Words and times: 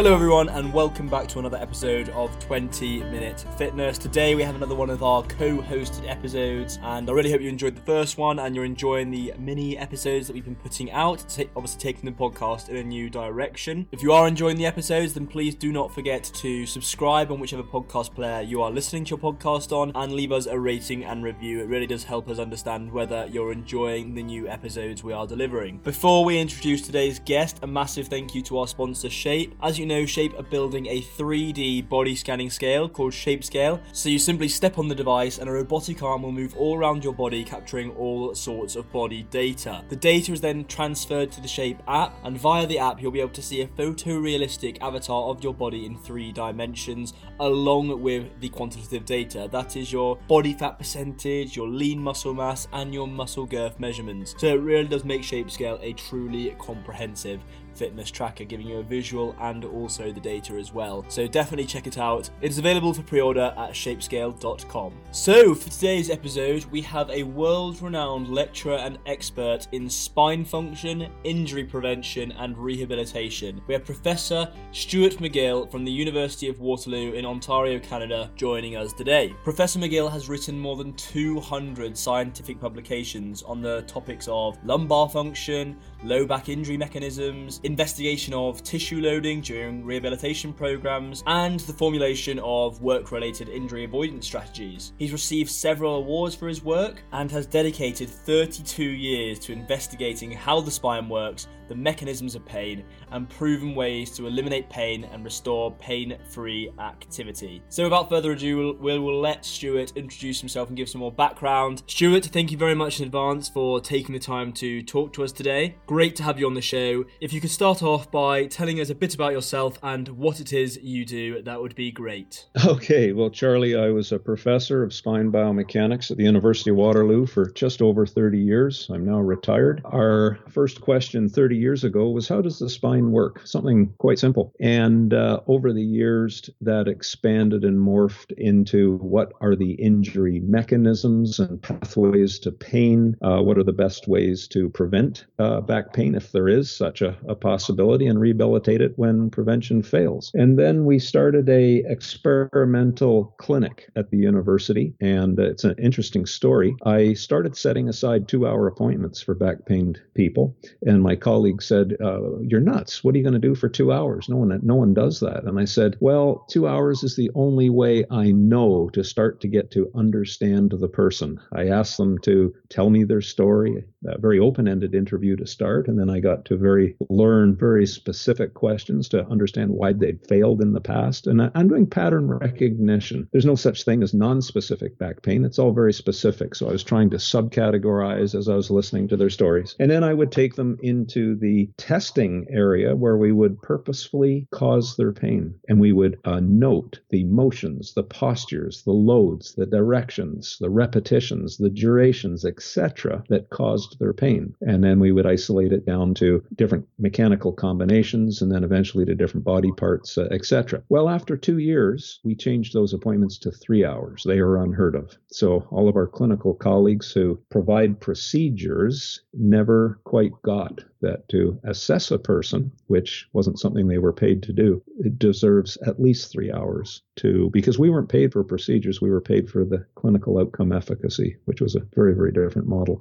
Hello, 0.00 0.14
everyone, 0.14 0.48
and 0.48 0.72
welcome 0.72 1.08
back 1.08 1.28
to 1.28 1.40
another 1.40 1.58
episode 1.58 2.08
of 2.14 2.30
20 2.38 3.00
Minute 3.00 3.44
Fitness. 3.58 3.98
Today, 3.98 4.34
we 4.34 4.42
have 4.42 4.54
another 4.54 4.74
one 4.74 4.88
of 4.88 5.02
our 5.02 5.22
co 5.24 5.58
hosted 5.58 6.08
episodes, 6.08 6.78
and 6.82 7.10
I 7.10 7.12
really 7.12 7.30
hope 7.30 7.42
you 7.42 7.50
enjoyed 7.50 7.76
the 7.76 7.82
first 7.82 8.16
one 8.16 8.38
and 8.38 8.56
you're 8.56 8.64
enjoying 8.64 9.10
the 9.10 9.34
mini 9.38 9.76
episodes 9.76 10.26
that 10.26 10.32
we've 10.32 10.42
been 10.46 10.56
putting 10.56 10.90
out, 10.90 11.20
obviously 11.54 11.78
taking 11.78 12.06
the 12.06 12.16
podcast 12.16 12.70
in 12.70 12.76
a 12.76 12.82
new 12.82 13.10
direction. 13.10 13.86
If 13.92 14.02
you 14.02 14.14
are 14.14 14.26
enjoying 14.26 14.56
the 14.56 14.64
episodes, 14.64 15.12
then 15.12 15.26
please 15.26 15.54
do 15.54 15.70
not 15.70 15.92
forget 15.92 16.24
to 16.24 16.64
subscribe 16.64 17.30
on 17.30 17.38
whichever 17.38 17.62
podcast 17.62 18.14
player 18.14 18.40
you 18.40 18.62
are 18.62 18.70
listening 18.70 19.04
to 19.04 19.10
your 19.10 19.18
podcast 19.18 19.70
on 19.70 19.92
and 19.94 20.14
leave 20.14 20.32
us 20.32 20.46
a 20.46 20.58
rating 20.58 21.04
and 21.04 21.22
review. 21.22 21.60
It 21.60 21.68
really 21.68 21.86
does 21.86 22.04
help 22.04 22.30
us 22.30 22.38
understand 22.38 22.90
whether 22.90 23.26
you're 23.30 23.52
enjoying 23.52 24.14
the 24.14 24.22
new 24.22 24.48
episodes 24.48 25.04
we 25.04 25.12
are 25.12 25.26
delivering. 25.26 25.76
Before 25.84 26.24
we 26.24 26.38
introduce 26.38 26.80
today's 26.80 27.18
guest, 27.18 27.58
a 27.60 27.66
massive 27.66 28.08
thank 28.08 28.34
you 28.34 28.40
to 28.44 28.60
our 28.60 28.66
sponsor, 28.66 29.10
Shape. 29.10 29.54
As 29.62 29.78
you 29.78 29.89
Shape 30.06 30.38
are 30.38 30.44
building 30.44 30.86
a 30.86 31.02
3D 31.02 31.88
body 31.88 32.14
scanning 32.14 32.48
scale 32.50 32.88
called 32.88 33.12
Shape 33.12 33.42
Scale. 33.42 33.80
So 33.92 34.08
you 34.08 34.18
simply 34.18 34.48
step 34.48 34.78
on 34.78 34.88
the 34.88 34.94
device 34.94 35.38
and 35.38 35.48
a 35.48 35.52
robotic 35.52 36.02
arm 36.02 36.22
will 36.22 36.32
move 36.32 36.56
all 36.56 36.78
around 36.78 37.02
your 37.02 37.12
body, 37.12 37.42
capturing 37.42 37.90
all 37.96 38.34
sorts 38.34 38.76
of 38.76 38.90
body 38.92 39.24
data. 39.24 39.84
The 39.88 39.96
data 39.96 40.32
is 40.32 40.40
then 40.40 40.64
transferred 40.66 41.32
to 41.32 41.40
the 41.40 41.48
Shape 41.48 41.82
app, 41.88 42.14
and 42.22 42.38
via 42.38 42.66
the 42.66 42.78
app, 42.78 43.02
you'll 43.02 43.10
be 43.10 43.20
able 43.20 43.30
to 43.30 43.42
see 43.42 43.62
a 43.62 43.66
photorealistic 43.66 44.78
avatar 44.80 45.24
of 45.24 45.42
your 45.42 45.54
body 45.54 45.86
in 45.86 45.98
three 45.98 46.30
dimensions, 46.30 47.14
along 47.40 48.00
with 48.00 48.28
the 48.40 48.48
quantitative 48.48 49.04
data. 49.04 49.48
That 49.50 49.76
is 49.76 49.92
your 49.92 50.16
body 50.28 50.52
fat 50.52 50.78
percentage, 50.78 51.56
your 51.56 51.68
lean 51.68 51.98
muscle 51.98 52.34
mass, 52.34 52.68
and 52.72 52.94
your 52.94 53.08
muscle 53.08 53.46
girth 53.46 53.80
measurements. 53.80 54.34
So 54.38 54.46
it 54.46 54.60
really 54.60 54.88
does 54.88 55.04
make 55.04 55.24
Shape 55.24 55.50
Scale 55.50 55.78
a 55.82 55.92
truly 55.94 56.54
comprehensive 56.58 57.40
fitness 57.80 58.10
tracker, 58.10 58.44
giving 58.44 58.66
you 58.66 58.76
a 58.76 58.82
visual 58.82 59.34
and 59.40 59.64
also 59.64 60.12
the 60.12 60.20
data 60.20 60.52
as 60.52 60.70
well. 60.70 61.02
So 61.08 61.26
definitely 61.26 61.64
check 61.64 61.86
it 61.86 61.96
out. 61.96 62.28
It 62.42 62.50
is 62.50 62.58
available 62.58 62.92
for 62.92 63.02
pre 63.02 63.22
order 63.22 63.54
at 63.56 63.70
shapescale.com. 63.70 64.92
So, 65.12 65.54
for 65.54 65.70
today's 65.70 66.10
episode, 66.10 66.66
we 66.66 66.82
have 66.82 67.08
a 67.08 67.22
world 67.22 67.80
renowned 67.80 68.28
lecturer 68.28 68.76
and 68.76 68.98
expert 69.06 69.66
in 69.72 69.88
spine 69.88 70.44
function, 70.44 71.10
injury 71.24 71.64
prevention, 71.64 72.32
and 72.32 72.56
rehabilitation. 72.58 73.62
We 73.66 73.72
have 73.72 73.86
Professor 73.86 74.52
Stuart 74.72 75.14
McGill 75.14 75.70
from 75.70 75.84
the 75.86 75.90
University 75.90 76.48
of 76.48 76.60
Waterloo 76.60 77.14
in 77.14 77.24
Ontario, 77.24 77.78
Canada, 77.78 78.30
joining 78.36 78.76
us 78.76 78.92
today. 78.92 79.34
Professor 79.42 79.78
McGill 79.78 80.12
has 80.12 80.28
written 80.28 80.58
more 80.58 80.76
than 80.76 80.92
200 80.94 81.96
scientific 81.96 82.60
publications 82.60 83.42
on 83.42 83.62
the 83.62 83.82
topics 83.82 84.28
of 84.30 84.58
lumbar 84.66 85.08
function, 85.08 85.78
low 86.04 86.26
back 86.26 86.50
injury 86.50 86.76
mechanisms, 86.76 87.60
investigation 87.70 88.34
of 88.34 88.64
tissue 88.64 89.00
loading 89.00 89.40
during 89.40 89.84
rehabilitation 89.84 90.52
programs, 90.52 91.22
and 91.28 91.60
the 91.60 91.72
formulation 91.72 92.40
of 92.40 92.82
work 92.82 93.12
related 93.12 93.48
injury 93.48 93.84
avoidance 93.84 94.26
strategies. 94.26 94.92
He's 94.98 95.12
received 95.12 95.50
several 95.50 95.94
awards 95.94 96.34
for 96.34 96.48
his 96.48 96.64
work 96.64 97.04
and 97.12 97.30
has 97.30 97.46
dedicated 97.46 98.10
32 98.10 98.82
years 98.82 99.38
to 99.40 99.52
investigating 99.52 100.32
how 100.32 100.60
the 100.60 100.70
spine 100.70 101.08
works, 101.08 101.46
the 101.70 101.76
mechanisms 101.76 102.34
of 102.34 102.44
pain, 102.44 102.84
and 103.12 103.30
proven 103.30 103.74
ways 103.74 104.10
to 104.10 104.26
eliminate 104.26 104.68
pain 104.68 105.04
and 105.04 105.24
restore 105.24 105.70
pain 105.76 106.18
free 106.28 106.70
activity. 106.80 107.62
So, 107.68 107.84
without 107.84 108.10
further 108.10 108.32
ado, 108.32 108.74
we'll, 108.80 109.00
we'll 109.00 109.20
let 109.20 109.46
Stuart 109.46 109.92
introduce 109.96 110.40
himself 110.40 110.68
and 110.68 110.76
give 110.76 110.88
some 110.88 111.00
more 111.00 111.12
background. 111.12 111.84
Stuart, 111.86 112.26
thank 112.26 112.50
you 112.50 112.58
very 112.58 112.74
much 112.74 112.98
in 112.98 113.06
advance 113.06 113.48
for 113.48 113.80
taking 113.80 114.12
the 114.12 114.18
time 114.18 114.52
to 114.54 114.82
talk 114.82 115.12
to 115.12 115.22
us 115.22 115.30
today. 115.30 115.76
Great 115.86 116.16
to 116.16 116.24
have 116.24 116.40
you 116.40 116.46
on 116.46 116.54
the 116.54 116.60
show. 116.60 117.04
If 117.20 117.32
you 117.32 117.40
could 117.40 117.50
start 117.50 117.82
off 117.84 118.10
by 118.10 118.46
telling 118.46 118.80
us 118.80 118.90
a 118.90 118.94
bit 118.94 119.14
about 119.14 119.32
yourself 119.32 119.78
and 119.82 120.08
what 120.08 120.40
it 120.40 120.52
is 120.52 120.76
you 120.82 121.04
do, 121.04 121.40
that 121.42 121.60
would 121.60 121.76
be 121.76 121.92
great. 121.92 122.46
Okay, 122.66 123.12
well, 123.12 123.30
Charlie, 123.30 123.76
I 123.76 123.90
was 123.90 124.10
a 124.10 124.18
professor 124.18 124.82
of 124.82 124.92
spine 124.92 125.30
biomechanics 125.30 126.10
at 126.10 126.16
the 126.16 126.24
University 126.24 126.70
of 126.70 126.76
Waterloo 126.76 127.26
for 127.26 127.50
just 127.50 127.82
over 127.82 128.06
30 128.06 128.38
years. 128.38 128.88
I'm 128.90 129.04
now 129.04 129.20
retired. 129.20 129.82
Our 129.84 130.38
first 130.48 130.80
question 130.80 131.28
30 131.28 131.56
years 131.60 131.84
ago 131.84 132.10
was 132.10 132.28
how 132.28 132.40
does 132.40 132.58
the 132.58 132.68
spine 132.68 133.12
work? 133.12 133.46
Something 133.46 133.92
quite 133.98 134.18
simple. 134.18 134.52
And 134.60 135.14
uh, 135.14 135.40
over 135.46 135.72
the 135.72 135.82
years, 135.82 136.50
that 136.60 136.88
expanded 136.88 137.64
and 137.64 137.78
morphed 137.78 138.32
into 138.32 138.96
what 138.96 139.32
are 139.40 139.54
the 139.54 139.72
injury 139.72 140.40
mechanisms 140.40 141.38
and 141.38 141.62
pathways 141.62 142.38
to 142.40 142.52
pain? 142.52 143.16
Uh, 143.22 143.40
what 143.40 143.58
are 143.58 143.64
the 143.64 143.72
best 143.72 144.08
ways 144.08 144.48
to 144.48 144.70
prevent 144.70 145.26
uh, 145.38 145.60
back 145.60 145.92
pain 145.92 146.14
if 146.14 146.32
there 146.32 146.48
is 146.48 146.70
such 146.70 147.02
a, 147.02 147.16
a 147.28 147.34
possibility 147.34 148.06
and 148.06 148.20
rehabilitate 148.20 148.80
it 148.80 148.92
when 148.96 149.30
prevention 149.30 149.82
fails? 149.82 150.30
And 150.34 150.58
then 150.58 150.84
we 150.84 150.98
started 150.98 151.48
a 151.48 151.84
experimental 151.86 153.34
clinic 153.38 153.88
at 153.96 154.10
the 154.10 154.16
university, 154.16 154.94
and 155.00 155.38
it's 155.38 155.64
an 155.64 155.74
interesting 155.78 156.26
story. 156.26 156.74
I 156.84 157.14
started 157.14 157.56
setting 157.56 157.88
aside 157.88 158.28
two-hour 158.28 158.66
appointments 158.66 159.20
for 159.20 159.34
back 159.34 159.66
pain 159.66 159.96
people, 160.14 160.56
and 160.86 161.02
my 161.02 161.16
colleague 161.50 161.62
said, 161.62 161.96
uh, 162.00 162.38
"You're 162.40 162.60
nuts! 162.60 163.02
What 163.02 163.14
are 163.14 163.18
you 163.18 163.24
going 163.24 163.40
to 163.40 163.48
do 163.48 163.54
for 163.54 163.68
two 163.68 163.92
hours? 163.92 164.28
No 164.28 164.36
one, 164.36 164.60
no 164.62 164.74
one 164.74 164.94
does 164.94 165.20
that." 165.20 165.44
And 165.44 165.58
I 165.58 165.64
said, 165.64 165.96
"Well, 166.00 166.46
two 166.48 166.68
hours 166.68 167.02
is 167.02 167.16
the 167.16 167.30
only 167.34 167.70
way 167.70 168.04
I 168.10 168.30
know 168.32 168.88
to 168.92 169.02
start 169.02 169.40
to 169.40 169.48
get 169.48 169.70
to 169.72 169.90
understand 169.94 170.72
the 170.72 170.88
person." 170.88 171.40
I 171.52 171.68
asked 171.68 171.96
them 171.96 172.18
to 172.18 172.54
tell 172.68 172.90
me 172.90 173.04
their 173.04 173.20
story, 173.20 173.84
a 174.06 174.18
very 174.18 174.38
open-ended 174.38 174.94
interview 174.94 175.36
to 175.36 175.46
start, 175.46 175.88
and 175.88 175.98
then 175.98 176.10
I 176.10 176.20
got 176.20 176.44
to 176.46 176.56
very 176.56 176.96
learn 177.08 177.56
very 177.56 177.86
specific 177.86 178.54
questions 178.54 179.08
to 179.10 179.26
understand 179.26 179.70
why 179.72 179.92
they'd 179.92 180.26
failed 180.26 180.62
in 180.62 180.72
the 180.72 180.80
past. 180.80 181.26
And 181.26 181.50
I'm 181.54 181.68
doing 181.68 181.86
pattern 181.86 182.28
recognition. 182.28 183.28
There's 183.32 183.46
no 183.46 183.56
such 183.56 183.84
thing 183.84 184.02
as 184.02 184.14
non-specific 184.14 184.98
back 184.98 185.22
pain. 185.22 185.44
It's 185.44 185.58
all 185.58 185.72
very 185.72 185.92
specific. 185.92 186.54
So 186.54 186.68
I 186.68 186.72
was 186.72 186.84
trying 186.84 187.10
to 187.10 187.16
subcategorize 187.16 188.34
as 188.34 188.48
I 188.48 188.54
was 188.54 188.70
listening 188.70 189.08
to 189.08 189.16
their 189.16 189.30
stories, 189.30 189.74
and 189.78 189.90
then 189.90 190.04
I 190.04 190.14
would 190.14 190.32
take 190.32 190.54
them 190.54 190.78
into 190.82 191.36
the 191.40 191.70
testing 191.76 192.46
area 192.50 192.94
where 192.94 193.16
we 193.16 193.32
would 193.32 193.60
purposefully 193.62 194.46
cause 194.50 194.96
their 194.96 195.12
pain, 195.12 195.54
and 195.68 195.80
we 195.80 195.92
would 195.92 196.18
uh, 196.24 196.40
note 196.40 197.00
the 197.10 197.24
motions, 197.24 197.94
the 197.94 198.02
postures, 198.02 198.82
the 198.82 198.92
loads, 198.92 199.54
the 199.54 199.66
directions, 199.66 200.58
the 200.60 200.70
repetitions, 200.70 201.56
the 201.56 201.70
durations, 201.70 202.44
etc., 202.44 203.24
that 203.28 203.50
caused 203.50 203.98
their 203.98 204.12
pain, 204.12 204.54
and 204.60 204.84
then 204.84 205.00
we 205.00 205.12
would 205.12 205.26
isolate 205.26 205.72
it 205.72 205.86
down 205.86 206.14
to 206.14 206.42
different 206.54 206.86
mechanical 206.98 207.52
combinations, 207.52 208.42
and 208.42 208.52
then 208.52 208.64
eventually 208.64 209.04
to 209.04 209.14
different 209.14 209.44
body 209.44 209.72
parts, 209.76 210.18
uh, 210.18 210.28
etc. 210.30 210.82
Well, 210.88 211.08
after 211.08 211.36
two 211.36 211.58
years, 211.58 212.20
we 212.24 212.34
changed 212.34 212.74
those 212.74 212.92
appointments 212.92 213.38
to 213.38 213.50
three 213.50 213.84
hours. 213.84 214.22
They 214.26 214.38
are 214.38 214.62
unheard 214.62 214.94
of. 214.94 215.16
So 215.28 215.66
all 215.70 215.88
of 215.88 215.96
our 215.96 216.06
clinical 216.06 216.54
colleagues 216.54 217.12
who 217.12 217.40
provide 217.50 218.00
procedures 218.00 219.22
never 219.32 220.00
quite 220.04 220.32
got 220.42 220.82
that 221.00 221.28
to 221.28 221.58
assess 221.64 222.10
a 222.10 222.18
person, 222.18 222.70
which 222.86 223.28
wasn't 223.32 223.58
something 223.58 223.88
they 223.88 223.98
were 223.98 224.12
paid 224.12 224.42
to 224.42 224.52
do, 224.52 224.82
it 224.98 225.18
deserves 225.18 225.78
at 225.86 226.00
least 226.00 226.30
three 226.30 226.52
hours 226.52 227.02
to, 227.20 227.50
because 227.52 227.78
we 227.78 227.90
weren't 227.90 228.08
paid 228.08 228.32
for 228.32 228.44
procedures, 228.44 229.00
we 229.00 229.10
were 229.10 229.20
paid 229.20 229.48
for 229.48 229.64
the 229.64 229.84
clinical 229.94 230.38
outcome 230.38 230.72
efficacy, 230.72 231.36
which 231.44 231.60
was 231.60 231.74
a 231.74 231.86
very, 231.94 232.14
very 232.14 232.32
different 232.32 232.68
model. 232.68 233.00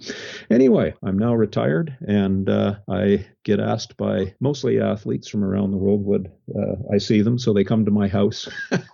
Anyway, 0.49 0.93
I'm 1.03 1.17
now 1.17 1.33
retired 1.33 1.97
and 2.01 2.49
uh, 2.49 2.75
I 2.89 3.25
get 3.43 3.59
asked 3.59 3.97
by 3.97 4.33
mostly 4.39 4.79
athletes 4.79 5.27
from 5.27 5.43
around 5.43 5.71
the 5.71 5.77
world 5.77 6.05
would 6.05 6.31
uh, 6.55 6.75
I 6.93 6.97
see 6.97 7.21
them, 7.21 7.37
so 7.37 7.53
they 7.53 7.63
come 7.63 7.85
to 7.85 7.91
my 7.91 8.07
house 8.07 8.47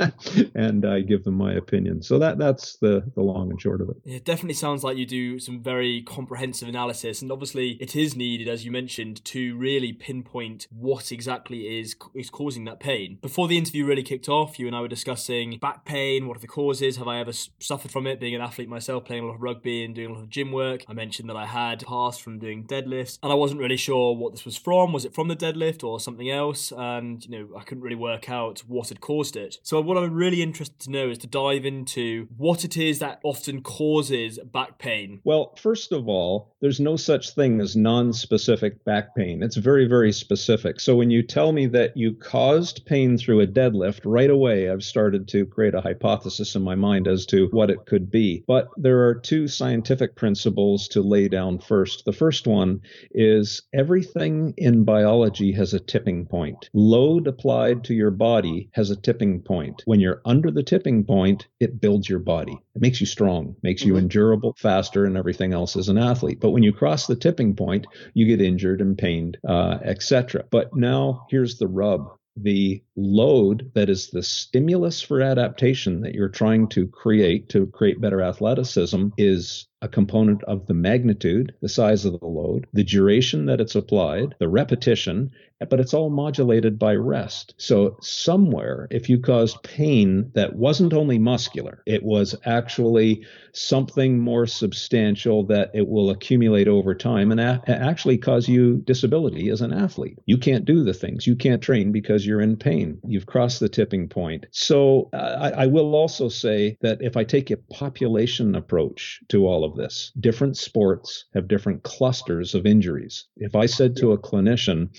and 0.56 0.86
I 0.86 1.02
give 1.02 1.24
them 1.24 1.36
my 1.36 1.54
opinion. 1.54 2.02
So 2.04 2.20
that 2.20 2.38
that's 2.38 2.78
the 2.78 3.04
the 3.16 3.22
long 3.22 3.50
and 3.50 3.62
short 3.62 3.82
of 3.82 3.90
it. 3.90 3.98
It 4.06 4.26
definitely 4.26 4.56
sounds 4.56 4.84
like 4.84 4.98
you 4.98 5.06
do 5.06 5.40
some 5.40 5.62
very 5.62 6.02
comprehensive 6.02 6.68
analysis, 6.68 7.22
and 7.22 7.32
obviously 7.32 7.72
it 7.82 7.96
is 7.96 8.16
needed, 8.16 8.48
as 8.48 8.66
you 8.66 8.72
mentioned, 8.72 9.24
to 9.26 9.58
really 9.58 9.94
pinpoint 9.94 10.68
what 10.70 11.12
exactly 11.12 11.80
is 11.80 11.96
is 12.14 12.30
causing 12.30 12.66
that 12.66 12.80
pain. 12.80 13.20
Before 13.22 13.48
the 13.48 13.58
interview 13.58 13.86
really 13.86 14.04
kicked 14.04 14.30
off, 14.30 14.60
you 14.60 14.68
and 14.68 14.76
I 14.76 14.82
were 14.82 14.88
discussing 14.88 15.15
back 15.62 15.86
pain. 15.86 16.28
What 16.28 16.38
are 16.38 16.42
the 16.42 16.48
causes? 16.48 16.98
Have 16.98 17.08
I 17.08 17.20
ever 17.20 17.32
suffered 17.34 17.92
from 17.92 18.08
it? 18.08 18.20
Being 18.20 18.36
an 18.36 18.42
athlete 18.42 18.70
myself, 18.70 19.06
playing 19.06 19.24
a 19.24 19.28
lot 19.28 19.36
of 19.36 19.42
rugby 19.42 19.84
and 19.84 19.96
doing 19.96 20.12
a 20.12 20.14
lot 20.14 20.24
of 20.24 20.30
gym 20.30 20.52
work. 20.52 20.84
I 20.88 20.94
mentioned 20.94 21.30
that 21.30 21.36
I 21.36 21.46
had 21.46 21.84
passed 21.86 22.22
from 22.22 22.40
doing 22.40 22.66
deadlifts, 22.66 23.18
and 23.24 23.32
I 23.32 23.36
wasn't 23.36 23.62
really 23.62 23.78
sure 23.78 24.16
what 24.16 24.34
this 24.34 24.46
was 24.46 24.58
from. 24.58 24.94
Was 24.94 25.06
it 25.06 25.14
from 25.14 25.28
the 25.28 25.36
deadlift 25.36 25.84
or 25.84 26.00
something 26.00 26.30
else? 26.30 26.72
And 26.76 27.26
you 27.26 27.32
know, 27.32 27.58
I 27.58 27.64
couldn't 27.64 27.84
really 27.84 27.96
work 27.96 28.30
out 28.30 28.60
what 28.68 28.90
had 28.90 29.02
caused 29.02 29.36
it. 29.36 29.58
So 29.64 29.82
what 29.82 29.98
I'm 29.98 30.14
really 30.14 30.42
interested 30.42 30.80
to 30.82 30.92
know 30.92 31.10
is 31.10 31.18
to 31.20 31.28
dive 31.28 31.66
into 31.66 32.28
what 32.38 32.64
it 32.64 32.78
is 32.78 33.00
that 33.00 33.20
often 33.24 33.62
causes 33.62 34.40
back 34.40 34.78
pain. 34.80 35.22
Well, 35.24 35.56
first 35.56 35.92
of 35.92 36.08
all, 36.08 36.56
there's 36.62 36.80
no 36.80 36.96
such 36.96 37.32
thing 37.32 37.62
as 37.62 37.76
non-specific 37.76 38.84
back 38.86 39.16
pain. 39.16 39.44
It's 39.44 39.56
very, 39.56 39.88
very 39.88 40.12
specific. 40.12 40.80
So 40.80 40.96
when 40.96 41.10
you 41.10 41.24
tell 41.24 41.52
me 41.52 41.68
that 41.68 41.96
you 41.96 42.14
caused 42.14 42.86
pain 42.86 43.18
through 43.18 43.42
a 43.42 43.48
deadlift, 43.48 44.02
right 44.04 44.30
away 44.30 44.70
I've 44.70 44.84
started 44.96 45.28
to 45.28 45.46
create 45.46 45.74
a 45.74 45.82
hypothesis 45.82 46.56
in 46.56 46.62
my 46.62 46.74
mind 46.74 47.06
as 47.06 47.26
to 47.26 47.50
what 47.52 47.70
it 47.70 47.86
could 47.86 48.10
be. 48.10 48.46
But 48.48 48.70
there 48.78 49.06
are 49.10 49.14
two 49.14 49.50
scientific 49.50 50.16
principles 50.16 50.88
to 50.88 51.02
lay 51.02 51.28
down 51.28 51.60
first. 51.60 52.06
The 52.06 52.14
first 52.14 52.48
one 52.48 52.80
is 53.12 53.64
everything 53.74 54.54
in 54.56 54.86
biology 54.86 55.52
has 55.52 55.74
a 55.74 55.82
tipping 55.82 56.28
point. 56.28 56.70
Load 56.74 57.28
applied 57.28 57.84
to 57.84 57.94
your 57.94 58.10
body 58.10 58.70
has 58.72 58.90
a 58.90 58.96
tipping 58.96 59.42
point. 59.42 59.82
When 59.84 60.00
you're 60.00 60.22
under 60.24 60.50
the 60.50 60.64
tipping 60.64 61.04
point, 61.04 61.48
it 61.60 61.82
builds 61.82 62.08
your 62.08 62.20
body. 62.20 62.58
It 62.74 62.82
makes 62.82 63.02
you 63.02 63.06
strong, 63.06 63.58
makes 63.64 63.84
you 63.84 63.96
mm-hmm. 63.96 64.04
endurable, 64.04 64.56
faster, 64.58 65.04
and 65.04 65.18
everything 65.18 65.52
else 65.52 65.76
as 65.76 65.90
an 65.90 65.98
athlete. 65.98 66.40
But 66.40 66.52
when 66.52 66.64
you 66.64 66.72
cross 66.72 67.06
the 67.06 67.18
tipping 67.18 67.54
point, 67.58 67.86
you 68.14 68.26
get 68.26 68.40
injured 68.40 68.80
and 68.80 68.98
pained, 68.98 69.40
uh, 69.46 69.80
etc. 69.84 70.46
But 70.50 70.74
now 70.74 71.28
here's 71.30 71.58
the 71.58 71.68
rub 71.68 72.18
the 72.38 72.84
load 72.96 73.72
that 73.76 73.90
is 73.90 74.10
the 74.10 74.24
stimulus 74.24 75.02
for 75.02 75.22
adaptation 75.22 76.02
that 76.02 76.14
you're 76.14 76.28
trying 76.28 76.68
to 76.68 76.88
create 76.88 77.48
to 77.50 77.68
create 77.68 78.02
better 78.02 78.22
athleticism 78.22 79.08
is 79.18 79.68
a 79.82 79.88
component 79.88 80.44
of 80.46 80.66
the 80.68 80.74
magnitude, 80.74 81.54
the 81.62 81.70
size 81.70 82.06
of 82.06 82.20
the 82.20 82.26
load, 82.26 82.68
the 82.74 82.84
duration 82.84 83.46
that 83.46 83.62
it's 83.62 83.76
applied, 83.76 84.36
the 84.40 84.48
repetition, 84.48 85.32
but 85.70 85.80
it's 85.80 85.94
all 85.94 86.10
modulated 86.10 86.78
by 86.78 86.94
rest. 86.96 87.54
So, 87.58 87.98
somewhere, 88.02 88.88
if 88.92 89.10
you 89.10 89.20
caused 89.20 89.64
pain 89.64 90.32
that 90.34 90.56
wasn't 90.56 90.94
only 90.94 91.18
muscular, 91.18 91.82
it 91.86 92.04
was 92.04 92.36
actually 92.46 93.26
something 93.54 94.20
more 94.20 94.46
substantial 94.48 95.46
that 95.46 95.72
it 95.74 95.88
will 95.88 96.10
accumulate 96.10 96.68
over 96.68 96.94
time 96.94 97.32
and 97.32 97.40
a- 97.40 97.62
actually 97.68 98.18
cause 98.18 98.50
you 98.50 98.78
disability 98.78 99.50
as 99.50 99.62
an 99.62 99.72
athlete. 99.72 100.20
You 100.26 100.38
can't 100.38 100.66
do 100.66 100.84
the 100.84 100.94
things, 100.94 101.26
you 101.26 101.36
can't 101.36 101.62
train 101.62 101.92
because 101.92 102.26
you're 102.26 102.42
in 102.42 102.58
pain. 102.58 103.00
You've 103.08 103.26
crossed 103.26 103.62
the 103.62 103.70
tipping 103.70 104.10
point. 104.10 104.46
So, 104.52 105.10
uh, 105.14 105.52
I, 105.56 105.64
I 105.64 105.66
will 105.68 105.96
also 105.96 106.28
say 106.28 106.78
that 106.82 107.02
if 107.02 107.16
I 107.16 107.24
take 107.24 107.50
a 107.50 107.58
population 107.58 108.56
approach 108.56 109.22
to 109.30 109.48
all 109.48 109.64
of 109.64 109.75
this, 109.76 110.12
different 110.20 110.58
sports 110.58 111.26
have 111.34 111.48
different 111.48 111.84
clusters 111.84 112.56
of 112.56 112.66
injuries. 112.66 113.26
If 113.38 113.56
I 113.56 113.66
said 113.66 113.96
to 113.98 114.14
a 114.14 114.18
clinician, 114.18 114.90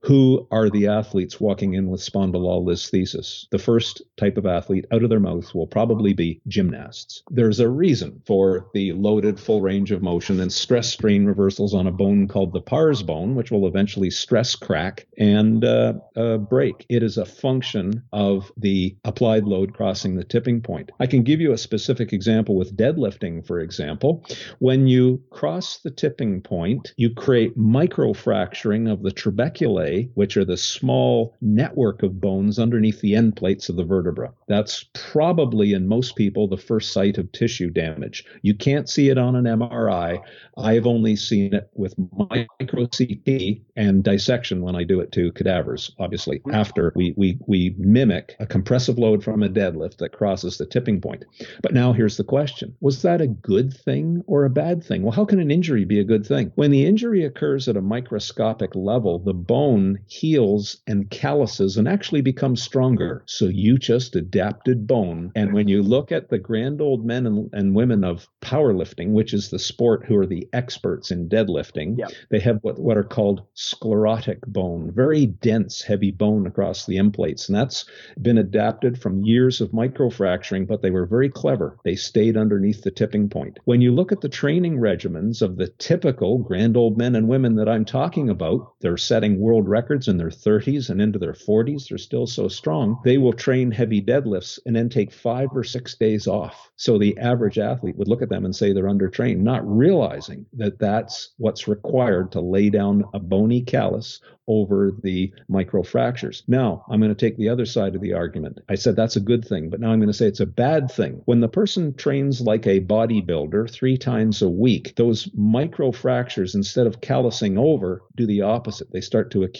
who 0.00 0.46
are 0.50 0.70
the 0.70 0.86
athletes 0.86 1.40
walking 1.40 1.74
in 1.74 1.90
with 1.90 2.00
spondylolisthesis? 2.00 3.46
The 3.50 3.58
first 3.58 4.02
type 4.16 4.36
of 4.36 4.46
athlete 4.46 4.86
out 4.92 5.02
of 5.02 5.10
their 5.10 5.20
mouth 5.20 5.54
will 5.54 5.66
probably 5.66 6.12
be 6.12 6.40
gymnasts. 6.46 7.22
There's 7.30 7.60
a 7.60 7.68
reason 7.68 8.22
for 8.24 8.68
the 8.74 8.92
loaded 8.92 9.40
full 9.40 9.60
range 9.60 9.90
of 9.90 10.02
motion 10.02 10.40
and 10.40 10.52
stress 10.52 10.92
strain 10.92 11.26
reversals 11.26 11.74
on 11.74 11.86
a 11.86 11.92
bone 11.92 12.28
called 12.28 12.52
the 12.52 12.60
pars 12.60 13.02
bone, 13.02 13.34
which 13.34 13.50
will 13.50 13.66
eventually 13.66 14.10
stress 14.10 14.54
crack 14.54 15.06
and 15.18 15.64
uh, 15.64 15.94
uh, 16.16 16.38
break. 16.38 16.86
It 16.88 17.02
is 17.02 17.18
a 17.18 17.26
function 17.26 18.02
of 18.12 18.52
the 18.56 18.96
applied 19.04 19.44
load 19.44 19.74
crossing 19.74 20.14
the 20.14 20.24
tipping 20.24 20.60
point. 20.60 20.90
I 21.00 21.06
can 21.06 21.22
give 21.22 21.40
you 21.40 21.52
a 21.52 21.58
specific 21.58 22.12
example 22.12 22.54
with 22.56 22.76
deadlifting, 22.76 23.46
for 23.46 23.60
example. 23.60 24.24
When 24.60 24.86
you 24.86 25.22
cross 25.30 25.78
the 25.78 25.90
tipping 25.90 26.40
point, 26.40 26.92
you 26.96 27.12
create 27.14 27.58
microfracturing 27.58 28.90
of 28.90 29.02
the 29.02 29.10
trabeculae 29.10 29.87
which 30.14 30.36
are 30.36 30.44
the 30.44 30.56
small 30.56 31.36
network 31.40 32.02
of 32.02 32.20
bones 32.20 32.58
underneath 32.58 33.00
the 33.00 33.14
end 33.14 33.36
plates 33.36 33.68
of 33.68 33.76
the 33.76 33.84
vertebra. 33.84 34.32
That's 34.46 34.84
probably 34.94 35.72
in 35.72 35.86
most 35.86 36.16
people 36.16 36.48
the 36.48 36.56
first 36.56 36.92
site 36.92 37.18
of 37.18 37.30
tissue 37.32 37.70
damage. 37.70 38.24
You 38.42 38.54
can't 38.54 38.88
see 38.88 39.08
it 39.08 39.18
on 39.18 39.36
an 39.36 39.44
MRI. 39.44 40.22
I've 40.56 40.86
only 40.86 41.16
seen 41.16 41.54
it 41.54 41.70
with 41.74 41.94
micro 42.16 42.86
CT 42.86 43.60
and 43.76 44.02
dissection 44.02 44.62
when 44.62 44.74
I 44.74 44.84
do 44.84 45.00
it 45.00 45.12
to 45.12 45.32
cadavers, 45.32 45.90
obviously, 45.98 46.40
after 46.52 46.92
we, 46.96 47.14
we, 47.16 47.38
we 47.46 47.74
mimic 47.78 48.36
a 48.40 48.46
compressive 48.46 48.98
load 48.98 49.22
from 49.22 49.42
a 49.42 49.48
deadlift 49.48 49.98
that 49.98 50.12
crosses 50.12 50.58
the 50.58 50.66
tipping 50.66 51.00
point. 51.00 51.24
But 51.62 51.74
now 51.74 51.92
here's 51.92 52.16
the 52.16 52.24
question 52.24 52.76
Was 52.80 53.02
that 53.02 53.20
a 53.20 53.26
good 53.26 53.72
thing 53.72 54.22
or 54.26 54.44
a 54.44 54.50
bad 54.50 54.82
thing? 54.84 55.02
Well, 55.02 55.12
how 55.12 55.24
can 55.24 55.40
an 55.40 55.50
injury 55.50 55.84
be 55.84 56.00
a 56.00 56.04
good 56.04 56.26
thing? 56.26 56.52
When 56.54 56.70
the 56.70 56.84
injury 56.84 57.24
occurs 57.24 57.68
at 57.68 57.76
a 57.76 57.82
microscopic 57.82 58.74
level, 58.74 59.18
the 59.18 59.34
bone 59.34 59.77
bone 59.78 59.98
heals 60.06 60.78
and 60.86 61.10
calluses 61.10 61.76
and 61.76 61.88
actually 61.88 62.20
becomes 62.20 62.62
stronger. 62.62 63.22
So 63.26 63.46
you 63.46 63.78
just 63.78 64.16
adapted 64.16 64.86
bone. 64.86 65.32
And 65.34 65.52
when 65.52 65.68
you 65.68 65.82
look 65.82 66.12
at 66.12 66.28
the 66.28 66.38
grand 66.38 66.80
old 66.80 67.04
men 67.04 67.26
and, 67.26 67.50
and 67.52 67.74
women 67.74 68.04
of 68.04 68.28
powerlifting, 68.40 69.12
which 69.12 69.32
is 69.32 69.50
the 69.50 69.58
sport 69.58 70.04
who 70.06 70.16
are 70.16 70.26
the 70.26 70.48
experts 70.52 71.10
in 71.10 71.28
deadlifting, 71.28 71.98
yep. 71.98 72.10
they 72.30 72.40
have 72.40 72.58
what, 72.62 72.78
what 72.78 72.96
are 72.96 73.04
called 73.04 73.42
sclerotic 73.54 74.40
bone, 74.46 74.90
very 74.92 75.26
dense, 75.26 75.82
heavy 75.82 76.10
bone 76.10 76.46
across 76.46 76.86
the 76.86 76.98
end 76.98 77.14
plates. 77.14 77.48
And 77.48 77.56
that's 77.56 77.84
been 78.20 78.38
adapted 78.38 79.00
from 79.00 79.24
years 79.24 79.60
of 79.60 79.70
microfracturing, 79.70 80.66
but 80.66 80.82
they 80.82 80.90
were 80.90 81.06
very 81.06 81.28
clever. 81.28 81.78
They 81.84 81.96
stayed 81.96 82.36
underneath 82.36 82.82
the 82.82 82.90
tipping 82.90 83.28
point. 83.28 83.58
When 83.64 83.80
you 83.80 83.92
look 83.92 84.12
at 84.12 84.20
the 84.20 84.28
training 84.28 84.78
regimens 84.78 85.42
of 85.42 85.56
the 85.56 85.68
typical 85.68 86.38
grand 86.38 86.76
old 86.76 86.98
men 86.98 87.14
and 87.14 87.28
women 87.28 87.56
that 87.56 87.68
I'm 87.68 87.84
talking 87.84 88.28
about, 88.28 88.72
they're 88.80 88.96
setting 88.96 89.38
world 89.38 89.67
records 89.68 90.08
in 90.08 90.16
their 90.16 90.30
30s 90.30 90.90
and 90.90 91.00
into 91.00 91.18
their 91.18 91.32
40s. 91.32 91.88
They're 91.88 91.98
still 91.98 92.26
so 92.26 92.48
strong. 92.48 93.00
They 93.04 93.18
will 93.18 93.32
train 93.32 93.70
heavy 93.70 94.02
deadlifts 94.02 94.58
and 94.66 94.74
then 94.74 94.88
take 94.88 95.12
five 95.12 95.50
or 95.54 95.64
six 95.64 95.94
days 95.94 96.26
off. 96.26 96.70
So 96.76 96.98
the 96.98 97.16
average 97.18 97.58
athlete 97.58 97.96
would 97.96 98.08
look 98.08 98.22
at 98.22 98.28
them 98.28 98.44
and 98.44 98.54
say 98.54 98.72
they're 98.72 98.84
undertrained, 98.84 99.38
not 99.38 99.68
realizing 99.68 100.46
that 100.54 100.78
that's 100.78 101.30
what's 101.36 101.68
required 101.68 102.32
to 102.32 102.40
lay 102.40 102.70
down 102.70 103.04
a 103.14 103.18
bony 103.18 103.62
callus 103.62 104.20
over 104.48 104.92
the 105.02 105.32
microfractures. 105.50 106.42
Now, 106.48 106.84
I'm 106.88 107.00
going 107.00 107.14
to 107.14 107.26
take 107.26 107.36
the 107.36 107.50
other 107.50 107.66
side 107.66 107.94
of 107.94 108.00
the 108.00 108.14
argument. 108.14 108.60
I 108.68 108.74
said 108.74 108.96
that's 108.96 109.16
a 109.16 109.20
good 109.20 109.44
thing, 109.44 109.68
but 109.68 109.78
now 109.78 109.90
I'm 109.90 110.00
going 110.00 110.08
to 110.08 110.14
say 110.14 110.26
it's 110.26 110.40
a 110.40 110.46
bad 110.46 110.90
thing. 110.90 111.20
When 111.26 111.40
the 111.40 111.48
person 111.48 111.94
trains 111.94 112.40
like 112.40 112.66
a 112.66 112.80
bodybuilder 112.80 113.70
three 113.70 113.98
times 113.98 114.40
a 114.40 114.48
week, 114.48 114.94
those 114.96 115.26
microfractures, 115.26 116.54
instead 116.54 116.86
of 116.86 117.00
callusing 117.00 117.58
over, 117.58 118.02
do 118.16 118.26
the 118.26 118.42
opposite. 118.42 118.90
They 118.90 119.02
start 119.02 119.30
to 119.32 119.42
accumulate. 119.42 119.57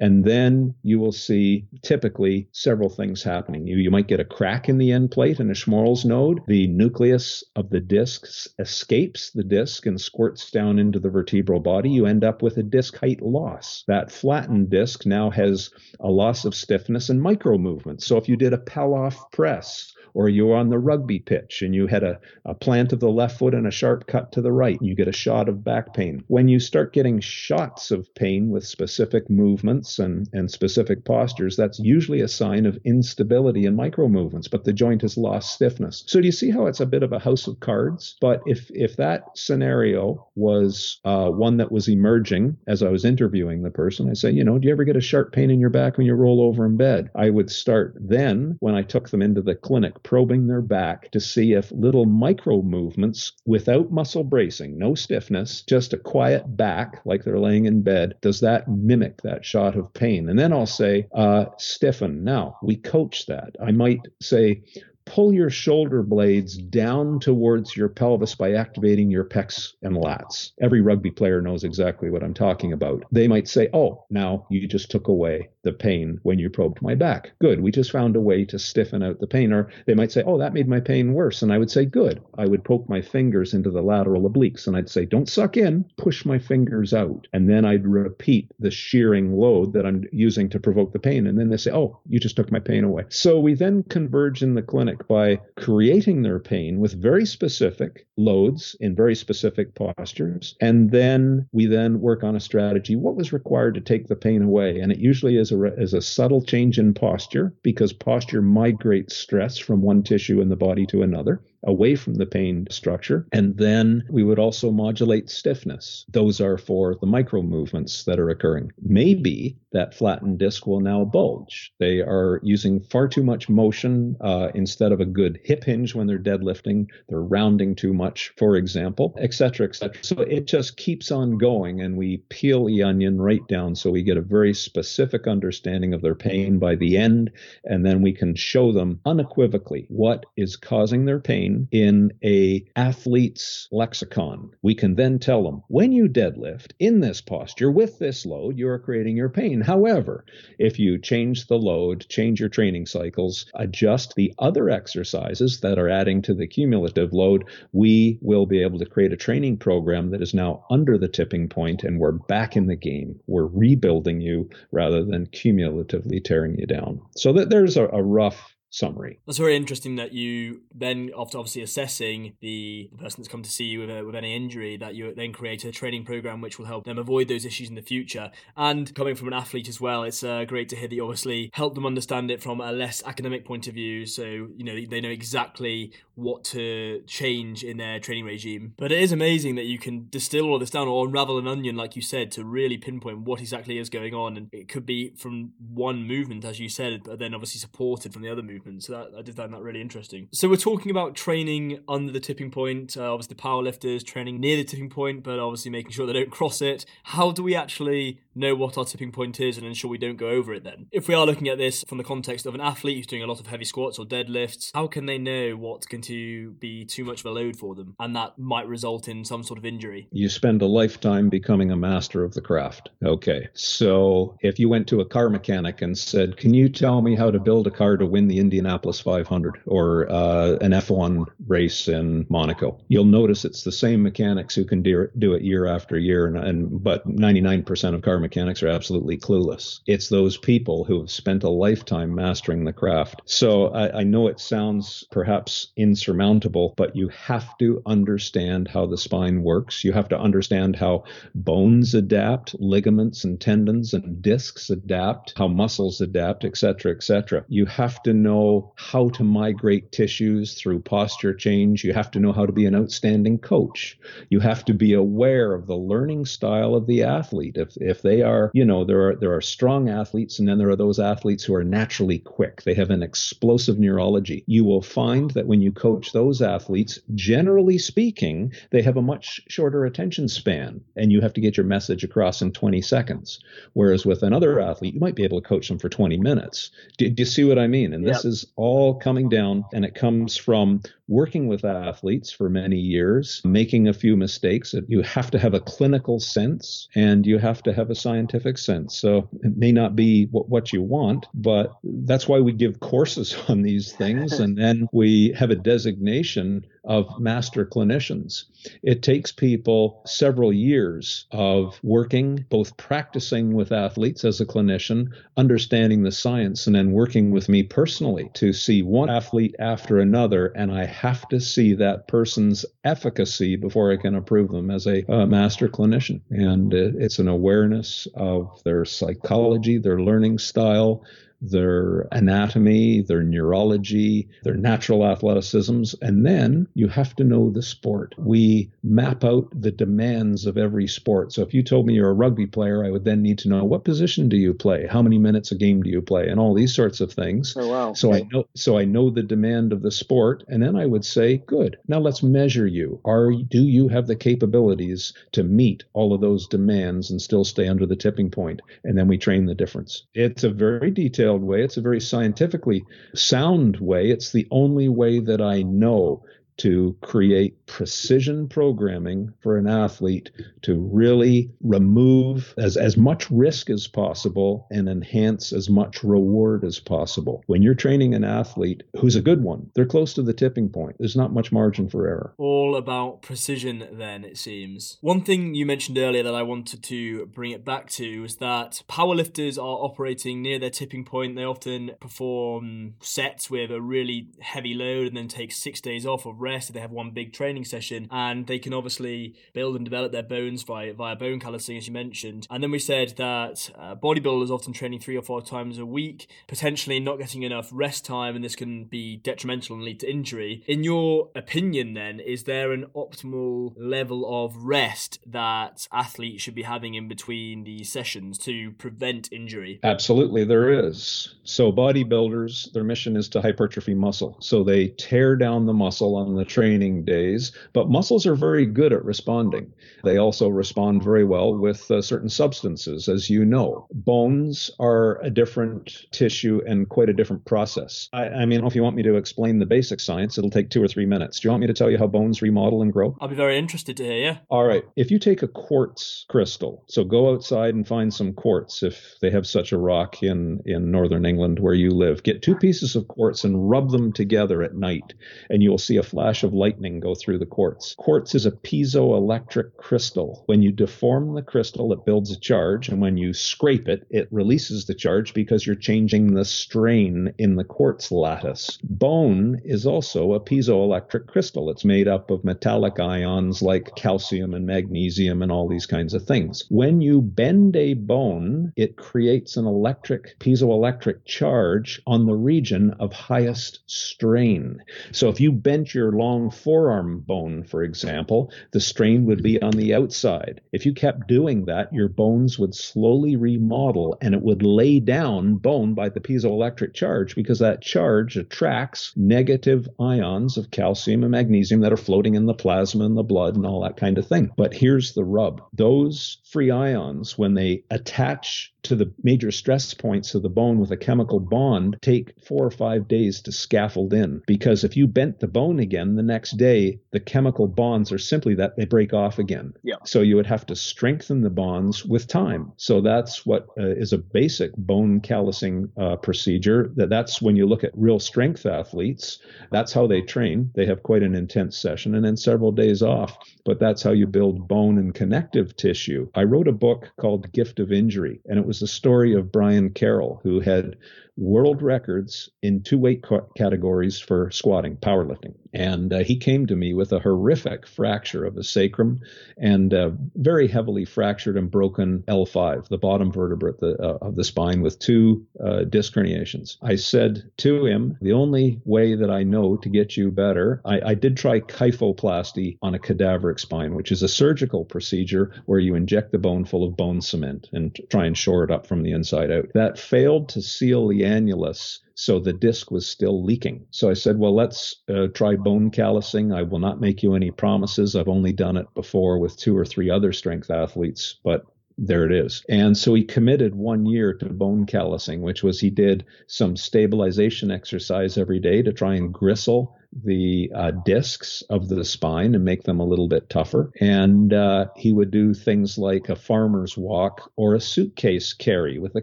And 0.00 0.24
then 0.24 0.74
you 0.82 0.98
will 0.98 1.12
see 1.12 1.66
typically 1.82 2.48
several 2.52 2.88
things 2.88 3.22
happening. 3.22 3.66
You, 3.66 3.76
you 3.76 3.90
might 3.90 4.08
get 4.08 4.20
a 4.20 4.24
crack 4.24 4.68
in 4.68 4.78
the 4.78 4.92
end 4.92 5.10
plate 5.10 5.40
and 5.40 5.50
a 5.50 5.54
Schmorl's 5.54 6.04
node. 6.04 6.40
The 6.46 6.66
nucleus 6.68 7.44
of 7.56 7.70
the 7.70 7.80
disc 7.80 8.26
escapes 8.58 9.30
the 9.30 9.44
disc 9.44 9.86
and 9.86 10.00
squirts 10.00 10.50
down 10.50 10.78
into 10.78 10.98
the 10.98 11.10
vertebral 11.10 11.60
body. 11.60 11.90
You 11.90 12.06
end 12.06 12.24
up 12.24 12.42
with 12.42 12.56
a 12.56 12.62
disc 12.62 12.96
height 12.96 13.20
loss. 13.20 13.84
That 13.88 14.10
flattened 14.10 14.70
disc 14.70 15.06
now 15.06 15.30
has 15.30 15.70
a 16.00 16.10
loss 16.10 16.44
of 16.44 16.54
stiffness 16.54 17.08
and 17.08 17.20
micro 17.20 17.58
movement. 17.58 18.02
So 18.02 18.16
if 18.16 18.28
you 18.28 18.36
did 18.36 18.52
a 18.52 18.58
Pallof 18.58 19.30
press 19.32 19.92
or 20.14 20.28
you're 20.28 20.56
on 20.56 20.68
the 20.68 20.78
rugby 20.78 21.18
pitch 21.18 21.62
and 21.62 21.74
you 21.74 21.86
had 21.86 22.02
a, 22.02 22.18
a 22.44 22.54
plant 22.54 22.92
of 22.92 23.00
the 23.00 23.10
left 23.10 23.38
foot 23.38 23.54
and 23.54 23.66
a 23.66 23.70
sharp 23.70 24.06
cut 24.06 24.32
to 24.32 24.40
the 24.40 24.52
right, 24.52 24.78
and 24.78 24.88
you 24.88 24.94
get 24.94 25.08
a 25.08 25.12
shot 25.12 25.48
of 25.48 25.64
back 25.64 25.94
pain. 25.94 26.24
When 26.28 26.48
you 26.48 26.60
start 26.60 26.92
getting 26.92 27.20
shots 27.20 27.90
of 27.90 28.12
pain 28.14 28.50
with 28.50 28.66
specific 28.66 29.28
movements 29.30 29.98
and, 29.98 30.28
and 30.32 30.50
specific 30.50 31.04
postures, 31.04 31.56
that's 31.56 31.78
usually 31.78 32.20
a 32.20 32.28
sign 32.28 32.66
of 32.66 32.78
instability 32.84 33.66
in 33.66 33.76
micro 33.76 34.08
movements, 34.08 34.48
but 34.48 34.64
the 34.64 34.72
joint 34.72 35.02
has 35.02 35.16
lost 35.16 35.54
stiffness. 35.54 36.04
So 36.06 36.20
do 36.20 36.26
you 36.26 36.32
see 36.32 36.50
how 36.50 36.66
it's 36.66 36.80
a 36.80 36.86
bit 36.86 37.02
of 37.02 37.12
a 37.12 37.18
house 37.18 37.46
of 37.46 37.60
cards? 37.60 38.16
But 38.20 38.42
if 38.46 38.70
if 38.70 38.96
that 38.96 39.24
scenario 39.34 40.28
was 40.34 41.00
uh, 41.04 41.28
one 41.28 41.56
that 41.58 41.72
was 41.72 41.88
emerging 41.88 42.56
as 42.66 42.82
I 42.82 42.88
was 42.88 43.04
interviewing 43.04 43.62
the 43.62 43.70
person, 43.70 44.10
I 44.10 44.14
say, 44.14 44.30
you 44.30 44.44
know, 44.44 44.58
do 44.58 44.66
you 44.66 44.72
ever 44.72 44.84
get 44.84 44.96
a 44.96 45.00
sharp 45.00 45.32
pain 45.32 45.50
in 45.50 45.60
your 45.60 45.70
back 45.70 45.96
when 45.96 46.06
you 46.06 46.14
roll 46.14 46.42
over 46.42 46.66
in 46.66 46.76
bed? 46.76 47.10
I 47.14 47.30
would 47.30 47.50
start 47.50 47.96
then 48.00 48.56
when 48.60 48.74
I 48.74 48.82
took 48.82 49.10
them 49.10 49.22
into 49.22 49.42
the 49.42 49.54
clinic 49.54 50.01
probing 50.02 50.46
their 50.46 50.62
back 50.62 51.10
to 51.12 51.20
see 51.20 51.52
if 51.52 51.70
little 51.72 52.06
micro 52.06 52.62
movements 52.62 53.32
without 53.46 53.90
muscle 53.90 54.24
bracing, 54.24 54.78
no 54.78 54.94
stiffness, 54.94 55.62
just 55.62 55.92
a 55.92 55.98
quiet 55.98 56.56
back 56.56 57.00
like 57.04 57.24
they're 57.24 57.38
laying 57.38 57.66
in 57.66 57.82
bed, 57.82 58.14
does 58.20 58.40
that 58.40 58.68
mimic 58.68 59.22
that 59.22 59.44
shot 59.44 59.76
of 59.76 59.92
pain? 59.92 60.28
And 60.28 60.38
then 60.38 60.52
I'll 60.52 60.66
say, 60.66 61.08
uh, 61.14 61.46
stiffen. 61.58 62.24
Now, 62.24 62.56
we 62.62 62.76
coach 62.76 63.26
that. 63.26 63.56
I 63.60 63.72
might 63.72 64.00
say, 64.20 64.62
pull 65.04 65.32
your 65.32 65.50
shoulder 65.50 66.02
blades 66.02 66.56
down 66.56 67.20
towards 67.20 67.76
your 67.76 67.88
pelvis 67.88 68.34
by 68.34 68.52
activating 68.52 69.10
your 69.10 69.24
pecs 69.24 69.72
and 69.82 69.96
lats. 69.96 70.52
Every 70.60 70.80
rugby 70.80 71.10
player 71.10 71.40
knows 71.40 71.64
exactly 71.64 72.10
what 72.10 72.22
I'm 72.22 72.34
talking 72.34 72.72
about. 72.72 73.04
They 73.10 73.28
might 73.28 73.48
say, 73.48 73.68
Oh, 73.72 74.04
now 74.10 74.46
you 74.50 74.66
just 74.66 74.90
took 74.90 75.08
away 75.08 75.50
the 75.62 75.72
pain 75.72 76.18
when 76.22 76.38
you 76.38 76.50
probed 76.50 76.82
my 76.82 76.94
back. 76.94 77.32
Good. 77.40 77.60
We 77.60 77.70
just 77.70 77.90
found 77.92 78.16
a 78.16 78.20
way 78.20 78.44
to 78.46 78.58
stiffen 78.58 79.02
out 79.02 79.20
the 79.20 79.26
pain. 79.26 79.52
Or 79.52 79.70
they 79.86 79.94
might 79.94 80.12
say, 80.12 80.22
Oh, 80.24 80.38
that 80.38 80.54
made 80.54 80.68
my 80.68 80.80
pain 80.80 81.12
worse. 81.12 81.42
And 81.42 81.52
I 81.52 81.58
would 81.58 81.70
say, 81.70 81.84
Good. 81.84 82.22
I 82.36 82.46
would 82.46 82.64
poke 82.64 82.88
my 82.88 83.00
fingers 83.00 83.54
into 83.54 83.70
the 83.70 83.82
lateral 83.82 84.28
obliques 84.28 84.66
and 84.66 84.76
I'd 84.76 84.90
say, 84.90 85.04
Don't 85.04 85.28
suck 85.28 85.56
in, 85.56 85.84
push 85.96 86.24
my 86.24 86.38
fingers 86.38 86.94
out. 86.94 87.26
And 87.32 87.48
then 87.48 87.64
I'd 87.64 87.86
repeat 87.86 88.50
the 88.58 88.70
shearing 88.70 89.36
load 89.36 89.72
that 89.74 89.86
I'm 89.86 90.04
using 90.12 90.48
to 90.50 90.60
provoke 90.60 90.92
the 90.92 90.98
pain. 90.98 91.26
And 91.26 91.38
then 91.38 91.48
they 91.48 91.56
say, 91.56 91.70
Oh, 91.72 92.00
you 92.08 92.20
just 92.20 92.36
took 92.36 92.50
my 92.50 92.60
pain 92.60 92.84
away. 92.84 93.04
So 93.08 93.38
we 93.40 93.54
then 93.54 93.82
converge 93.84 94.42
in 94.42 94.54
the 94.54 94.62
clinic 94.62 94.91
by 95.08 95.38
creating 95.56 96.22
their 96.22 96.38
pain 96.38 96.78
with 96.78 97.00
very 97.00 97.26
specific 97.26 98.06
loads 98.16 98.76
in 98.80 98.94
very 98.94 99.14
specific 99.14 99.74
postures. 99.74 100.56
And 100.60 100.90
then 100.90 101.46
we 101.52 101.66
then 101.66 102.00
work 102.00 102.24
on 102.24 102.36
a 102.36 102.40
strategy. 102.40 102.96
What 102.96 103.16
was 103.16 103.32
required 103.32 103.74
to 103.74 103.80
take 103.80 104.08
the 104.08 104.16
pain 104.16 104.42
away? 104.42 104.80
And 104.80 104.92
it 104.92 104.98
usually 104.98 105.36
is 105.36 105.52
a, 105.52 105.64
is 105.80 105.94
a 105.94 106.02
subtle 106.02 106.42
change 106.42 106.78
in 106.78 106.94
posture 106.94 107.54
because 107.62 107.92
posture 107.92 108.42
migrates 108.42 109.16
stress 109.16 109.58
from 109.58 109.82
one 109.82 110.02
tissue 110.02 110.40
in 110.40 110.48
the 110.48 110.56
body 110.56 110.86
to 110.86 111.02
another 111.02 111.42
away 111.64 111.94
from 111.94 112.14
the 112.14 112.26
pain 112.26 112.66
structure. 112.70 113.26
And 113.32 113.56
then 113.56 114.04
we 114.10 114.24
would 114.24 114.38
also 114.38 114.70
modulate 114.70 115.30
stiffness. 115.30 116.04
Those 116.08 116.40
are 116.40 116.58
for 116.58 116.96
the 117.00 117.06
micro 117.06 117.42
movements 117.42 118.04
that 118.04 118.18
are 118.18 118.30
occurring. 118.30 118.72
Maybe 118.80 119.56
that 119.72 119.94
flattened 119.94 120.38
disc 120.38 120.66
will 120.66 120.80
now 120.80 121.04
bulge. 121.04 121.72
They 121.78 122.00
are 122.00 122.40
using 122.42 122.80
far 122.80 123.08
too 123.08 123.22
much 123.22 123.48
motion 123.48 124.16
uh, 124.20 124.48
instead 124.54 124.92
of 124.92 125.00
a 125.00 125.06
good 125.06 125.40
hip 125.44 125.64
hinge 125.64 125.94
when 125.94 126.06
they're 126.06 126.18
deadlifting. 126.18 126.86
They're 127.08 127.22
rounding 127.22 127.74
too 127.74 127.92
much, 127.92 128.32
for 128.36 128.56
example, 128.56 129.14
etc., 129.18 129.68
etc. 129.68 130.02
So 130.02 130.20
it 130.20 130.46
just 130.46 130.76
keeps 130.76 131.10
on 131.10 131.38
going, 131.38 131.80
and 131.80 131.96
we 131.96 132.18
peel 132.28 132.66
the 132.66 132.82
onion 132.82 133.20
right 133.20 133.46
down 133.48 133.74
so 133.74 133.90
we 133.90 134.02
get 134.02 134.16
a 134.16 134.22
very 134.22 134.54
specific 134.54 135.26
understanding 135.26 135.94
of 135.94 136.02
their 136.02 136.14
pain 136.14 136.58
by 136.58 136.74
the 136.74 136.96
end, 136.96 137.30
and 137.64 137.84
then 137.84 138.02
we 138.02 138.12
can 138.12 138.34
show 138.34 138.72
them 138.72 139.00
unequivocally 139.06 139.86
what 139.88 140.24
is 140.36 140.56
causing 140.56 141.04
their 141.04 141.20
pain 141.20 141.68
in 141.70 142.12
a 142.24 142.64
athlete's 142.76 143.68
lexicon. 143.72 144.50
We 144.62 144.74
can 144.74 144.94
then 144.94 145.18
tell 145.18 145.44
them 145.44 145.62
when 145.68 145.92
you 145.92 146.08
deadlift 146.08 146.72
in 146.78 147.00
this 147.00 147.20
posture 147.20 147.70
with 147.70 147.98
this 147.98 148.26
load, 148.26 148.58
you 148.58 148.68
are 148.68 148.78
creating 148.78 149.16
your 149.16 149.28
pain. 149.30 149.61
However, 149.62 150.24
if 150.58 150.78
you 150.78 150.98
change 150.98 151.46
the 151.46 151.58
load, 151.58 152.06
change 152.08 152.40
your 152.40 152.48
training 152.48 152.86
cycles, 152.86 153.46
adjust 153.54 154.14
the 154.14 154.32
other 154.38 154.70
exercises 154.70 155.60
that 155.60 155.78
are 155.78 155.88
adding 155.88 156.22
to 156.22 156.34
the 156.34 156.46
cumulative 156.46 157.12
load, 157.12 157.44
we 157.72 158.18
will 158.20 158.46
be 158.46 158.62
able 158.62 158.78
to 158.78 158.86
create 158.86 159.12
a 159.12 159.16
training 159.16 159.58
program 159.58 160.10
that 160.10 160.22
is 160.22 160.34
now 160.34 160.64
under 160.70 160.98
the 160.98 161.08
tipping 161.08 161.48
point 161.48 161.84
and 161.84 161.98
we're 161.98 162.12
back 162.12 162.56
in 162.56 162.66
the 162.66 162.76
game. 162.76 163.18
We're 163.26 163.46
rebuilding 163.46 164.20
you 164.20 164.50
rather 164.70 165.04
than 165.04 165.26
cumulatively 165.26 166.20
tearing 166.20 166.58
you 166.58 166.66
down. 166.66 167.00
So 167.16 167.32
that 167.34 167.50
there's 167.50 167.76
a, 167.76 167.88
a 167.88 168.02
rough 168.02 168.54
summary. 168.72 169.20
That's 169.26 169.38
very 169.38 169.54
interesting 169.54 169.96
that 169.96 170.12
you 170.12 170.62
then, 170.74 171.10
after 171.16 171.38
obviously 171.38 171.62
assessing 171.62 172.34
the, 172.40 172.90
person 172.98 173.22
that's 173.22 173.28
come 173.28 173.42
to 173.42 173.50
see 173.50 173.64
you 173.64 173.80
with, 173.80 173.90
a, 173.90 174.02
with 174.02 174.14
any 174.14 174.34
injury, 174.34 174.76
that 174.78 174.94
you 174.94 175.14
then 175.14 175.32
create 175.32 175.64
a 175.64 175.70
training 175.70 176.04
program 176.04 176.40
which 176.40 176.58
will 176.58 176.66
help 176.66 176.84
them 176.84 176.98
avoid 176.98 177.28
those 177.28 177.44
issues 177.44 177.68
in 177.68 177.74
the 177.74 177.82
future. 177.82 178.30
And 178.56 178.92
coming 178.94 179.14
from 179.14 179.28
an 179.28 179.34
athlete 179.34 179.68
as 179.68 179.80
well, 179.80 180.02
it's 180.04 180.24
uh, 180.24 180.44
great 180.44 180.68
to 180.70 180.76
hear 180.76 180.88
that 180.88 180.94
you 180.94 181.04
obviously 181.04 181.50
help 181.52 181.74
them 181.74 181.86
understand 181.86 182.30
it 182.30 182.42
from 182.42 182.60
a 182.60 182.72
less 182.72 183.02
academic 183.04 183.44
point 183.44 183.68
of 183.68 183.74
view. 183.74 184.06
So, 184.06 184.24
you 184.24 184.64
know, 184.64 184.74
they 184.88 185.00
know 185.00 185.10
exactly 185.10 185.92
what 186.14 186.44
to 186.44 187.02
change 187.06 187.62
in 187.64 187.76
their 187.76 188.00
training 188.00 188.24
regime. 188.24 188.74
But 188.78 188.90
it 188.90 189.02
is 189.02 189.12
amazing 189.12 189.56
that 189.56 189.66
you 189.66 189.78
can 189.78 190.08
distill 190.08 190.46
all 190.46 190.58
this 190.58 190.70
down 190.70 190.88
or 190.88 191.06
unravel 191.06 191.38
an 191.38 191.46
onion, 191.46 191.76
like 191.76 191.94
you 191.94 192.02
said, 192.02 192.30
to 192.32 192.44
really 192.44 192.78
pinpoint 192.78 193.20
what 193.20 193.40
exactly 193.40 193.78
is 193.78 193.90
going 193.90 194.14
on. 194.14 194.36
And 194.36 194.48
it 194.50 194.68
could 194.68 194.86
be 194.86 195.10
from 195.16 195.52
one 195.58 196.06
movement, 196.06 196.44
as 196.44 196.58
you 196.58 196.70
said, 196.70 197.02
but 197.04 197.18
then 197.18 197.34
obviously 197.34 197.58
supported 197.58 198.12
from 198.14 198.22
the 198.22 198.30
other 198.30 198.42
movement 198.42 198.61
movement. 198.64 198.84
So 198.84 198.92
that 198.92 199.18
I 199.18 199.22
did 199.22 199.36
find 199.36 199.52
that 199.52 199.62
really 199.62 199.80
interesting. 199.80 200.28
So 200.32 200.48
we're 200.48 200.56
talking 200.56 200.90
about 200.90 201.14
training 201.14 201.80
under 201.88 202.12
the 202.12 202.20
tipping 202.20 202.50
point. 202.50 202.96
Uh, 202.96 203.12
obviously, 203.12 203.36
powerlifters 203.36 204.04
training 204.04 204.40
near 204.40 204.56
the 204.56 204.64
tipping 204.64 204.90
point, 204.90 205.22
but 205.22 205.38
obviously 205.38 205.70
making 205.70 205.92
sure 205.92 206.06
they 206.06 206.12
don't 206.12 206.30
cross 206.30 206.62
it. 206.62 206.84
How 207.04 207.30
do 207.32 207.42
we 207.42 207.54
actually 207.54 208.20
know 208.34 208.54
what 208.54 208.78
our 208.78 208.84
tipping 208.84 209.12
point 209.12 209.40
is 209.40 209.58
and 209.58 209.66
ensure 209.66 209.90
we 209.90 209.98
don't 209.98 210.16
go 210.16 210.28
over 210.28 210.54
it 210.54 210.64
then? 210.64 210.86
If 210.90 211.08
we 211.08 211.14
are 211.14 211.26
looking 211.26 211.48
at 211.48 211.58
this 211.58 211.84
from 211.86 211.98
the 211.98 212.04
context 212.04 212.46
of 212.46 212.54
an 212.54 212.60
athlete 212.60 212.96
who's 212.96 213.06
doing 213.06 213.22
a 213.22 213.26
lot 213.26 213.40
of 213.40 213.46
heavy 213.46 213.64
squats 213.64 213.98
or 213.98 214.06
deadlifts, 214.06 214.70
how 214.74 214.86
can 214.86 215.06
they 215.06 215.18
know 215.18 215.56
what's 215.56 215.86
going 215.86 216.02
to 216.02 216.52
be 216.52 216.84
too 216.84 217.04
much 217.04 217.20
of 217.20 217.26
a 217.26 217.30
load 217.30 217.56
for 217.56 217.74
them 217.74 217.94
and 218.00 218.16
that 218.16 218.38
might 218.38 218.66
result 218.66 219.08
in 219.08 219.24
some 219.24 219.42
sort 219.42 219.58
of 219.58 219.64
injury? 219.64 220.08
You 220.12 220.28
spend 220.28 220.62
a 220.62 220.66
lifetime 220.66 221.28
becoming 221.28 221.70
a 221.70 221.76
master 221.76 222.24
of 222.24 222.34
the 222.34 222.40
craft. 222.40 222.90
Okay. 223.04 223.48
So 223.54 224.36
if 224.40 224.58
you 224.58 224.68
went 224.68 224.86
to 224.88 225.00
a 225.00 225.04
car 225.04 225.28
mechanic 225.28 225.82
and 225.82 225.96
said, 225.96 226.36
Can 226.36 226.54
you 226.54 226.68
tell 226.68 227.02
me 227.02 227.14
how 227.14 227.30
to 227.30 227.38
build 227.38 227.66
a 227.66 227.70
car 227.70 227.96
to 227.96 228.06
win 228.06 228.28
the 228.28 228.38
Indianapolis 228.52 229.00
500 229.00 229.62
or 229.64 230.10
uh, 230.10 230.56
an 230.60 230.72
F1 230.72 231.24
race 231.46 231.88
in 231.88 232.26
Monaco? 232.28 232.78
You'll 232.88 233.04
notice 233.06 233.46
it's 233.46 233.64
the 233.64 233.72
same 233.72 234.02
mechanics 234.02 234.54
who 234.54 234.66
can 234.66 234.82
do, 234.82 235.08
it 235.32 235.42
year 235.42 235.66
after 235.66 235.98
year, 235.98 236.26
and, 236.26 236.36
and 236.36 236.84
but 236.84 237.08
99% 237.08 237.94
of 237.94 238.02
car 238.02 238.18
mechanics 238.18 238.62
are 238.62 238.68
absolutely 238.68 239.16
clueless. 239.16 239.80
It's 239.86 240.10
those 240.10 240.36
people 240.36 240.84
who 240.84 241.00
have 241.00 241.10
spent 241.10 241.44
a 241.44 241.48
lifetime 241.48 242.14
mastering 242.14 242.64
the 242.64 242.74
craft. 242.74 243.22
So 243.24 243.68
I, 243.68 244.00
I 244.00 244.02
know 244.02 244.28
it 244.28 244.38
sounds 244.38 245.04
perhaps 245.10 245.68
insurmountable, 245.76 246.74
but 246.76 246.94
you 246.94 247.08
have 247.08 247.56
to 247.58 247.80
understand 247.86 248.68
how 248.68 248.84
the 248.84 248.98
spine 248.98 249.42
works. 249.42 249.82
You 249.82 249.92
have 249.92 250.10
to 250.10 250.18
understand 250.18 250.76
how 250.76 251.04
bones 251.34 251.94
adapt, 251.94 252.54
ligaments 252.60 253.24
and 253.24 253.40
tendons 253.40 253.94
and 253.94 254.20
discs 254.20 254.68
adapt, 254.68 255.32
how 255.38 255.48
muscles 255.48 256.02
adapt, 256.02 256.44
etc., 256.44 256.92
etc. 256.92 257.44
You 257.48 257.64
have 257.66 258.02
to 258.02 258.12
know 258.12 258.41
how 258.76 259.08
to 259.10 259.24
migrate 259.24 259.92
tissues 259.92 260.54
through 260.54 260.80
posture 260.80 261.34
change. 261.34 261.84
You 261.84 261.92
have 261.92 262.10
to 262.12 262.20
know 262.20 262.32
how 262.32 262.46
to 262.46 262.52
be 262.52 262.66
an 262.66 262.74
outstanding 262.74 263.38
coach. 263.38 263.98
You 264.30 264.40
have 264.40 264.64
to 264.66 264.74
be 264.74 264.92
aware 264.92 265.52
of 265.52 265.66
the 265.66 265.76
learning 265.76 266.26
style 266.26 266.74
of 266.74 266.86
the 266.86 267.02
athlete. 267.02 267.56
If 267.56 267.76
if 267.76 268.02
they 268.02 268.22
are, 268.22 268.50
you 268.54 268.64
know, 268.64 268.84
there 268.84 269.08
are 269.08 269.16
there 269.16 269.34
are 269.34 269.40
strong 269.40 269.88
athletes, 269.88 270.38
and 270.38 270.48
then 270.48 270.58
there 270.58 270.70
are 270.70 270.76
those 270.76 270.98
athletes 270.98 271.44
who 271.44 271.54
are 271.54 271.64
naturally 271.64 272.18
quick. 272.18 272.62
They 272.62 272.74
have 272.74 272.90
an 272.90 273.02
explosive 273.02 273.78
neurology. 273.78 274.44
You 274.46 274.64
will 274.64 274.82
find 274.82 275.30
that 275.32 275.46
when 275.46 275.60
you 275.60 275.72
coach 275.72 276.12
those 276.12 276.42
athletes, 276.42 276.98
generally 277.14 277.78
speaking, 277.78 278.52
they 278.70 278.82
have 278.82 278.96
a 278.96 279.02
much 279.02 279.40
shorter 279.48 279.84
attention 279.84 280.28
span, 280.28 280.80
and 280.96 281.12
you 281.12 281.20
have 281.20 281.34
to 281.34 281.40
get 281.40 281.56
your 281.56 281.66
message 281.66 282.04
across 282.04 282.42
in 282.42 282.52
20 282.52 282.80
seconds. 282.82 283.40
Whereas 283.72 284.06
with 284.06 284.22
another 284.22 284.60
athlete, 284.60 284.94
you 284.94 285.00
might 285.00 285.14
be 285.14 285.24
able 285.24 285.40
to 285.40 285.48
coach 285.48 285.68
them 285.68 285.78
for 285.78 285.88
20 285.88 286.18
minutes. 286.18 286.70
Do, 286.98 287.08
do 287.08 287.20
you 287.22 287.26
see 287.26 287.44
what 287.44 287.58
I 287.58 287.66
mean? 287.66 287.92
And 287.92 288.06
this 288.06 288.24
yep. 288.24 288.31
Is 288.32 288.46
all 288.56 288.94
coming 288.94 289.28
down, 289.28 289.64
and 289.72 289.84
it 289.84 289.94
comes 289.94 290.36
from 290.36 290.82
working 291.12 291.46
with 291.46 291.64
athletes 291.64 292.32
for 292.32 292.48
many 292.48 292.78
years, 292.78 293.42
making 293.44 293.86
a 293.86 293.92
few 293.92 294.16
mistakes. 294.16 294.74
You 294.88 295.02
have 295.02 295.30
to 295.32 295.38
have 295.38 295.52
a 295.52 295.60
clinical 295.60 296.18
sense, 296.18 296.88
and 296.94 297.26
you 297.26 297.38
have 297.38 297.62
to 297.64 297.72
have 297.72 297.90
a 297.90 297.94
scientific 297.94 298.56
sense. 298.56 298.96
So 298.96 299.28
it 299.42 299.56
may 299.56 299.72
not 299.72 299.94
be 299.94 300.26
what, 300.26 300.48
what 300.48 300.72
you 300.72 300.80
want, 300.82 301.26
but 301.34 301.76
that's 301.84 302.26
why 302.26 302.40
we 302.40 302.52
give 302.52 302.80
courses 302.80 303.36
on 303.48 303.62
these 303.62 303.92
things. 303.92 304.40
and 304.40 304.56
then 304.56 304.88
we 304.92 305.32
have 305.32 305.50
a 305.50 305.56
designation 305.56 306.64
of 306.84 307.20
master 307.20 307.64
clinicians. 307.64 308.44
It 308.82 309.02
takes 309.02 309.30
people 309.30 310.02
several 310.04 310.52
years 310.52 311.26
of 311.30 311.78
working, 311.82 312.44
both 312.48 312.76
practicing 312.76 313.52
with 313.52 313.70
athletes 313.70 314.24
as 314.24 314.40
a 314.40 314.46
clinician, 314.46 315.12
understanding 315.36 316.02
the 316.02 316.12
science, 316.12 316.66
and 316.66 316.74
then 316.74 316.92
working 316.92 317.30
with 317.30 317.48
me 317.48 317.62
personally 317.62 318.30
to 318.34 318.52
see 318.52 318.82
one 318.82 319.10
athlete 319.10 319.54
after 319.58 319.98
another. 319.98 320.46
And 320.56 320.72
I 320.72 320.86
have 321.02 321.28
to 321.28 321.40
see 321.40 321.74
that 321.74 322.06
person's 322.06 322.64
efficacy 322.84 323.56
before 323.56 323.90
I 323.90 323.96
can 323.96 324.14
approve 324.14 324.52
them 324.52 324.70
as 324.70 324.86
a 324.86 325.04
uh, 325.12 325.26
master 325.26 325.68
clinician. 325.68 326.20
And 326.30 326.72
it's 326.72 327.18
an 327.18 327.26
awareness 327.26 328.06
of 328.14 328.62
their 328.62 328.84
psychology, 328.84 329.78
their 329.78 330.00
learning 330.00 330.38
style, 330.38 331.02
their 331.42 332.06
anatomy, 332.12 333.02
their 333.02 333.22
neurology, 333.22 334.28
their 334.44 334.54
natural 334.54 335.04
athleticisms, 335.04 335.94
and 336.00 336.24
then 336.24 336.68
you 336.74 336.88
have 336.88 337.14
to 337.16 337.24
know 337.24 337.50
the 337.50 337.62
sport. 337.62 338.14
We 338.16 338.70
map 338.82 339.24
out 339.24 339.48
the 339.52 339.72
demands 339.72 340.46
of 340.46 340.56
every 340.56 340.86
sport. 340.86 341.32
So 341.32 341.42
if 341.42 341.52
you 341.52 341.62
told 341.62 341.86
me 341.86 341.94
you're 341.94 342.10
a 342.10 342.14
rugby 342.14 342.46
player, 342.46 342.84
I 342.84 342.90
would 342.90 343.04
then 343.04 343.22
need 343.22 343.38
to 343.40 343.48
know 343.48 343.64
what 343.64 343.84
position 343.84 344.28
do 344.28 344.36
you 344.36 344.54
play, 344.54 344.86
how 344.86 345.02
many 345.02 345.18
minutes 345.18 345.50
a 345.50 345.56
game 345.56 345.82
do 345.82 345.90
you 345.90 346.00
play, 346.00 346.28
and 346.28 346.38
all 346.38 346.54
these 346.54 346.74
sorts 346.74 347.00
of 347.00 347.12
things. 347.12 347.54
Oh, 347.56 347.68
wow. 347.68 347.92
So 347.94 348.14
I 348.14 348.26
know 348.32 348.46
so 348.54 348.78
I 348.78 348.84
know 348.84 349.10
the 349.10 349.22
demand 349.22 349.72
of 349.72 349.82
the 349.82 349.90
sport, 349.90 350.44
and 350.48 350.62
then 350.62 350.76
I 350.76 350.86
would 350.86 351.04
say, 351.04 351.38
good. 351.38 351.76
Now 351.88 351.98
let's 351.98 352.22
measure 352.22 352.66
you. 352.66 353.00
Are 353.04 353.32
do 353.32 353.62
you 353.62 353.88
have 353.88 354.06
the 354.06 354.16
capabilities 354.16 355.12
to 355.32 355.42
meet 355.42 355.84
all 355.92 356.14
of 356.14 356.20
those 356.20 356.46
demands 356.46 357.10
and 357.10 357.20
still 357.20 357.44
stay 357.44 357.66
under 357.66 357.86
the 357.86 357.96
tipping 357.96 358.30
point? 358.30 358.60
And 358.84 358.96
then 358.96 359.08
we 359.08 359.18
train 359.18 359.46
the 359.46 359.54
difference. 359.54 360.04
It's 360.14 360.44
a 360.44 360.50
very 360.50 360.90
detailed 360.90 361.31
detailed 361.32 361.48
way. 361.48 361.62
It's 361.62 361.76
a 361.76 361.80
very 361.82 362.00
scientifically 362.00 362.84
sound 363.14 363.78
way. 363.78 364.10
It's 364.10 364.32
the 364.32 364.46
only 364.50 364.88
way 364.88 365.20
that 365.20 365.40
I 365.40 365.62
know 365.62 366.24
to 366.58 366.96
create 367.00 367.61
precision 367.72 368.46
programming 368.46 369.32
for 369.40 369.56
an 369.56 369.66
athlete 369.66 370.30
to 370.60 370.78
really 370.92 371.50
remove 371.62 372.52
as, 372.58 372.76
as 372.76 372.98
much 372.98 373.30
risk 373.30 373.70
as 373.70 373.86
possible 373.86 374.66
and 374.70 374.90
enhance 374.90 375.54
as 375.54 375.70
much 375.70 376.04
reward 376.04 376.64
as 376.64 376.78
possible. 376.78 377.42
When 377.46 377.62
you're 377.62 377.74
training 377.74 378.14
an 378.14 378.24
athlete 378.24 378.82
who's 379.00 379.16
a 379.16 379.22
good 379.22 379.42
one, 379.42 379.70
they're 379.74 379.86
close 379.86 380.12
to 380.14 380.22
the 380.22 380.34
tipping 380.34 380.68
point. 380.68 380.96
There's 380.98 381.16
not 381.16 381.32
much 381.32 381.50
margin 381.50 381.88
for 381.88 382.06
error. 382.06 382.34
All 382.36 382.76
about 382.76 383.22
precision, 383.22 383.88
then, 383.92 384.22
it 384.22 384.36
seems. 384.36 384.98
One 385.00 385.22
thing 385.22 385.54
you 385.54 385.64
mentioned 385.64 385.96
earlier 385.96 386.24
that 386.24 386.34
I 386.34 386.42
wanted 386.42 386.82
to 386.82 387.24
bring 387.24 387.52
it 387.52 387.64
back 387.64 387.88
to 387.92 388.20
was 388.20 388.36
that 388.36 388.82
powerlifters 388.86 389.56
are 389.56 389.62
operating 389.62 390.42
near 390.42 390.58
their 390.58 390.68
tipping 390.68 391.06
point. 391.06 391.36
They 391.36 391.44
often 391.44 391.92
perform 392.00 392.96
sets 393.00 393.48
with 393.48 393.70
a 393.70 393.80
really 393.80 394.28
heavy 394.40 394.74
load 394.74 395.06
and 395.06 395.16
then 395.16 395.28
take 395.28 395.52
six 395.52 395.80
days 395.80 396.04
off 396.04 396.26
of 396.26 396.42
rest 396.42 396.68
if 396.68 396.74
they 396.74 396.80
have 396.80 396.90
one 396.90 397.12
big 397.12 397.32
training 397.32 397.61
session. 397.64 398.08
And 398.10 398.46
they 398.46 398.58
can 398.58 398.72
obviously 398.72 399.34
build 399.52 399.76
and 399.76 399.84
develop 399.84 400.12
their 400.12 400.22
bones 400.22 400.62
via, 400.62 400.94
via 400.94 401.16
bone 401.16 401.40
callusing, 401.40 401.78
as 401.78 401.86
you 401.86 401.92
mentioned. 401.92 402.46
And 402.50 402.62
then 402.62 402.70
we 402.70 402.78
said 402.78 403.14
that 403.16 403.70
uh, 403.78 403.94
bodybuilders 403.94 404.50
often 404.50 404.72
training 404.72 405.00
three 405.00 405.16
or 405.16 405.22
four 405.22 405.42
times 405.42 405.78
a 405.78 405.86
week, 405.86 406.28
potentially 406.48 407.00
not 407.00 407.18
getting 407.18 407.42
enough 407.42 407.68
rest 407.72 408.04
time, 408.04 408.34
and 408.34 408.44
this 408.44 408.56
can 408.56 408.84
be 408.84 409.16
detrimental 409.16 409.76
and 409.76 409.84
lead 409.84 410.00
to 410.00 410.10
injury. 410.10 410.62
In 410.66 410.84
your 410.84 411.30
opinion, 411.34 411.94
then, 411.94 412.20
is 412.20 412.44
there 412.44 412.72
an 412.72 412.86
optimal 412.94 413.74
level 413.76 414.44
of 414.44 414.56
rest 414.56 415.18
that 415.26 415.86
athletes 415.92 416.42
should 416.42 416.54
be 416.54 416.62
having 416.62 416.94
in 416.94 417.08
between 417.08 417.64
these 417.64 417.90
sessions 417.90 418.38
to 418.38 418.72
prevent 418.72 419.32
injury? 419.32 419.80
Absolutely, 419.82 420.44
there 420.44 420.70
is. 420.70 421.34
So, 421.44 421.72
bodybuilders, 421.72 422.72
their 422.72 422.84
mission 422.84 423.16
is 423.16 423.28
to 423.30 423.40
hypertrophy 423.40 423.94
muscle. 423.94 424.36
So, 424.40 424.62
they 424.62 424.88
tear 424.88 425.36
down 425.36 425.66
the 425.66 425.72
muscle 425.72 426.16
on 426.16 426.34
the 426.34 426.44
training 426.44 427.04
days, 427.04 427.51
but 427.72 427.88
muscles 427.88 428.26
are 428.26 428.34
very 428.34 428.66
good 428.66 428.92
at 428.92 429.04
responding. 429.04 429.72
They 430.04 430.18
also 430.18 430.48
respond 430.48 431.02
very 431.02 431.24
well 431.24 431.54
with 431.54 431.90
uh, 431.90 432.02
certain 432.02 432.28
substances, 432.28 433.08
as 433.08 433.30
you 433.30 433.44
know. 433.44 433.86
Bones 433.92 434.70
are 434.78 435.20
a 435.22 435.30
different 435.30 436.06
tissue 436.10 436.60
and 436.66 436.88
quite 436.88 437.08
a 437.08 437.12
different 437.12 437.44
process. 437.44 438.08
I, 438.12 438.28
I 438.28 438.46
mean, 438.46 438.64
if 438.64 438.74
you 438.74 438.82
want 438.82 438.96
me 438.96 439.02
to 439.02 439.16
explain 439.16 439.58
the 439.58 439.66
basic 439.66 440.00
science, 440.00 440.38
it'll 440.38 440.50
take 440.50 440.70
two 440.70 440.82
or 440.82 440.88
three 440.88 441.06
minutes. 441.06 441.40
Do 441.40 441.48
you 441.48 441.50
want 441.50 441.60
me 441.62 441.66
to 441.66 441.74
tell 441.74 441.90
you 441.90 441.98
how 441.98 442.06
bones 442.06 442.42
remodel 442.42 442.82
and 442.82 442.92
grow? 442.92 443.16
I'll 443.20 443.28
be 443.28 443.34
very 443.34 443.58
interested 443.58 443.96
to 443.98 444.04
hear, 444.04 444.18
yeah. 444.18 444.38
All 444.48 444.64
right. 444.64 444.84
If 444.96 445.10
you 445.10 445.18
take 445.18 445.42
a 445.42 445.48
quartz 445.48 446.26
crystal, 446.28 446.84
so 446.88 447.04
go 447.04 447.32
outside 447.32 447.74
and 447.74 447.86
find 447.86 448.12
some 448.12 448.32
quartz 448.32 448.82
if 448.82 449.16
they 449.20 449.30
have 449.30 449.46
such 449.46 449.72
a 449.72 449.78
rock 449.78 450.22
in, 450.22 450.60
in 450.66 450.90
northern 450.90 451.24
England 451.26 451.58
where 451.58 451.74
you 451.74 451.90
live. 451.90 452.22
Get 452.22 452.42
two 452.42 452.56
pieces 452.56 452.96
of 452.96 453.08
quartz 453.08 453.44
and 453.44 453.70
rub 453.70 453.90
them 453.90 454.12
together 454.12 454.62
at 454.62 454.74
night, 454.74 455.14
and 455.50 455.62
you 455.62 455.70
will 455.70 455.78
see 455.78 455.96
a 455.96 456.02
flash 456.02 456.42
of 456.42 456.52
lightning 456.52 457.00
go 457.00 457.14
through 457.14 457.31
the 457.38 457.46
quartz. 457.46 457.94
Quartz 457.98 458.34
is 458.34 458.46
a 458.46 458.50
piezoelectric 458.50 459.76
crystal. 459.76 460.42
When 460.46 460.62
you 460.62 460.72
deform 460.72 461.34
the 461.34 461.42
crystal, 461.42 461.92
it 461.92 462.04
builds 462.04 462.30
a 462.30 462.38
charge, 462.38 462.88
and 462.88 463.00
when 463.00 463.16
you 463.16 463.32
scrape 463.32 463.88
it, 463.88 464.06
it 464.10 464.28
releases 464.30 464.86
the 464.86 464.94
charge 464.94 465.34
because 465.34 465.66
you're 465.66 465.76
changing 465.76 466.34
the 466.34 466.44
strain 466.44 467.32
in 467.38 467.56
the 467.56 467.64
quartz 467.64 468.10
lattice. 468.12 468.78
Bone 468.82 469.60
is 469.64 469.86
also 469.86 470.32
a 470.32 470.40
piezoelectric 470.40 471.26
crystal. 471.26 471.70
It's 471.70 471.84
made 471.84 472.08
up 472.08 472.30
of 472.30 472.44
metallic 472.44 473.00
ions 473.00 473.62
like 473.62 473.94
calcium 473.96 474.54
and 474.54 474.66
magnesium 474.66 475.42
and 475.42 475.52
all 475.52 475.68
these 475.68 475.86
kinds 475.86 476.14
of 476.14 476.24
things. 476.24 476.64
When 476.68 477.00
you 477.00 477.20
bend 477.20 477.76
a 477.76 477.94
bone, 477.94 478.72
it 478.76 478.96
creates 478.96 479.56
an 479.56 479.66
electric 479.66 480.38
piezoelectric 480.38 481.24
charge 481.24 482.00
on 482.06 482.26
the 482.26 482.34
region 482.34 482.94
of 482.98 483.12
highest 483.12 483.80
strain. 483.86 484.82
So 485.12 485.28
if 485.28 485.40
you 485.40 485.52
bent 485.52 485.94
your 485.94 486.12
long 486.12 486.50
forearm 486.50 487.21
bone, 487.26 487.64
for 487.64 487.82
example, 487.82 488.50
the 488.72 488.80
strain 488.80 489.24
would 489.26 489.42
be 489.42 489.60
on 489.60 489.72
the 489.72 489.94
outside. 489.94 490.60
If 490.72 490.86
you 490.86 490.92
kept 490.92 491.28
doing 491.28 491.66
that, 491.66 491.92
your 491.92 492.08
bones 492.08 492.58
would 492.58 492.74
slowly 492.74 493.36
remodel 493.36 494.16
and 494.20 494.34
it 494.34 494.42
would 494.42 494.62
lay 494.62 495.00
down 495.00 495.56
bone 495.56 495.94
by 495.94 496.08
the 496.08 496.20
piezoelectric 496.20 496.94
charge 496.94 497.34
because 497.34 497.58
that 497.60 497.82
charge 497.82 498.36
attracts 498.36 499.12
negative 499.16 499.88
ions 499.98 500.56
of 500.56 500.70
calcium 500.70 501.22
and 501.22 501.32
magnesium 501.32 501.80
that 501.80 501.92
are 501.92 501.96
floating 501.96 502.34
in 502.34 502.46
the 502.46 502.54
plasma 502.54 503.04
and 503.04 503.16
the 503.16 503.22
blood 503.22 503.56
and 503.56 503.66
all 503.66 503.82
that 503.82 503.96
kind 503.96 504.18
of 504.18 504.26
thing. 504.26 504.50
But 504.56 504.74
here's 504.74 505.14
the 505.14 505.24
rub 505.24 505.62
those 505.72 506.38
free 506.44 506.70
ions, 506.70 507.38
when 507.38 507.54
they 507.54 507.84
attach 507.90 508.72
to 508.82 508.96
the 508.96 509.12
major 509.22 509.50
stress 509.50 509.94
points 509.94 510.34
of 510.34 510.42
the 510.42 510.48
bone 510.48 510.78
with 510.78 510.90
a 510.90 510.96
chemical 510.96 511.40
bond, 511.40 511.96
take 512.02 512.34
four 512.44 512.66
or 512.66 512.70
five 512.70 513.08
days 513.08 513.40
to 513.42 513.52
scaffold 513.52 514.12
in. 514.12 514.42
Because 514.46 514.84
if 514.84 514.96
you 514.96 515.06
bent 515.06 515.40
the 515.40 515.48
bone 515.48 515.78
again 515.78 516.16
the 516.16 516.22
next 516.22 516.56
day, 516.56 517.00
the 517.12 517.20
chemical 517.20 517.68
bonds 517.68 518.10
are 518.10 518.18
simply 518.18 518.54
that 518.54 518.76
they 518.76 518.86
break 518.86 519.12
off 519.12 519.38
again. 519.38 519.74
Yeah. 519.82 519.96
So 520.04 520.22
you 520.22 520.34
would 520.36 520.46
have 520.46 520.66
to 520.66 520.76
strengthen 520.76 521.42
the 521.42 521.50
bonds 521.50 522.04
with 522.04 522.26
time. 522.26 522.72
So 522.78 523.00
that's 523.00 523.44
what 523.44 523.68
uh, 523.78 523.88
is 523.88 524.12
a 524.12 524.18
basic 524.18 524.74
bone 524.76 525.20
callusing 525.20 525.90
uh, 525.98 526.16
procedure. 526.16 526.90
That 526.96 527.10
that's 527.10 527.42
when 527.42 527.54
you 527.54 527.66
look 527.66 527.84
at 527.84 527.92
real 527.94 528.18
strength 528.18 528.64
athletes. 528.64 529.38
That's 529.70 529.92
how 529.92 530.06
they 530.06 530.22
train. 530.22 530.70
They 530.74 530.86
have 530.86 531.02
quite 531.02 531.22
an 531.22 531.34
intense 531.34 531.76
session 531.78 532.14
and 532.14 532.24
then 532.24 532.36
several 532.36 532.72
days 532.72 533.02
off. 533.02 533.36
But 533.64 533.78
that's 533.78 534.02
how 534.02 534.12
you 534.12 534.26
build 534.26 534.66
bone 534.66 534.98
and 534.98 535.14
connective 535.14 535.76
tissue. 535.76 536.28
I 536.34 536.44
wrote 536.44 536.66
a 536.66 536.72
book 536.72 537.12
called 537.18 537.52
Gift 537.52 537.78
of 537.78 537.92
Injury, 537.92 538.40
and 538.46 538.58
it 538.58 538.66
was 538.66 538.80
the 538.80 538.86
story 538.86 539.34
of 539.34 539.52
Brian 539.52 539.90
Carroll, 539.90 540.40
who 540.42 540.60
had 540.60 540.96
world 541.36 541.82
records 541.82 542.50
in 542.62 542.82
two 542.82 542.98
weight 542.98 543.24
categories 543.56 544.18
for 544.18 544.50
squatting, 544.50 544.96
powerlifting. 544.96 545.54
And 545.72 546.12
uh, 546.12 546.18
he 546.18 546.36
came 546.36 546.66
to 546.66 546.76
me 546.76 546.92
with 546.92 547.12
a 547.12 547.18
horrific 547.18 547.86
fracture 547.86 548.44
of 548.44 548.54
the 548.54 548.64
sacrum 548.64 549.20
and 549.56 549.94
uh, 549.94 550.10
very 550.34 550.68
heavily 550.68 551.06
fractured 551.06 551.56
and 551.56 551.70
broken 551.70 552.24
L5, 552.28 552.88
the 552.88 552.98
bottom 552.98 553.32
vertebra 553.32 553.72
the, 553.78 553.96
uh, 553.98 554.18
of 554.20 554.36
the 554.36 554.44
spine, 554.44 554.82
with 554.82 554.98
two 554.98 555.46
uh, 555.64 555.84
disc 555.84 556.12
herniations. 556.12 556.76
I 556.82 556.96
said 556.96 557.50
to 557.58 557.86
him, 557.86 558.18
The 558.20 558.32
only 558.32 558.80
way 558.84 559.14
that 559.14 559.30
I 559.30 559.44
know 559.44 559.76
to 559.78 559.88
get 559.88 560.16
you 560.16 560.30
better, 560.30 560.82
I, 560.84 561.00
I 561.00 561.14
did 561.14 561.38
try 561.38 561.60
kyphoplasty 561.60 562.76
on 562.82 562.94
a 562.94 562.98
cadaveric 562.98 563.58
spine, 563.58 563.94
which 563.94 564.12
is 564.12 564.22
a 564.22 564.28
surgical 564.28 564.84
procedure 564.84 565.54
where 565.64 565.78
you 565.78 565.94
inject 565.94 566.32
the 566.32 566.38
bone 566.38 566.66
full 566.66 566.84
of 566.86 566.96
bone 566.96 567.22
cement 567.22 567.70
and 567.72 567.98
try 568.10 568.26
and 568.26 568.36
shore 568.36 568.64
it 568.64 568.70
up 568.70 568.86
from 568.86 569.02
the 569.02 569.12
inside 569.12 569.50
out. 569.50 569.70
That 569.72 569.98
failed 569.98 570.50
to 570.50 570.60
seal 570.60 571.08
the 571.08 571.21
annulus 571.22 571.98
so 572.14 572.38
the 572.38 572.52
disc 572.52 572.90
was 572.90 573.06
still 573.06 573.42
leaking. 573.42 573.86
So 573.90 574.10
I 574.10 574.14
said, 574.14 574.38
well, 574.38 574.54
let's 574.54 574.96
uh, 575.08 575.28
try 575.34 575.56
bone 575.56 575.90
callusing. 575.90 576.54
I 576.54 576.62
will 576.62 576.78
not 576.78 577.00
make 577.00 577.22
you 577.22 577.34
any 577.34 577.50
promises. 577.50 578.14
I've 578.14 578.28
only 578.28 578.52
done 578.52 578.76
it 578.76 578.86
before 578.94 579.38
with 579.38 579.56
two 579.56 579.76
or 579.76 579.84
three 579.84 580.08
other 580.08 580.32
strength 580.32 580.70
athletes, 580.70 581.36
but 581.42 581.64
there 581.98 582.24
it 582.24 582.32
is. 582.32 582.64
And 582.68 582.96
so 582.96 583.14
he 583.14 583.24
committed 583.24 583.74
one 583.74 584.06
year 584.06 584.34
to 584.34 584.46
bone 584.46 584.86
callusing, 584.86 585.40
which 585.40 585.62
was 585.62 585.80
he 585.80 585.90
did 585.90 586.24
some 586.46 586.76
stabilization 586.76 587.70
exercise 587.70 588.38
every 588.38 588.60
day 588.60 588.82
to 588.82 588.92
try 588.92 589.14
and 589.14 589.32
gristle 589.32 589.96
the 590.24 590.70
uh, 590.74 590.90
discs 590.90 591.62
of 591.70 591.88
the 591.88 592.04
spine 592.04 592.54
and 592.54 592.64
make 592.64 592.82
them 592.82 593.00
a 593.00 593.04
little 593.04 593.28
bit 593.28 593.48
tougher. 593.48 593.90
And 594.00 594.52
uh, 594.52 594.86
he 594.96 595.12
would 595.12 595.30
do 595.30 595.54
things 595.54 595.98
like 595.98 596.28
a 596.28 596.36
farmer's 596.36 596.96
walk 596.96 597.50
or 597.56 597.74
a 597.74 597.80
suitcase 597.80 598.52
carry 598.52 598.98
with 598.98 599.14
a 599.16 599.22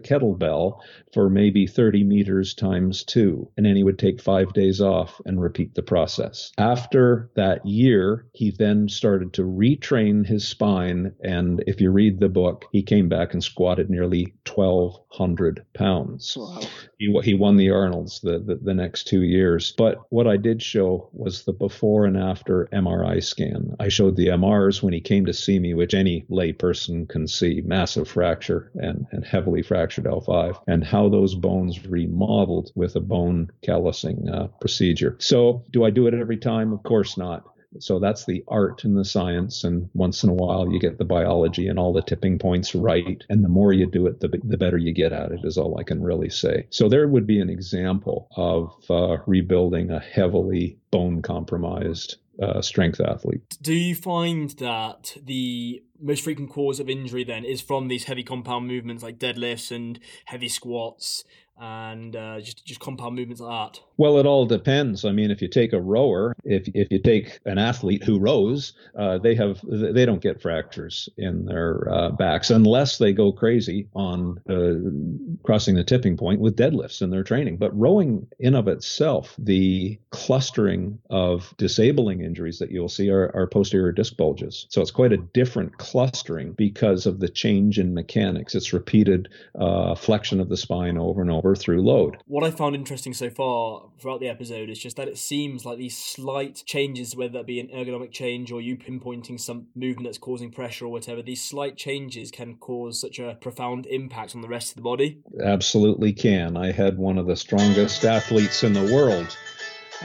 kettlebell 0.00 0.80
for 1.12 1.28
maybe 1.28 1.66
30 1.66 2.04
meters 2.04 2.54
times 2.54 3.04
two. 3.04 3.48
And 3.56 3.66
then 3.66 3.76
he 3.76 3.84
would 3.84 3.98
take 3.98 4.20
five 4.20 4.52
days 4.52 4.80
off 4.80 5.20
and 5.24 5.40
repeat 5.40 5.74
the 5.74 5.82
process. 5.82 6.52
After 6.58 7.30
that 7.36 7.64
year, 7.64 8.26
he 8.32 8.50
then 8.50 8.88
started 8.88 9.32
to 9.34 9.42
retrain 9.42 10.26
his 10.26 10.46
spine. 10.46 11.12
And 11.22 11.62
if 11.66 11.80
you 11.80 11.90
read 11.90 12.20
the 12.20 12.28
book, 12.28 12.66
he 12.72 12.82
came 12.82 13.08
back 13.08 13.32
and 13.32 13.42
squatted 13.42 13.90
nearly 13.90 14.34
1,200 14.52 15.64
pounds. 15.74 16.36
Wow. 16.36 16.60
He, 16.98 17.20
he 17.22 17.34
won 17.34 17.56
the 17.56 17.70
Arnolds 17.70 18.20
the, 18.20 18.38
the, 18.38 18.56
the 18.56 18.74
next 18.74 19.04
two 19.04 19.22
years. 19.22 19.72
But 19.76 19.98
what 20.10 20.26
I 20.26 20.36
did 20.36 20.62
show 20.62 20.79
show 20.80 21.10
was 21.12 21.44
the 21.44 21.52
before 21.52 22.06
and 22.06 22.16
after 22.16 22.68
MRI 22.72 23.22
scan. 23.22 23.76
I 23.78 23.88
showed 23.88 24.16
the 24.16 24.28
MRs 24.28 24.82
when 24.82 24.94
he 24.94 25.00
came 25.00 25.26
to 25.26 25.32
see 25.34 25.58
me, 25.58 25.74
which 25.74 25.92
any 25.92 26.24
lay 26.30 26.52
person 26.52 27.06
can 27.06 27.26
see 27.26 27.60
massive 27.64 28.08
fracture 28.08 28.70
and, 28.74 29.06
and 29.12 29.24
heavily 29.24 29.62
fractured 29.62 30.06
L5, 30.06 30.58
and 30.66 30.82
how 30.82 31.08
those 31.08 31.34
bones 31.34 31.86
remodeled 31.86 32.72
with 32.74 32.96
a 32.96 33.00
bone 33.00 33.50
callusing 33.62 34.32
uh, 34.32 34.46
procedure. 34.60 35.16
So, 35.18 35.64
do 35.70 35.84
I 35.84 35.90
do 35.90 36.06
it 36.06 36.14
every 36.14 36.38
time? 36.38 36.72
Of 36.72 36.82
course 36.82 37.18
not. 37.18 37.44
So 37.78 37.98
that's 37.98 38.24
the 38.24 38.42
art 38.48 38.84
and 38.84 38.96
the 38.96 39.04
science. 39.04 39.64
And 39.64 39.88
once 39.94 40.24
in 40.24 40.30
a 40.30 40.34
while, 40.34 40.70
you 40.72 40.80
get 40.80 40.98
the 40.98 41.04
biology 41.04 41.68
and 41.68 41.78
all 41.78 41.92
the 41.92 42.02
tipping 42.02 42.38
points 42.38 42.74
right. 42.74 43.22
And 43.28 43.44
the 43.44 43.48
more 43.48 43.72
you 43.72 43.86
do 43.86 44.06
it, 44.06 44.20
the, 44.20 44.28
the 44.42 44.58
better 44.58 44.76
you 44.76 44.92
get 44.92 45.12
at 45.12 45.32
it, 45.32 45.40
is 45.44 45.56
all 45.56 45.78
I 45.78 45.84
can 45.84 46.02
really 46.02 46.30
say. 46.30 46.66
So 46.70 46.88
there 46.88 47.06
would 47.06 47.26
be 47.26 47.40
an 47.40 47.50
example 47.50 48.28
of 48.36 48.72
uh, 48.90 49.18
rebuilding 49.26 49.90
a 49.90 50.00
heavily 50.00 50.78
bone 50.90 51.22
compromised 51.22 52.16
uh, 52.42 52.62
strength 52.62 53.00
athlete. 53.00 53.58
Do 53.60 53.74
you 53.74 53.94
find 53.94 54.50
that 54.50 55.16
the 55.22 55.82
most 56.00 56.24
frequent 56.24 56.50
cause 56.50 56.80
of 56.80 56.88
injury 56.88 57.24
then 57.24 57.44
is 57.44 57.60
from 57.60 57.88
these 57.88 58.04
heavy 58.04 58.22
compound 58.22 58.66
movements 58.66 59.02
like 59.02 59.18
deadlifts 59.18 59.70
and 59.70 59.98
heavy 60.26 60.48
squats 60.48 61.24
and 61.60 62.16
uh, 62.16 62.40
just 62.40 62.64
just 62.64 62.80
compound 62.80 63.16
movements 63.16 63.40
like 63.40 63.72
that? 63.74 63.80
Well, 63.98 64.18
it 64.18 64.24
all 64.24 64.46
depends. 64.46 65.04
I 65.04 65.12
mean, 65.12 65.30
if 65.30 65.42
you 65.42 65.48
take 65.48 65.74
a 65.74 65.80
rower, 65.80 66.34
if 66.44 66.66
if 66.74 66.90
you 66.90 66.98
take 66.98 67.38
an 67.44 67.58
athlete 67.58 68.02
who 68.02 68.18
rows, 68.18 68.72
uh, 68.98 69.18
they 69.18 69.34
have 69.34 69.60
they 69.62 70.06
don't 70.06 70.22
get 70.22 70.40
fractures 70.40 71.08
in 71.18 71.44
their 71.44 71.86
uh, 71.92 72.10
backs 72.10 72.50
unless 72.50 72.96
they 72.96 73.12
go 73.12 73.30
crazy 73.30 73.88
on 73.94 74.40
uh, 74.48 75.36
crossing 75.44 75.74
the 75.74 75.84
tipping 75.84 76.16
point 76.16 76.40
with 76.40 76.56
deadlifts 76.56 77.02
in 77.02 77.10
their 77.10 77.22
training. 77.22 77.58
But 77.58 77.78
rowing 77.78 78.26
in 78.38 78.54
of 78.54 78.66
itself, 78.66 79.34
the 79.38 79.98
clustering 80.10 80.98
of 81.10 81.54
disabling 81.58 82.22
injuries 82.22 82.58
that 82.60 82.70
you'll 82.70 82.88
see 82.88 83.10
are, 83.10 83.30
are 83.34 83.46
posterior 83.46 83.92
disc 83.92 84.16
bulges. 84.16 84.66
So 84.70 84.80
it's 84.80 84.90
quite 84.90 85.12
a 85.12 85.18
different 85.18 85.76
clustering 85.90 86.52
because 86.52 87.04
of 87.04 87.18
the 87.18 87.28
change 87.28 87.76
in 87.76 87.94
mechanics. 87.94 88.54
It's 88.54 88.72
repeated 88.72 89.28
uh, 89.58 89.96
flexion 89.96 90.40
of 90.40 90.48
the 90.48 90.56
spine 90.56 90.96
over 90.96 91.20
and 91.20 91.32
over 91.32 91.56
through 91.56 91.82
load. 91.82 92.16
What 92.26 92.44
I 92.44 92.52
found 92.52 92.76
interesting 92.76 93.12
so 93.12 93.28
far 93.28 93.88
throughout 94.00 94.20
the 94.20 94.28
episode 94.28 94.70
is 94.70 94.78
just 94.78 94.96
that 94.98 95.08
it 95.08 95.18
seems 95.18 95.64
like 95.64 95.78
these 95.78 95.96
slight 95.96 96.62
changes, 96.64 97.16
whether 97.16 97.32
that 97.32 97.46
be 97.46 97.58
an 97.58 97.68
ergonomic 97.74 98.12
change 98.12 98.52
or 98.52 98.60
you 98.60 98.76
pinpointing 98.76 99.40
some 99.40 99.66
movement 99.74 100.06
that's 100.06 100.18
causing 100.18 100.52
pressure 100.52 100.84
or 100.84 100.92
whatever, 100.92 101.22
these 101.22 101.42
slight 101.42 101.76
changes 101.76 102.30
can 102.30 102.54
cause 102.56 103.00
such 103.00 103.18
a 103.18 103.36
profound 103.40 103.86
impact 103.86 104.36
on 104.36 104.42
the 104.42 104.48
rest 104.48 104.70
of 104.70 104.76
the 104.76 104.82
body. 104.82 105.20
Absolutely 105.42 106.12
can. 106.12 106.56
I 106.56 106.70
had 106.70 106.98
one 106.98 107.18
of 107.18 107.26
the 107.26 107.36
strongest 107.36 108.04
athletes 108.04 108.62
in 108.62 108.74
the 108.74 108.94
world. 108.94 109.36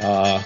Uh, 0.01 0.41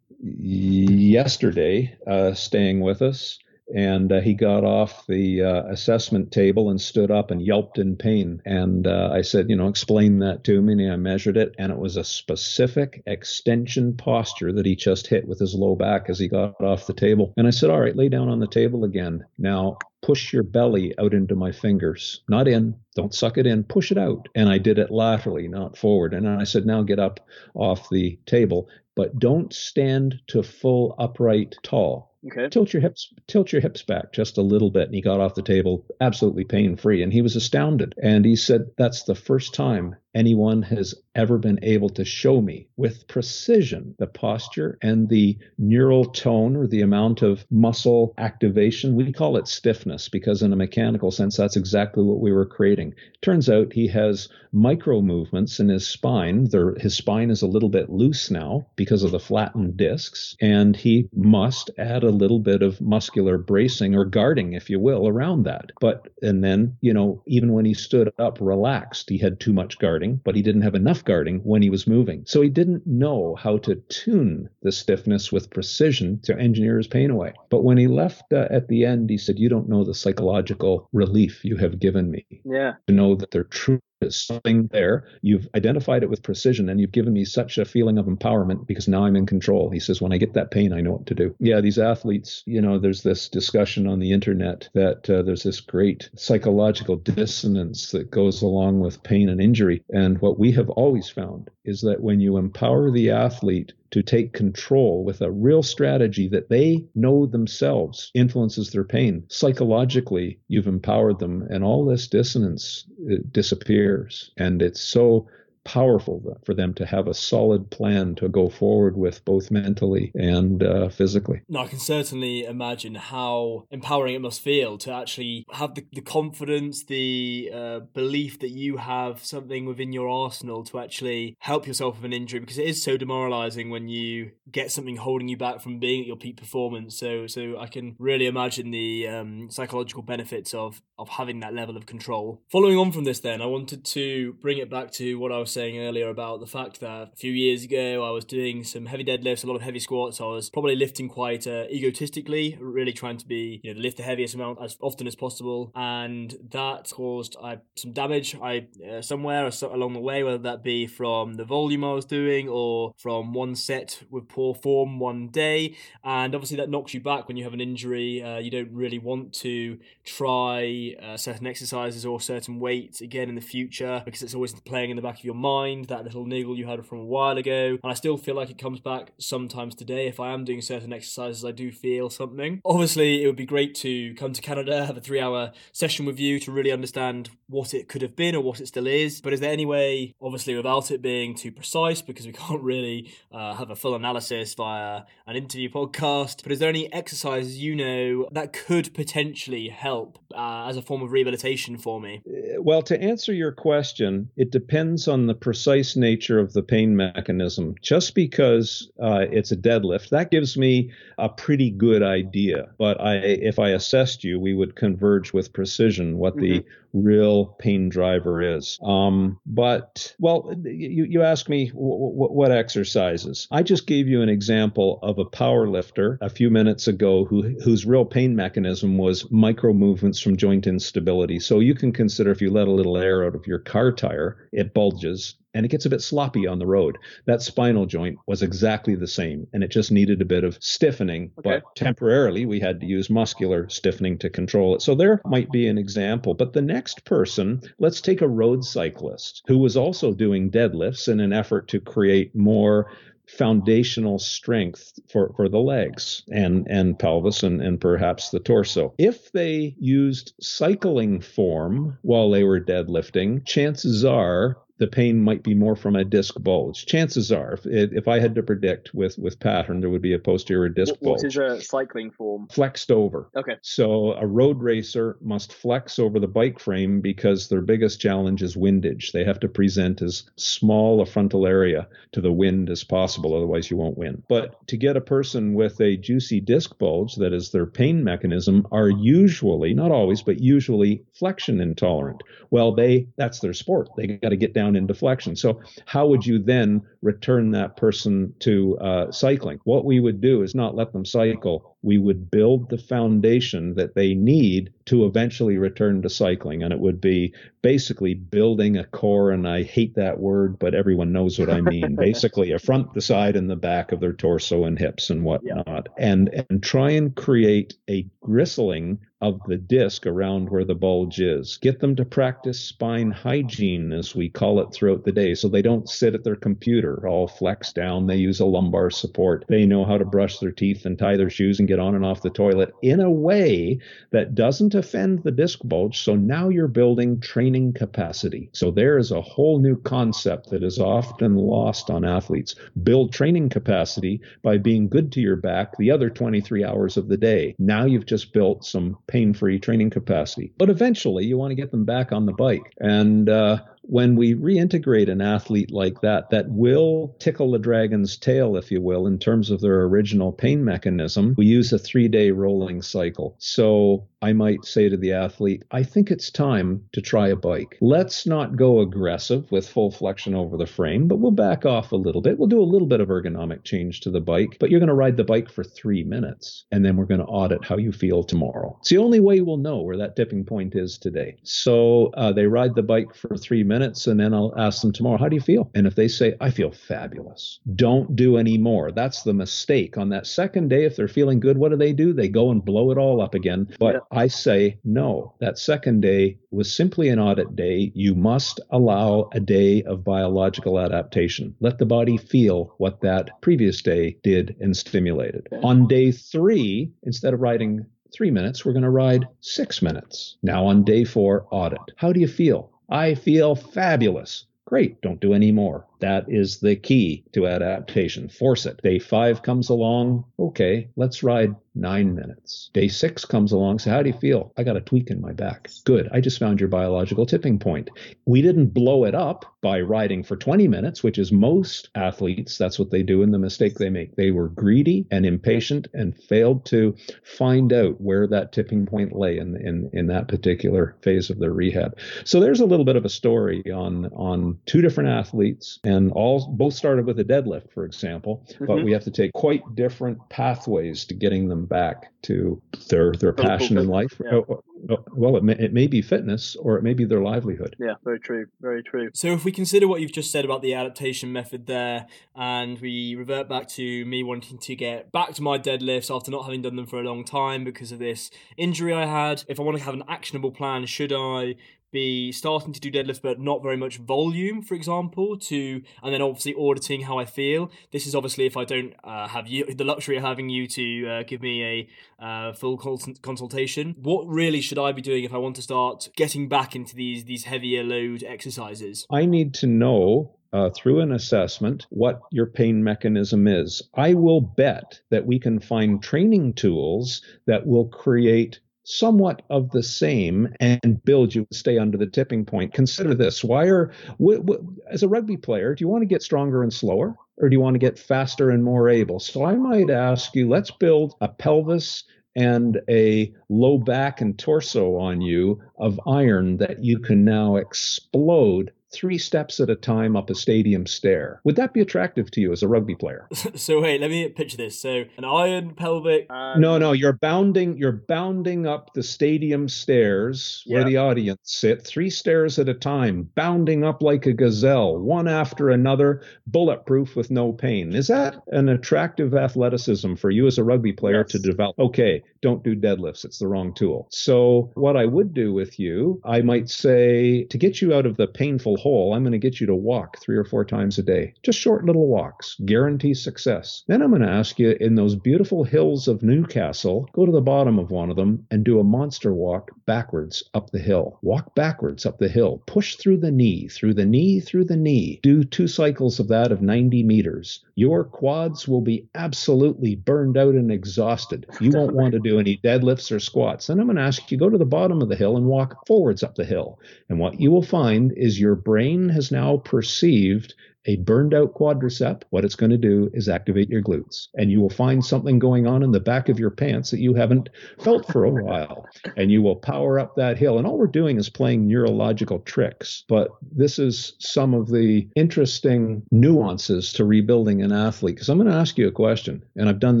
yesterday, 0.22 1.96
uh, 2.06 2.34
staying 2.34 2.80
with 2.80 3.00
us, 3.00 3.38
and 3.74 4.12
uh, 4.12 4.20
he 4.20 4.34
got 4.34 4.64
off 4.64 5.06
the 5.06 5.42
uh, 5.42 5.62
assessment 5.64 6.32
table 6.32 6.70
and 6.70 6.80
stood 6.80 7.10
up 7.10 7.30
and 7.30 7.42
yelped 7.42 7.78
in 7.78 7.96
pain. 7.96 8.42
And 8.44 8.86
uh, 8.86 9.10
I 9.12 9.22
said, 9.22 9.50
you 9.50 9.56
know, 9.56 9.68
explain 9.68 10.18
that 10.20 10.44
to 10.44 10.60
me. 10.60 10.84
And 10.84 10.92
I 10.92 10.96
measured 10.96 11.36
it, 11.36 11.54
and 11.58 11.72
it 11.72 11.78
was 11.78 11.96
a 11.96 12.04
specific 12.04 13.02
extension 13.06 13.96
posture 13.96 14.52
that 14.52 14.66
he 14.66 14.76
just 14.76 15.06
hit 15.06 15.26
with 15.26 15.38
his 15.38 15.54
low 15.54 15.74
back 15.74 16.08
as 16.08 16.18
he 16.18 16.28
got 16.28 16.60
off 16.60 16.86
the 16.86 16.94
table. 16.94 17.32
And 17.36 17.46
I 17.46 17.50
said, 17.50 17.70
all 17.70 17.80
right, 17.80 17.96
lay 17.96 18.08
down 18.08 18.28
on 18.28 18.40
the 18.40 18.46
table 18.46 18.84
again. 18.84 19.24
Now 19.38 19.78
push 20.02 20.32
your 20.32 20.42
belly 20.42 20.94
out 20.98 21.12
into 21.12 21.34
my 21.34 21.52
fingers, 21.52 22.22
not 22.28 22.48
in. 22.48 22.74
Don't 22.96 23.14
suck 23.14 23.38
it 23.38 23.46
in, 23.46 23.64
push 23.64 23.92
it 23.92 23.98
out. 23.98 24.28
And 24.34 24.48
I 24.48 24.58
did 24.58 24.78
it 24.78 24.90
laterally, 24.90 25.46
not 25.46 25.76
forward. 25.76 26.14
And 26.14 26.28
I 26.28 26.44
said, 26.44 26.66
now 26.66 26.82
get 26.82 26.98
up 26.98 27.20
off 27.54 27.90
the 27.90 28.18
table, 28.26 28.68
but 28.96 29.18
don't 29.18 29.52
stand 29.52 30.20
to 30.28 30.42
full 30.42 30.94
upright 30.98 31.56
tall 31.62 32.09
Okay. 32.26 32.48
Tilt 32.50 32.72
your 32.74 32.82
hips, 32.82 33.12
tilt 33.28 33.50
your 33.50 33.62
hips 33.62 33.82
back 33.82 34.12
just 34.12 34.36
a 34.36 34.42
little 34.42 34.70
bit. 34.70 34.86
And 34.86 34.94
he 34.94 35.00
got 35.00 35.20
off 35.20 35.34
the 35.34 35.42
table 35.42 35.86
absolutely 36.00 36.44
pain 36.44 36.76
free. 36.76 37.02
And 37.02 37.12
he 37.12 37.22
was 37.22 37.34
astounded. 37.34 37.94
And 38.02 38.24
he 38.24 38.36
said, 38.36 38.66
That's 38.76 39.04
the 39.04 39.14
first 39.14 39.54
time 39.54 39.96
anyone 40.14 40.62
has 40.62 40.94
ever 41.14 41.38
been 41.38 41.58
able 41.62 41.88
to 41.90 42.04
show 42.04 42.40
me 42.40 42.66
with 42.76 43.06
precision 43.06 43.94
the 43.98 44.06
posture 44.06 44.78
and 44.82 45.08
the 45.08 45.36
neural 45.58 46.04
tone 46.04 46.56
or 46.56 46.66
the 46.66 46.80
amount 46.80 47.22
of 47.22 47.44
muscle 47.50 48.14
activation. 48.18 48.94
We 48.96 49.12
call 49.12 49.36
it 49.36 49.46
stiffness 49.46 50.08
because, 50.08 50.42
in 50.42 50.52
a 50.52 50.56
mechanical 50.56 51.10
sense, 51.10 51.36
that's 51.36 51.56
exactly 51.56 52.02
what 52.02 52.20
we 52.20 52.32
were 52.32 52.46
creating. 52.46 52.94
Turns 53.22 53.48
out 53.48 53.72
he 53.72 53.86
has 53.88 54.28
micro 54.52 55.00
movements 55.00 55.60
in 55.60 55.68
his 55.68 55.86
spine. 55.86 56.44
There, 56.44 56.74
his 56.74 56.96
spine 56.96 57.30
is 57.30 57.42
a 57.42 57.46
little 57.46 57.68
bit 57.68 57.90
loose 57.90 58.30
now 58.30 58.66
because 58.76 59.02
of 59.02 59.12
the 59.12 59.20
flattened 59.20 59.76
discs, 59.76 60.36
and 60.40 60.74
he 60.74 61.08
must 61.14 61.70
add 61.78 62.02
a 62.02 62.10
little 62.10 62.40
bit 62.40 62.62
of 62.62 62.80
muscular 62.80 63.38
bracing 63.38 63.94
or 63.94 64.04
guarding, 64.04 64.54
if 64.54 64.70
you 64.70 64.80
will, 64.80 65.06
around 65.06 65.44
that. 65.44 65.70
But, 65.80 66.08
and 66.22 66.42
then, 66.42 66.76
you 66.80 66.92
know, 66.92 67.22
even 67.26 67.52
when 67.52 67.64
he 67.64 67.74
stood 67.74 68.12
up 68.18 68.38
relaxed, 68.40 69.08
he 69.08 69.18
had 69.18 69.38
too 69.38 69.52
much 69.52 69.78
guarding 69.78 69.90
guarding, 69.90 70.20
but 70.24 70.34
he 70.34 70.42
didn't 70.42 70.62
have 70.62 70.74
enough 70.74 70.99
guarding 71.04 71.40
when 71.40 71.62
he 71.62 71.70
was 71.70 71.86
moving. 71.86 72.24
So 72.26 72.40
he 72.40 72.48
didn't 72.48 72.86
know 72.86 73.34
how 73.36 73.58
to 73.58 73.76
tune 73.88 74.48
the 74.62 74.72
stiffness 74.72 75.32
with 75.32 75.50
precision 75.50 76.20
to 76.22 76.38
engineer 76.38 76.76
his 76.76 76.86
pain 76.86 77.10
away. 77.10 77.32
But 77.50 77.64
when 77.64 77.78
he 77.78 77.86
left 77.86 78.32
uh, 78.32 78.48
at 78.50 78.68
the 78.68 78.84
end, 78.84 79.10
he 79.10 79.18
said, 79.18 79.38
You 79.38 79.48
don't 79.48 79.68
know 79.68 79.84
the 79.84 79.94
psychological 79.94 80.88
relief 80.92 81.44
you 81.44 81.56
have 81.56 81.78
given 81.78 82.10
me. 82.10 82.26
Yeah. 82.44 82.74
To 82.86 82.92
know 82.92 83.14
that 83.16 83.30
they're 83.30 83.44
true 83.44 83.80
something 84.08 84.68
there. 84.68 85.04
You've 85.22 85.48
identified 85.54 86.02
it 86.02 86.10
with 86.10 86.22
precision 86.22 86.68
and 86.68 86.80
you've 86.80 86.92
given 86.92 87.12
me 87.12 87.24
such 87.24 87.58
a 87.58 87.64
feeling 87.64 87.98
of 87.98 88.06
empowerment 88.06 88.66
because 88.66 88.88
now 88.88 89.04
I'm 89.04 89.16
in 89.16 89.26
control. 89.26 89.70
He 89.70 89.80
says, 89.80 90.00
when 90.00 90.12
I 90.12 90.18
get 90.18 90.34
that 90.34 90.50
pain, 90.50 90.72
I 90.72 90.80
know 90.80 90.92
what 90.92 91.06
to 91.06 91.14
do. 91.14 91.34
Yeah, 91.38 91.60
these 91.60 91.78
athletes, 91.78 92.42
you 92.46 92.60
know, 92.60 92.78
there's 92.78 93.02
this 93.02 93.28
discussion 93.28 93.86
on 93.86 93.98
the 93.98 94.12
internet 94.12 94.68
that 94.74 95.08
uh, 95.10 95.22
there's 95.22 95.42
this 95.42 95.60
great 95.60 96.08
psychological 96.16 96.96
dissonance 96.96 97.90
that 97.90 98.10
goes 98.10 98.42
along 98.42 98.80
with 98.80 99.02
pain 99.02 99.28
and 99.28 99.40
injury. 99.40 99.82
And 99.90 100.20
what 100.20 100.38
we 100.38 100.52
have 100.52 100.70
always 100.70 101.08
found 101.08 101.50
is 101.64 101.82
that 101.82 102.00
when 102.00 102.20
you 102.20 102.36
empower 102.36 102.90
the 102.90 103.10
athlete 103.10 103.72
to 103.90 104.02
take 104.02 104.32
control 104.32 105.04
with 105.04 105.20
a 105.20 105.30
real 105.30 105.62
strategy 105.62 106.28
that 106.28 106.48
they 106.48 106.84
know 106.94 107.26
themselves 107.26 108.10
influences 108.14 108.70
their 108.70 108.84
pain. 108.84 109.24
Psychologically, 109.28 110.38
you've 110.48 110.66
empowered 110.66 111.18
them, 111.18 111.46
and 111.50 111.64
all 111.64 111.84
this 111.84 112.06
dissonance 112.06 112.84
uh, 113.10 113.16
disappears. 113.32 114.30
And 114.36 114.62
it's 114.62 114.80
so 114.80 115.28
powerful 115.64 116.38
for 116.44 116.54
them 116.54 116.74
to 116.74 116.86
have 116.86 117.06
a 117.06 117.14
solid 117.14 117.70
plan 117.70 118.14
to 118.16 118.28
go 118.28 118.48
forward 118.48 118.96
with 118.96 119.24
both 119.24 119.50
mentally 119.50 120.12
and 120.14 120.62
uh, 120.62 120.88
physically. 120.88 121.42
No, 121.48 121.60
I 121.60 121.66
can 121.66 121.78
certainly 121.78 122.44
imagine 122.44 122.94
how 122.94 123.66
empowering 123.70 124.14
it 124.14 124.20
must 124.20 124.40
feel 124.40 124.78
to 124.78 124.92
actually 124.92 125.44
have 125.52 125.74
the, 125.74 125.86
the 125.92 126.00
confidence, 126.00 126.84
the 126.84 127.50
uh, 127.54 127.80
belief 127.92 128.40
that 128.40 128.50
you 128.50 128.78
have 128.78 129.24
something 129.24 129.66
within 129.66 129.92
your 129.92 130.08
arsenal 130.08 130.64
to 130.64 130.78
actually 130.78 131.36
help 131.40 131.66
yourself 131.66 131.96
with 131.96 132.04
an 132.04 132.12
injury 132.12 132.40
because 132.40 132.58
it 132.58 132.66
is 132.66 132.82
so 132.82 132.96
demoralizing 132.96 133.70
when 133.70 133.88
you 133.88 134.32
get 134.50 134.72
something 134.72 134.96
holding 134.96 135.28
you 135.28 135.36
back 135.36 135.60
from 135.60 135.78
being 135.78 136.00
at 136.00 136.06
your 136.06 136.16
peak 136.16 136.36
performance. 136.36 136.98
So, 136.98 137.26
so 137.26 137.58
I 137.58 137.66
can 137.66 137.96
really 137.98 138.26
imagine 138.26 138.70
the 138.70 139.08
um, 139.08 139.50
psychological 139.50 140.02
benefits 140.02 140.54
of 140.54 140.82
of 141.00 141.08
having 141.08 141.40
that 141.40 141.54
level 141.54 141.78
of 141.78 141.86
control. 141.86 142.42
Following 142.52 142.76
on 142.76 142.92
from 142.92 143.04
this, 143.04 143.20
then 143.20 143.40
I 143.40 143.46
wanted 143.46 143.86
to 143.86 144.34
bring 144.34 144.58
it 144.58 144.70
back 144.70 144.90
to 144.92 145.18
what 145.18 145.32
I 145.32 145.38
was 145.38 145.49
saying 145.50 145.78
earlier 145.78 146.08
about 146.08 146.40
the 146.40 146.46
fact 146.46 146.80
that 146.80 147.10
a 147.12 147.16
few 147.16 147.32
years 147.32 147.64
ago 147.64 148.04
I 148.04 148.10
was 148.10 148.24
doing 148.24 148.64
some 148.64 148.86
heavy 148.86 149.04
deadlifts, 149.04 149.44
a 149.44 149.46
lot 149.46 149.56
of 149.56 149.62
heavy 149.62 149.80
squats. 149.80 150.20
I 150.20 150.24
was 150.24 150.50
probably 150.50 150.76
lifting 150.76 151.08
quite 151.08 151.46
uh, 151.46 151.64
egotistically, 151.70 152.58
really 152.60 152.92
trying 152.92 153.18
to 153.18 153.26
be, 153.26 153.60
you 153.62 153.74
know, 153.74 153.80
lift 153.80 153.96
the 153.96 154.02
heaviest 154.02 154.34
amount 154.34 154.62
as 154.62 154.76
often 154.80 155.06
as 155.06 155.16
possible, 155.16 155.72
and 155.74 156.36
that 156.50 156.90
caused 156.92 157.36
uh, 157.42 157.56
some 157.76 157.92
damage. 157.92 158.36
I 158.40 158.68
uh, 158.88 159.02
somewhere 159.02 159.50
along 159.62 159.94
the 159.94 160.00
way, 160.00 160.22
whether 160.22 160.38
that 160.38 160.62
be 160.62 160.86
from 160.86 161.34
the 161.34 161.44
volume 161.44 161.84
I 161.84 161.92
was 161.92 162.04
doing 162.04 162.48
or 162.48 162.94
from 162.98 163.32
one 163.32 163.54
set 163.54 164.02
with 164.10 164.28
poor 164.28 164.54
form 164.54 164.98
one 164.98 165.28
day, 165.28 165.76
and 166.04 166.34
obviously 166.34 166.56
that 166.58 166.70
knocks 166.70 166.94
you 166.94 167.00
back 167.00 167.28
when 167.28 167.36
you 167.36 167.44
have 167.44 167.54
an 167.54 167.60
injury. 167.60 168.22
Uh, 168.22 168.38
you 168.38 168.50
don't 168.50 168.70
really 168.72 168.98
want 168.98 169.32
to 169.34 169.78
try 170.04 170.94
uh, 171.02 171.16
certain 171.16 171.46
exercises 171.46 172.04
or 172.06 172.20
certain 172.20 172.58
weights 172.58 173.00
again 173.00 173.28
in 173.28 173.34
the 173.34 173.40
future 173.40 174.02
because 174.04 174.22
it's 174.22 174.34
always 174.34 174.52
playing 174.60 174.90
in 174.90 174.96
the 174.96 175.02
back 175.02 175.18
of 175.18 175.24
your 175.24 175.34
mind, 175.40 175.86
that 175.86 176.04
little 176.04 176.26
niggle 176.26 176.56
you 176.56 176.66
had 176.66 176.84
from 176.86 176.98
a 176.98 177.04
while 177.04 177.36
ago. 177.36 177.78
And 177.82 177.90
I 177.90 177.94
still 177.94 178.16
feel 178.16 178.34
like 178.34 178.50
it 178.50 178.58
comes 178.58 178.80
back 178.80 179.12
sometimes 179.18 179.74
today. 179.74 180.06
If 180.06 180.20
I 180.20 180.32
am 180.32 180.44
doing 180.44 180.62
certain 180.62 180.92
exercises, 180.92 181.44
I 181.44 181.52
do 181.52 181.72
feel 181.72 182.10
something. 182.10 182.60
Obviously, 182.64 183.22
it 183.22 183.26
would 183.26 183.36
be 183.36 183.46
great 183.46 183.74
to 183.76 184.14
come 184.14 184.32
to 184.32 184.42
Canada, 184.42 184.86
have 184.86 184.96
a 184.96 185.00
three 185.00 185.20
hour 185.20 185.52
session 185.72 186.06
with 186.06 186.18
you 186.18 186.38
to 186.40 186.52
really 186.52 186.72
understand 186.72 187.30
what 187.48 187.74
it 187.74 187.88
could 187.88 188.02
have 188.02 188.16
been 188.16 188.34
or 188.34 188.42
what 188.42 188.60
it 188.60 188.66
still 188.66 188.86
is. 188.86 189.20
But 189.20 189.32
is 189.32 189.40
there 189.40 189.52
any 189.52 189.66
way, 189.66 190.14
obviously, 190.22 190.54
without 190.54 190.90
it 190.90 191.02
being 191.02 191.34
too 191.34 191.52
precise, 191.52 192.02
because 192.02 192.26
we 192.26 192.32
can't 192.40 192.62
really 192.62 193.12
uh, 193.32 193.54
have 193.54 193.70
a 193.70 193.76
full 193.76 193.94
analysis 193.94 194.54
via 194.54 195.02
an 195.26 195.36
interview 195.36 195.70
podcast, 195.70 196.42
but 196.42 196.52
is 196.52 196.58
there 196.58 196.68
any 196.68 196.92
exercises 196.92 197.58
you 197.58 197.74
know 197.74 198.28
that 198.32 198.52
could 198.52 198.92
potentially 198.94 199.68
help 199.68 200.18
uh, 200.34 200.66
as 200.68 200.76
a 200.76 200.82
form 200.82 201.02
of 201.02 201.12
rehabilitation 201.12 201.78
for 201.78 202.00
me? 202.00 202.22
Well, 202.58 202.82
to 202.82 203.00
answer 203.00 203.32
your 203.32 203.52
question, 203.52 204.30
it 204.36 204.50
depends 204.50 205.08
on 205.08 205.26
the 205.30 205.34
precise 205.36 205.94
nature 205.94 206.40
of 206.40 206.52
the 206.54 206.62
pain 206.62 206.96
mechanism. 206.96 207.76
Just 207.80 208.16
because 208.16 208.90
uh, 209.00 209.26
it's 209.30 209.52
a 209.52 209.56
deadlift, 209.56 210.08
that 210.08 210.32
gives 210.32 210.56
me 210.56 210.90
a 211.18 211.28
pretty 211.28 211.70
good 211.70 212.02
idea. 212.02 212.68
But 212.78 213.00
I, 213.00 213.14
if 213.18 213.60
I 213.60 213.70
assessed 213.70 214.24
you, 214.24 214.40
we 214.40 214.54
would 214.54 214.74
converge 214.74 215.32
with 215.32 215.52
precision 215.52 216.18
what 216.18 216.34
mm-hmm. 216.34 216.58
the 216.58 216.64
real 216.92 217.46
pain 217.58 217.88
driver 217.88 218.42
is. 218.42 218.78
Um, 218.82 219.38
but 219.46 220.14
well, 220.18 220.52
you 220.64 221.04
you 221.04 221.22
ask 221.22 221.48
me 221.48 221.68
w- 221.70 221.90
w- 221.90 222.32
what 222.32 222.50
exercises. 222.50 223.46
I 223.50 223.62
just 223.62 223.86
gave 223.86 224.08
you 224.08 224.22
an 224.22 224.28
example 224.28 224.98
of 225.02 225.18
a 225.18 225.24
power 225.24 225.68
lifter 225.68 226.18
a 226.20 226.28
few 226.28 226.50
minutes 226.50 226.88
ago 226.88 227.24
who 227.24 227.42
whose 227.64 227.86
real 227.86 228.04
pain 228.04 228.34
mechanism 228.34 228.98
was 228.98 229.30
micro 229.30 229.72
movements 229.72 230.20
from 230.20 230.36
joint 230.36 230.66
instability. 230.66 231.38
So 231.38 231.60
you 231.60 231.74
can 231.74 231.92
consider 231.92 232.30
if 232.30 232.42
you 232.42 232.50
let 232.50 232.68
a 232.68 232.72
little 232.72 232.96
air 232.96 233.24
out 233.24 233.34
of 233.34 233.46
your 233.46 233.58
car 233.58 233.92
tire, 233.92 234.48
it 234.52 234.74
bulges 234.74 235.19
and 235.54 235.66
it 235.66 235.70
gets 235.70 235.86
a 235.86 235.90
bit 235.90 236.02
sloppy 236.02 236.46
on 236.46 236.58
the 236.58 236.66
road. 236.66 236.98
That 237.26 237.42
spinal 237.42 237.86
joint 237.86 238.18
was 238.26 238.42
exactly 238.42 238.94
the 238.94 239.06
same, 239.06 239.46
and 239.52 239.64
it 239.64 239.70
just 239.70 239.90
needed 239.90 240.22
a 240.22 240.26
bit 240.26 240.44
of 240.44 240.58
stiffening. 240.60 241.32
Okay. 241.38 241.60
But 241.60 241.76
temporarily, 241.76 242.46
we 242.46 242.60
had 242.60 242.80
to 242.80 242.86
use 242.86 243.10
muscular 243.10 243.68
stiffening 243.68 244.18
to 244.18 244.30
control 244.30 244.74
it. 244.74 244.82
So 244.82 244.94
there 244.94 245.20
might 245.24 245.50
be 245.50 245.66
an 245.66 245.78
example. 245.78 246.34
But 246.34 246.52
the 246.52 246.62
next 246.62 247.04
person, 247.04 247.62
let's 247.78 248.00
take 248.00 248.20
a 248.20 248.28
road 248.28 248.64
cyclist 248.64 249.42
who 249.46 249.58
was 249.58 249.76
also 249.76 250.12
doing 250.12 250.50
deadlifts 250.50 251.08
in 251.08 251.20
an 251.20 251.32
effort 251.32 251.68
to 251.68 251.80
create 251.80 252.34
more 252.34 252.90
foundational 253.26 254.18
strength 254.18 254.92
for, 255.08 255.32
for 255.36 255.48
the 255.48 255.58
legs 255.58 256.22
and, 256.32 256.66
and 256.68 256.98
pelvis 256.98 257.42
and, 257.42 257.60
and 257.62 257.80
perhaps 257.80 258.30
the 258.30 258.40
torso. 258.40 258.92
If 258.98 259.30
they 259.32 259.76
used 259.78 260.34
cycling 260.40 261.20
form 261.20 261.98
while 262.02 262.30
they 262.30 262.42
were 262.42 262.60
deadlifting, 262.60 263.46
chances 263.46 264.04
are 264.04 264.56
the 264.80 264.86
pain 264.86 265.22
might 265.22 265.42
be 265.42 265.54
more 265.54 265.76
from 265.76 265.94
a 265.94 266.04
disc 266.04 266.34
bulge. 266.40 266.86
Chances 266.86 267.30
are, 267.30 267.52
if, 267.52 267.92
if 267.92 268.08
I 268.08 268.18
had 268.18 268.34
to 268.34 268.42
predict 268.42 268.94
with 268.94 269.18
with 269.18 269.38
pattern, 269.38 269.80
there 269.80 269.90
would 269.90 270.02
be 270.02 270.14
a 270.14 270.18
posterior 270.18 270.70
disc 270.70 270.94
what, 270.94 271.02
bulge. 271.02 271.36
What 271.36 271.52
is 271.52 271.62
a 271.62 271.62
cycling 271.62 272.10
form? 272.10 272.48
Flexed 272.48 272.90
over. 272.90 273.30
Okay. 273.36 273.56
So 273.60 274.14
a 274.14 274.26
road 274.26 274.60
racer 274.62 275.18
must 275.20 275.52
flex 275.52 275.98
over 275.98 276.18
the 276.18 276.26
bike 276.26 276.58
frame 276.58 277.02
because 277.02 277.48
their 277.48 277.60
biggest 277.60 278.00
challenge 278.00 278.42
is 278.42 278.56
windage. 278.56 279.12
They 279.12 279.22
have 279.22 279.38
to 279.40 279.48
present 279.48 280.00
as 280.00 280.24
small 280.36 281.02
a 281.02 281.06
frontal 281.06 281.46
area 281.46 281.86
to 282.12 282.22
the 282.22 282.32
wind 282.32 282.70
as 282.70 282.82
possible, 282.82 283.36
otherwise 283.36 283.70
you 283.70 283.76
won't 283.76 283.98
win. 283.98 284.22
But 284.28 284.66
to 284.68 284.78
get 284.78 284.96
a 284.96 285.02
person 285.02 285.52
with 285.52 285.78
a 285.82 285.98
juicy 285.98 286.40
disc 286.40 286.78
bulge, 286.78 287.16
that 287.16 287.34
is 287.34 287.50
their 287.50 287.66
pain 287.66 288.02
mechanism, 288.02 288.66
are 288.72 288.88
usually, 288.88 289.74
not 289.74 289.90
always, 289.90 290.22
but 290.22 290.40
usually 290.40 291.04
flexion 291.12 291.60
intolerant. 291.60 292.22
Well, 292.50 292.72
they 292.74 293.08
that's 293.16 293.40
their 293.40 293.52
sport. 293.52 293.90
They 293.96 294.06
got 294.06 294.30
to 294.30 294.36
get 294.36 294.54
down 294.54 294.69
in 294.76 294.86
deflection. 294.86 295.36
So 295.36 295.60
how 295.86 296.06
would 296.06 296.26
you 296.26 296.38
then 296.38 296.82
return 297.02 297.50
that 297.52 297.76
person 297.76 298.34
to 298.40 298.78
uh, 298.78 299.12
cycling? 299.12 299.60
What 299.64 299.84
we 299.84 300.00
would 300.00 300.20
do 300.20 300.42
is 300.42 300.54
not 300.54 300.74
let 300.74 300.92
them 300.92 301.04
cycle. 301.04 301.76
We 301.82 301.98
would 301.98 302.30
build 302.30 302.68
the 302.68 302.78
foundation 302.78 303.74
that 303.74 303.94
they 303.94 304.14
need 304.14 304.72
to 304.86 305.06
eventually 305.06 305.56
return 305.56 306.02
to 306.02 306.10
cycling. 306.10 306.62
And 306.62 306.72
it 306.72 306.80
would 306.80 307.00
be 307.00 307.32
basically 307.62 308.14
building 308.14 308.76
a 308.76 308.84
core. 308.84 309.30
And 309.30 309.48
I 309.48 309.62
hate 309.62 309.94
that 309.94 310.18
word, 310.18 310.58
but 310.58 310.74
everyone 310.74 311.12
knows 311.12 311.38
what 311.38 311.50
I 311.50 311.60
mean. 311.60 311.94
basically, 311.96 312.52
a 312.52 312.58
front, 312.58 312.92
the 312.94 313.00
side, 313.00 313.36
and 313.36 313.48
the 313.48 313.56
back 313.56 313.92
of 313.92 314.00
their 314.00 314.12
torso 314.12 314.64
and 314.64 314.78
hips 314.78 315.10
and 315.10 315.24
whatnot. 315.24 315.66
Yeah. 315.66 316.04
And, 316.04 316.44
and 316.50 316.62
try 316.62 316.90
and 316.90 317.14
create 317.14 317.74
a 317.88 318.06
gristling 318.20 318.98
of 319.20 319.40
the 319.46 319.56
disc 319.56 320.06
around 320.06 320.48
where 320.48 320.64
the 320.64 320.74
bulge 320.74 321.20
is. 321.20 321.58
Get 321.58 321.80
them 321.80 321.94
to 321.96 322.04
practice 322.04 322.58
spine 322.58 323.10
hygiene, 323.10 323.92
as 323.92 324.14
we 324.14 324.30
call 324.30 324.60
it, 324.60 324.72
throughout 324.72 325.04
the 325.04 325.12
day. 325.12 325.34
So 325.34 325.48
they 325.48 325.60
don't 325.60 325.88
sit 325.88 326.14
at 326.14 326.24
their 326.24 326.36
computer 326.36 327.06
all 327.06 327.28
flexed 327.28 327.74
down. 327.74 328.06
They 328.06 328.16
use 328.16 328.40
a 328.40 328.46
lumbar 328.46 328.90
support. 328.90 329.44
They 329.48 329.66
know 329.66 329.84
how 329.84 329.98
to 329.98 330.04
brush 330.06 330.38
their 330.38 330.52
teeth 330.52 330.86
and 330.86 330.98
tie 330.98 331.18
their 331.18 331.28
shoes 331.28 331.58
and 331.58 331.68
get 331.68 331.78
on 331.78 331.94
and 331.94 332.04
off 332.04 332.22
the 332.22 332.30
toilet 332.30 332.72
in 332.82 333.00
a 333.00 333.10
way 333.10 333.78
that 334.10 334.34
doesn't 334.34 334.74
offend 334.74 335.22
the 335.22 335.30
disc 335.30 335.58
bulge. 335.64 336.00
So 336.00 336.16
now 336.16 336.48
you're 336.48 336.68
building 336.68 337.20
training 337.20 337.74
capacity. 337.74 338.48
So 338.52 338.70
there 338.70 338.96
is 338.96 339.10
a 339.10 339.20
whole 339.20 339.58
new 339.58 339.76
concept 339.76 340.48
that 340.50 340.62
is 340.62 340.78
often 340.78 341.36
lost 341.36 341.90
on 341.90 342.04
athletes. 342.06 342.54
Build 342.82 343.12
training 343.12 343.50
capacity 343.50 344.22
by 344.42 344.56
being 344.56 344.88
good 344.88 345.12
to 345.12 345.20
your 345.20 345.36
back 345.36 345.76
the 345.76 345.90
other 345.90 346.08
23 346.08 346.64
hours 346.64 346.96
of 346.96 347.08
the 347.08 347.18
day. 347.18 347.54
Now 347.58 347.84
you've 347.84 348.06
just 348.06 348.32
built 348.32 348.64
some 348.64 348.96
pain 349.10 349.34
free 349.34 349.58
training 349.58 349.90
capacity. 349.90 350.52
But 350.56 350.70
eventually, 350.70 351.26
you 351.26 351.36
want 351.36 351.50
to 351.50 351.56
get 351.56 351.72
them 351.72 351.84
back 351.84 352.12
on 352.12 352.26
the 352.26 352.32
bike. 352.32 352.72
And 352.78 353.28
uh, 353.28 353.58
when 353.82 354.14
we 354.14 354.34
reintegrate 354.34 355.10
an 355.10 355.20
athlete 355.20 355.72
like 355.72 356.00
that, 356.02 356.30
that 356.30 356.48
will 356.48 357.16
tickle 357.18 357.50
the 357.50 357.58
dragon's 357.58 358.16
tail, 358.16 358.56
if 358.56 358.70
you 358.70 358.80
will, 358.80 359.06
in 359.06 359.18
terms 359.18 359.50
of 359.50 359.60
their 359.60 359.82
original 359.82 360.32
pain 360.32 360.64
mechanism, 360.64 361.34
we 361.36 361.46
use 361.46 361.72
a 361.72 361.78
three 361.78 362.06
day 362.06 362.30
rolling 362.30 362.82
cycle. 362.82 363.34
So 363.38 364.06
I 364.22 364.34
might 364.34 364.66
say 364.66 364.90
to 364.90 364.98
the 364.98 365.12
athlete, 365.12 365.64
I 365.70 365.82
think 365.82 366.10
it's 366.10 366.30
time 366.30 366.84
to 366.92 367.00
try 367.00 367.28
a 367.28 367.36
bike. 367.36 367.78
Let's 367.80 368.26
not 368.26 368.54
go 368.54 368.80
aggressive 368.80 369.50
with 369.50 369.66
full 369.66 369.90
flexion 369.90 370.34
over 370.34 370.58
the 370.58 370.66
frame, 370.66 371.08
but 371.08 371.20
we'll 371.20 371.30
back 371.30 371.64
off 371.64 371.92
a 371.92 371.96
little 371.96 372.20
bit. 372.20 372.38
We'll 372.38 372.48
do 372.48 372.60
a 372.60 372.62
little 372.62 372.86
bit 372.86 373.00
of 373.00 373.08
ergonomic 373.08 373.64
change 373.64 374.00
to 374.00 374.10
the 374.10 374.20
bike, 374.20 374.58
but 374.60 374.70
you're 374.70 374.80
going 374.80 374.88
to 374.88 374.94
ride 374.94 375.16
the 375.16 375.24
bike 375.24 375.50
for 375.50 375.64
three 375.64 376.04
minutes, 376.04 376.66
and 376.70 376.84
then 376.84 376.96
we're 376.96 377.06
going 377.06 377.20
to 377.20 377.26
audit 377.26 377.64
how 377.64 377.78
you 377.78 377.92
feel 377.92 378.22
tomorrow. 378.22 378.76
It's 378.80 378.90
the 378.90 378.98
only 378.98 379.20
way 379.20 379.40
we'll 379.40 379.56
know 379.56 379.80
where 379.80 379.96
that 379.96 380.16
tipping 380.16 380.44
point 380.44 380.74
is 380.74 380.98
today. 380.98 381.36
So 381.42 382.08
uh, 382.14 382.30
they 382.32 382.46
ride 382.46 382.74
the 382.74 382.82
bike 382.82 383.14
for 383.14 383.38
three 383.38 383.64
minutes, 383.64 384.06
and 384.06 384.20
then 384.20 384.34
I'll 384.34 384.52
ask 384.58 384.82
them 384.82 384.92
tomorrow, 384.92 385.16
How 385.16 385.30
do 385.30 385.36
you 385.36 385.40
feel? 385.40 385.70
And 385.74 385.86
if 385.86 385.94
they 385.94 386.08
say, 386.08 386.34
I 386.42 386.50
feel 386.50 386.72
fabulous, 386.72 387.58
don't 387.74 388.14
do 388.16 388.36
any 388.36 388.58
more. 388.58 388.92
That's 388.92 389.22
the 389.22 389.32
mistake. 389.32 389.96
On 389.96 390.10
that 390.10 390.26
second 390.26 390.68
day, 390.68 390.84
if 390.84 390.96
they're 390.96 391.08
feeling 391.08 391.40
good, 391.40 391.56
what 391.56 391.70
do 391.70 391.76
they 391.78 391.94
do? 391.94 392.12
They 392.12 392.28
go 392.28 392.50
and 392.50 392.62
blow 392.62 392.90
it 392.90 392.98
all 392.98 393.22
up 393.22 393.34
again. 393.34 393.66
But 393.78 393.94
yeah. 393.94 394.00
I 394.12 394.26
say, 394.26 394.78
no, 394.82 395.34
that 395.40 395.58
second 395.58 396.00
day 396.00 396.38
was 396.50 396.74
simply 396.74 397.08
an 397.08 397.20
audit 397.20 397.54
day. 397.54 397.92
You 397.94 398.14
must 398.14 398.58
allow 398.70 399.28
a 399.32 399.40
day 399.40 399.82
of 399.84 400.02
biological 400.02 400.80
adaptation. 400.80 401.54
Let 401.60 401.78
the 401.78 401.86
body 401.86 402.16
feel 402.16 402.74
what 402.78 403.00
that 403.02 403.40
previous 403.40 403.80
day 403.82 404.16
did 404.22 404.56
and 404.60 404.76
stimulated. 404.76 405.46
On 405.62 405.86
day 405.86 406.10
three, 406.10 406.92
instead 407.04 407.34
of 407.34 407.40
riding 407.40 407.86
three 408.12 408.32
minutes, 408.32 408.64
we're 408.64 408.72
going 408.72 408.82
to 408.82 408.90
ride 408.90 409.28
six 409.40 409.80
minutes. 409.80 410.36
Now 410.42 410.66
on 410.66 410.82
day 410.82 411.04
four, 411.04 411.46
audit. 411.50 411.80
How 411.96 412.12
do 412.12 412.18
you 412.20 412.28
feel? 412.28 412.72
I 412.88 413.14
feel 413.14 413.54
fabulous. 413.54 414.46
Great, 414.64 415.00
don't 415.02 415.20
do 415.20 415.34
any 415.34 415.52
more. 415.52 415.86
That 416.00 416.26
is 416.28 416.60
the 416.60 416.76
key 416.76 417.24
to 417.32 417.46
adaptation. 417.46 418.28
Force 418.28 418.66
it. 418.66 418.80
Day 418.82 418.98
five 418.98 419.42
comes 419.42 419.68
along. 419.68 420.24
Okay, 420.38 420.88
let's 420.96 421.22
ride 421.22 421.54
nine 421.74 422.14
minutes. 422.14 422.70
Day 422.72 422.88
six 422.88 423.24
comes 423.24 423.52
along. 423.52 423.78
So, 423.78 423.90
how 423.90 424.02
do 424.02 424.10
you 424.10 424.18
feel? 424.18 424.52
I 424.56 424.64
got 424.64 424.76
a 424.76 424.80
tweak 424.80 425.10
in 425.10 425.20
my 425.20 425.32
back. 425.32 425.68
Good. 425.84 426.08
I 426.12 426.20
just 426.20 426.38
found 426.38 426.60
your 426.60 426.68
biological 426.68 427.26
tipping 427.26 427.58
point. 427.58 427.90
We 428.26 428.42
didn't 428.42 428.74
blow 428.74 429.04
it 429.04 429.14
up 429.14 429.44
by 429.62 429.80
riding 429.80 430.22
for 430.22 430.36
20 430.36 430.68
minutes, 430.68 431.02
which 431.02 431.18
is 431.18 431.32
most 431.32 431.90
athletes. 431.94 432.58
That's 432.58 432.78
what 432.78 432.90
they 432.90 433.02
do 433.02 433.22
in 433.22 433.30
the 433.30 433.38
mistake 433.38 433.74
they 433.74 433.90
make. 433.90 434.16
They 434.16 434.30
were 434.30 434.48
greedy 434.48 435.06
and 435.10 435.26
impatient 435.26 435.88
and 435.92 436.16
failed 436.16 436.64
to 436.66 436.96
find 437.24 437.72
out 437.72 438.00
where 438.00 438.26
that 438.26 438.52
tipping 438.52 438.86
point 438.86 439.14
lay 439.14 439.38
in, 439.38 439.56
in, 439.56 439.90
in 439.92 440.06
that 440.08 440.28
particular 440.28 440.96
phase 441.02 441.30
of 441.30 441.38
their 441.38 441.52
rehab. 441.52 441.96
So, 442.24 442.40
there's 442.40 442.60
a 442.60 442.66
little 442.66 442.84
bit 442.86 442.96
of 442.96 443.04
a 443.04 443.10
story 443.10 443.62
on, 443.70 444.06
on 444.06 444.58
two 444.66 444.80
different 444.80 445.10
athletes 445.10 445.78
and 445.90 446.12
all 446.12 446.46
both 446.46 446.74
started 446.74 447.04
with 447.04 447.18
a 447.18 447.24
deadlift, 447.24 447.72
for 447.72 447.84
example, 447.84 448.44
mm-hmm. 448.48 448.66
but 448.66 448.84
we 448.84 448.92
have 448.92 449.04
to 449.04 449.10
take 449.10 449.32
quite 449.32 449.62
different 449.74 450.18
pathways 450.28 451.04
to 451.06 451.14
getting 451.14 451.48
them 451.48 451.66
back 451.66 452.12
to 452.22 452.60
their 452.88 453.12
their 453.12 453.32
passion 453.32 453.76
in 453.76 453.88
life. 453.88 454.20
Yeah. 454.22 454.40
Oh, 454.48 454.62
oh, 454.90 455.04
well, 455.14 455.36
it 455.36 455.42
may, 455.42 455.54
it 455.54 455.72
may 455.72 455.86
be 455.86 456.02
fitness 456.02 456.54
or 456.56 456.76
it 456.76 456.84
may 456.84 456.94
be 456.94 457.04
their 457.04 457.20
livelihood. 457.20 457.76
Yeah, 457.78 457.94
very 458.04 458.20
true, 458.20 458.46
very 458.60 458.82
true. 458.82 459.10
So 459.14 459.28
if 459.28 459.44
we 459.44 459.52
consider 459.52 459.88
what 459.88 460.00
you've 460.00 460.12
just 460.12 460.30
said 460.30 460.44
about 460.44 460.62
the 460.62 460.74
adaptation 460.74 461.32
method 461.32 461.66
there, 461.66 462.06
and 462.36 462.78
we 462.80 463.16
revert 463.16 463.48
back 463.48 463.66
to 463.68 464.04
me 464.04 464.22
wanting 464.22 464.58
to 464.58 464.76
get 464.76 465.10
back 465.10 465.32
to 465.34 465.42
my 465.42 465.58
deadlifts 465.58 466.14
after 466.14 466.30
not 466.30 466.44
having 466.44 466.62
done 466.62 466.76
them 466.76 466.86
for 466.86 467.00
a 467.00 467.04
long 467.04 467.24
time 467.24 467.64
because 467.64 467.90
of 467.90 467.98
this 467.98 468.30
injury 468.56 468.94
I 468.94 469.06
had, 469.06 469.44
if 469.48 469.58
I 469.58 469.62
want 469.62 469.78
to 469.78 469.84
have 469.84 469.94
an 469.94 470.04
actionable 470.08 470.52
plan, 470.52 470.86
should 470.86 471.12
I 471.12 471.56
be 471.92 472.32
starting 472.32 472.72
to 472.72 472.80
do 472.80 472.90
deadlifts 472.90 473.22
but 473.22 473.40
not 473.40 473.62
very 473.62 473.76
much 473.76 473.98
volume 473.98 474.62
for 474.62 474.74
example 474.74 475.36
to 475.38 475.82
and 476.02 476.12
then 476.12 476.22
obviously 476.22 476.54
auditing 476.54 477.02
how 477.02 477.18
i 477.18 477.24
feel. 477.24 477.70
This 477.92 478.06
is 478.06 478.14
obviously 478.14 478.46
if 478.46 478.56
i 478.56 478.64
don't 478.64 478.94
uh, 479.04 479.28
have 479.28 479.46
you 479.46 479.72
the 479.74 479.84
luxury 479.84 480.16
of 480.16 480.22
having 480.22 480.48
you 480.48 480.66
to 480.68 481.08
uh, 481.08 481.22
give 481.24 481.42
me 481.42 481.64
a 481.64 481.88
uh, 482.24 482.52
full 482.52 482.76
consultation. 482.76 483.94
What 483.98 484.26
really 484.26 484.60
should 484.60 484.78
i 484.78 484.92
be 484.92 485.02
doing 485.02 485.24
if 485.24 485.32
i 485.32 485.38
want 485.38 485.56
to 485.56 485.62
start 485.62 486.08
getting 486.16 486.48
back 486.48 486.76
into 486.76 486.94
these 486.94 487.24
these 487.24 487.44
heavier 487.44 487.82
load 487.82 488.22
exercises? 488.22 489.06
I 489.10 489.26
need 489.26 489.54
to 489.54 489.66
know 489.66 490.36
uh, 490.52 490.70
through 490.70 491.00
an 491.00 491.12
assessment 491.12 491.86
what 491.90 492.20
your 492.30 492.46
pain 492.46 492.82
mechanism 492.82 493.46
is. 493.46 493.82
I 493.94 494.14
will 494.14 494.40
bet 494.40 495.00
that 495.10 495.26
we 495.26 495.38
can 495.38 495.60
find 495.60 496.02
training 496.02 496.54
tools 496.54 497.22
that 497.46 497.66
will 497.66 497.86
create 497.86 498.60
somewhat 498.90 499.42
of 499.50 499.70
the 499.70 499.82
same 499.82 500.52
and 500.60 501.02
build 501.04 501.34
you 501.34 501.46
stay 501.52 501.78
under 501.78 501.96
the 501.96 502.06
tipping 502.06 502.44
point. 502.44 502.74
Consider 502.74 503.14
this: 503.14 503.44
why 503.44 503.66
are 503.66 503.90
w- 504.18 504.40
w- 504.40 504.76
as 504.90 505.02
a 505.02 505.08
rugby 505.08 505.36
player, 505.36 505.74
do 505.74 505.82
you 505.84 505.88
want 505.88 506.02
to 506.02 506.06
get 506.06 506.22
stronger 506.22 506.62
and 506.62 506.72
slower, 506.72 507.14
or 507.38 507.48
do 507.48 507.54
you 507.54 507.60
want 507.60 507.74
to 507.74 507.78
get 507.78 507.98
faster 507.98 508.50
and 508.50 508.64
more 508.64 508.88
able? 508.88 509.20
So 509.20 509.44
I 509.44 509.54
might 509.54 509.90
ask 509.90 510.34
you: 510.34 510.48
let's 510.48 510.70
build 510.70 511.14
a 511.20 511.28
pelvis 511.28 512.04
and 512.36 512.80
a 512.88 513.32
low 513.48 513.78
back 513.78 514.20
and 514.20 514.38
torso 514.38 514.96
on 514.96 515.20
you 515.20 515.60
of 515.78 516.00
iron 516.06 516.56
that 516.58 516.82
you 516.84 516.98
can 516.98 517.24
now 517.24 517.56
explode 517.56 518.72
three 518.92 519.18
steps 519.18 519.60
at 519.60 519.70
a 519.70 519.76
time 519.76 520.16
up 520.16 520.30
a 520.30 520.34
stadium 520.34 520.86
stair. 520.86 521.40
Would 521.44 521.56
that 521.56 521.72
be 521.72 521.80
attractive 521.80 522.30
to 522.32 522.40
you 522.40 522.52
as 522.52 522.62
a 522.62 522.68
rugby 522.68 522.94
player? 522.94 523.28
so 523.54 523.80
wait, 523.80 524.00
let 524.00 524.10
me 524.10 524.28
picture 524.28 524.56
this. 524.56 524.80
So 524.80 525.04
an 525.16 525.24
iron 525.24 525.74
pelvic. 525.74 526.26
Um, 526.30 526.60
no, 526.60 526.78
no, 526.78 526.92
you're 526.92 527.18
bounding. 527.20 527.76
You're 527.76 528.02
bounding 528.08 528.66
up 528.66 528.92
the 528.94 529.02
stadium 529.02 529.68
stairs 529.68 530.64
where 530.66 530.84
the 530.84 530.96
audience 530.96 531.40
sit, 531.44 531.86
three 531.86 532.10
stairs 532.10 532.58
at 532.58 532.68
a 532.68 532.74
time, 532.74 533.28
bounding 533.34 533.84
up 533.84 534.02
like 534.02 534.26
a 534.26 534.32
gazelle, 534.32 534.98
one 534.98 535.28
after 535.28 535.70
another, 535.70 536.22
bulletproof 536.46 537.16
with 537.16 537.30
no 537.30 537.52
pain. 537.52 537.94
Is 537.94 538.08
that 538.08 538.42
an 538.48 538.68
attractive 538.68 539.34
athleticism 539.34 540.14
for 540.14 540.30
you 540.30 540.46
as 540.46 540.58
a 540.58 540.64
rugby 540.64 540.92
player 540.92 541.24
yes. 541.26 541.32
to 541.32 541.38
develop? 541.38 541.78
Okay, 541.78 542.22
don't 542.42 542.64
do 542.64 542.74
deadlifts. 542.74 543.24
It's 543.24 543.38
the 543.38 543.46
wrong 543.46 543.74
tool. 543.74 544.08
So 544.10 544.70
what 544.74 544.96
I 544.96 545.04
would 545.04 545.34
do 545.34 545.52
with 545.52 545.78
you, 545.78 546.20
I 546.24 546.42
might 546.42 546.68
say 546.68 547.44
to 547.44 547.58
get 547.58 547.80
you 547.80 547.94
out 547.94 548.06
of 548.06 548.16
the 548.16 548.26
painful 548.26 548.76
hole, 548.76 549.14
I'm 549.14 549.22
going 549.22 549.32
to 549.32 549.38
get 549.38 549.60
you 549.60 549.66
to 549.66 549.74
walk 549.74 550.18
three 550.20 550.36
or 550.36 550.44
four 550.44 550.64
times 550.64 550.98
a 550.98 551.02
day. 551.02 551.34
Just 551.42 551.58
short 551.58 551.84
little 551.84 552.06
walks, 552.06 552.56
guarantee 552.64 553.14
success. 553.14 553.84
Then 553.86 554.02
I'm 554.02 554.10
going 554.10 554.22
to 554.22 554.28
ask 554.28 554.58
you 554.58 554.76
in 554.80 554.94
those 554.94 555.16
beautiful 555.16 555.64
hills 555.64 556.08
of 556.08 556.22
Newcastle, 556.22 557.08
go 557.12 557.26
to 557.26 557.32
the 557.32 557.40
bottom 557.40 557.78
of 557.78 557.90
one 557.90 558.10
of 558.10 558.16
them 558.16 558.46
and 558.50 558.64
do 558.64 558.80
a 558.80 558.84
monster 558.84 559.34
walk 559.34 559.70
backwards 559.86 560.42
up 560.54 560.70
the 560.70 560.78
hill. 560.78 561.18
Walk 561.22 561.54
backwards 561.54 562.06
up 562.06 562.18
the 562.18 562.28
hill. 562.28 562.62
Push 562.66 562.96
through 562.96 563.18
the 563.18 563.30
knee, 563.30 563.68
through 563.68 563.94
the 563.94 564.06
knee, 564.06 564.40
through 564.40 564.64
the 564.64 564.76
knee. 564.76 565.20
Do 565.22 565.44
two 565.44 565.68
cycles 565.68 566.20
of 566.20 566.28
that 566.28 566.52
of 566.52 566.62
90 566.62 567.02
meters. 567.02 567.64
Your 567.80 568.04
quads 568.04 568.68
will 568.68 568.82
be 568.82 569.08
absolutely 569.14 569.94
burned 569.94 570.36
out 570.36 570.54
and 570.54 570.70
exhausted. 570.70 571.46
You 571.62 571.70
won't 571.70 571.94
want 571.94 572.12
to 572.12 572.18
do 572.18 572.38
any 572.38 572.58
deadlifts 572.58 573.10
or 573.10 573.18
squats. 573.18 573.68
Then 573.68 573.80
I'm 573.80 573.86
going 573.86 573.96
to 573.96 574.02
ask 574.02 574.30
you 574.30 574.36
go 574.36 574.50
to 574.50 574.58
the 574.58 574.66
bottom 574.66 575.00
of 575.00 575.08
the 575.08 575.16
hill 575.16 575.38
and 575.38 575.46
walk 575.46 575.86
forwards 575.86 576.22
up 576.22 576.34
the 576.34 576.44
hill. 576.44 576.78
And 577.08 577.18
what 577.18 577.40
you 577.40 577.50
will 577.50 577.62
find 577.62 578.12
is 578.12 578.38
your 578.38 578.54
brain 578.54 579.08
has 579.08 579.32
now 579.32 579.56
perceived 579.56 580.52
a 580.90 580.96
burned 580.96 581.34
out 581.34 581.54
quadricep, 581.54 582.22
what 582.30 582.44
it's 582.44 582.56
going 582.56 582.70
to 582.70 582.76
do 582.76 583.08
is 583.14 583.28
activate 583.28 583.68
your 583.68 583.82
glutes. 583.82 584.26
And 584.36 584.50
you 584.50 584.60
will 584.60 584.70
find 584.70 585.04
something 585.04 585.38
going 585.38 585.68
on 585.68 585.84
in 585.84 585.92
the 585.92 586.00
back 586.00 586.28
of 586.28 586.40
your 586.40 586.50
pants 586.50 586.90
that 586.90 586.98
you 586.98 587.14
haven't 587.14 587.48
felt 587.80 588.10
for 588.10 588.24
a 588.24 588.30
while. 588.30 588.86
And 589.16 589.30
you 589.30 589.40
will 589.40 589.56
power 589.56 590.00
up 590.00 590.16
that 590.16 590.36
hill. 590.36 590.58
And 590.58 590.66
all 590.66 590.78
we're 590.78 590.88
doing 590.88 591.16
is 591.16 591.30
playing 591.30 591.68
neurological 591.68 592.40
tricks. 592.40 593.04
But 593.08 593.30
this 593.52 593.78
is 593.78 594.14
some 594.18 594.52
of 594.52 594.68
the 594.68 595.08
interesting 595.14 596.02
nuances 596.10 596.92
to 596.94 597.04
rebuilding 597.04 597.62
an 597.62 597.72
athlete. 597.72 598.16
Because 598.16 598.28
I'm 598.28 598.38
going 598.38 598.50
to 598.50 598.56
ask 598.56 598.76
you 598.76 598.88
a 598.88 598.92
question. 598.92 599.44
And 599.54 599.68
I've 599.68 599.78
done 599.78 600.00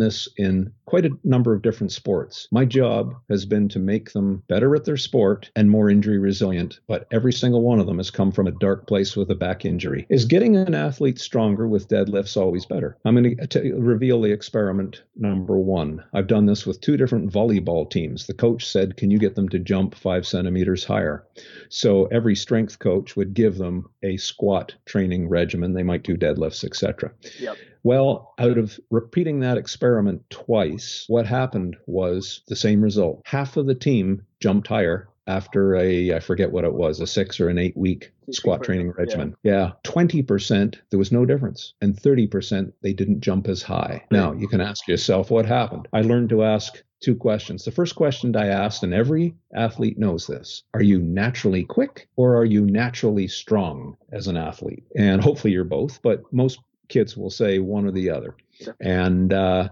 this 0.00 0.28
in 0.36 0.72
quite 0.90 1.06
a 1.06 1.16
number 1.22 1.54
of 1.54 1.62
different 1.62 1.92
sports. 1.92 2.48
My 2.50 2.64
job 2.64 3.14
has 3.28 3.46
been 3.46 3.68
to 3.68 3.78
make 3.78 4.12
them 4.12 4.42
better 4.48 4.74
at 4.74 4.84
their 4.84 4.96
sport 4.96 5.48
and 5.54 5.70
more 5.70 5.88
injury 5.88 6.18
resilient, 6.18 6.80
but 6.88 7.06
every 7.12 7.32
single 7.32 7.62
one 7.62 7.78
of 7.78 7.86
them 7.86 7.98
has 7.98 8.10
come 8.10 8.32
from 8.32 8.48
a 8.48 8.52
dark 8.58 8.88
place 8.88 9.14
with 9.14 9.30
a 9.30 9.36
back 9.36 9.64
injury. 9.64 10.04
Is 10.10 10.24
getting 10.24 10.56
an 10.56 10.74
athlete 10.80 11.18
stronger 11.18 11.68
with 11.68 11.88
deadlifts 11.88 12.36
always 12.36 12.66
better? 12.66 12.96
I'm 13.04 13.14
going 13.14 13.36
to 13.36 13.74
reveal 13.78 14.20
the 14.20 14.32
experiment 14.32 15.02
number 15.16 15.58
one. 15.58 16.02
I've 16.12 16.26
done 16.26 16.46
this 16.46 16.66
with 16.66 16.80
two 16.80 16.96
different 16.96 17.32
volleyball 17.32 17.88
teams. 17.88 18.26
The 18.26 18.34
coach 18.34 18.66
said, 18.66 18.96
Can 18.96 19.10
you 19.10 19.18
get 19.18 19.34
them 19.34 19.48
to 19.50 19.58
jump 19.58 19.94
five 19.94 20.26
centimeters 20.26 20.84
higher? 20.84 21.24
So 21.68 22.06
every 22.06 22.34
strength 22.34 22.78
coach 22.78 23.16
would 23.16 23.34
give 23.34 23.58
them 23.58 23.88
a 24.02 24.16
squat 24.16 24.74
training 24.86 25.28
regimen. 25.28 25.74
They 25.74 25.82
might 25.82 26.02
do 26.02 26.16
deadlifts, 26.16 26.64
etc. 26.64 27.12
Yep. 27.38 27.56
Well, 27.82 28.34
out 28.38 28.58
of 28.58 28.78
repeating 28.90 29.40
that 29.40 29.56
experiment 29.56 30.28
twice, 30.28 31.04
what 31.08 31.26
happened 31.26 31.76
was 31.86 32.42
the 32.48 32.56
same 32.56 32.82
result. 32.82 33.22
Half 33.24 33.56
of 33.56 33.66
the 33.66 33.74
team 33.74 34.22
jumped 34.38 34.68
higher 34.68 35.08
after 35.26 35.76
a, 35.76 36.14
I 36.14 36.20
forget 36.20 36.50
what 36.50 36.64
it 36.64 36.74
was, 36.74 37.00
a 37.00 37.06
six 37.06 37.40
or 37.40 37.48
an 37.48 37.58
eight 37.58 37.76
week 37.76 38.12
squat 38.30 38.62
training 38.62 38.92
regimen. 38.96 39.36
Yeah. 39.42 39.52
yeah. 39.52 39.72
20%, 39.84 40.76
there 40.90 40.98
was 40.98 41.12
no 41.12 41.24
difference. 41.24 41.74
And 41.80 41.96
30%, 41.96 42.72
they 42.82 42.92
didn't 42.92 43.20
jump 43.20 43.48
as 43.48 43.62
high. 43.62 44.04
Now, 44.10 44.32
you 44.32 44.48
can 44.48 44.60
ask 44.60 44.88
yourself 44.88 45.30
what 45.30 45.46
happened. 45.46 45.88
I 45.92 46.02
learned 46.02 46.30
to 46.30 46.44
ask 46.44 46.82
two 47.00 47.16
questions. 47.16 47.64
The 47.64 47.70
first 47.70 47.94
question 47.94 48.36
I 48.36 48.48
asked, 48.48 48.82
and 48.82 48.94
every 48.94 49.34
athlete 49.54 49.98
knows 49.98 50.26
this 50.26 50.62
are 50.74 50.82
you 50.82 50.98
naturally 50.98 51.64
quick 51.64 52.08
or 52.16 52.36
are 52.36 52.44
you 52.44 52.64
naturally 52.66 53.26
strong 53.26 53.96
as 54.12 54.26
an 54.26 54.36
athlete? 54.36 54.84
And 54.96 55.22
hopefully 55.22 55.52
you're 55.52 55.64
both, 55.64 56.00
but 56.02 56.22
most 56.32 56.60
kids 56.88 57.16
will 57.16 57.30
say 57.30 57.58
one 57.58 57.86
or 57.86 57.90
the 57.90 58.10
other. 58.10 58.34
And 58.80 59.32
uh, 59.32 59.70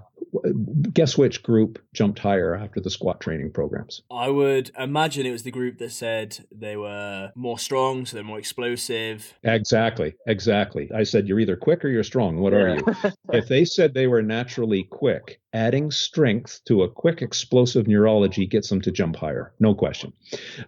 guess 0.92 1.16
which 1.16 1.42
group 1.42 1.78
jumped 1.92 2.18
higher 2.18 2.54
after 2.54 2.80
the 2.80 2.90
squat 2.90 3.20
training 3.20 3.52
programs? 3.52 4.02
I 4.10 4.28
would 4.28 4.70
imagine 4.78 5.26
it 5.26 5.32
was 5.32 5.42
the 5.42 5.50
group 5.50 5.78
that 5.78 5.92
said 5.92 6.46
they 6.52 6.76
were 6.76 7.32
more 7.34 7.58
strong, 7.58 8.06
so 8.06 8.16
they're 8.16 8.24
more 8.24 8.38
explosive. 8.38 9.34
Exactly, 9.42 10.14
exactly. 10.26 10.90
I 10.94 11.02
said 11.04 11.28
you're 11.28 11.40
either 11.40 11.56
quick 11.56 11.84
or 11.84 11.88
you're 11.88 12.04
strong. 12.04 12.38
What 12.38 12.52
yeah. 12.52 12.58
are 12.58 12.76
you? 12.76 12.84
if 13.32 13.48
they 13.48 13.64
said 13.64 13.94
they 13.94 14.06
were 14.06 14.22
naturally 14.22 14.84
quick, 14.84 15.40
adding 15.52 15.90
strength 15.90 16.60
to 16.66 16.82
a 16.82 16.90
quick 16.90 17.22
explosive 17.22 17.86
neurology 17.86 18.46
gets 18.46 18.68
them 18.68 18.80
to 18.82 18.90
jump 18.90 19.16
higher, 19.16 19.52
no 19.60 19.74
question. 19.74 20.12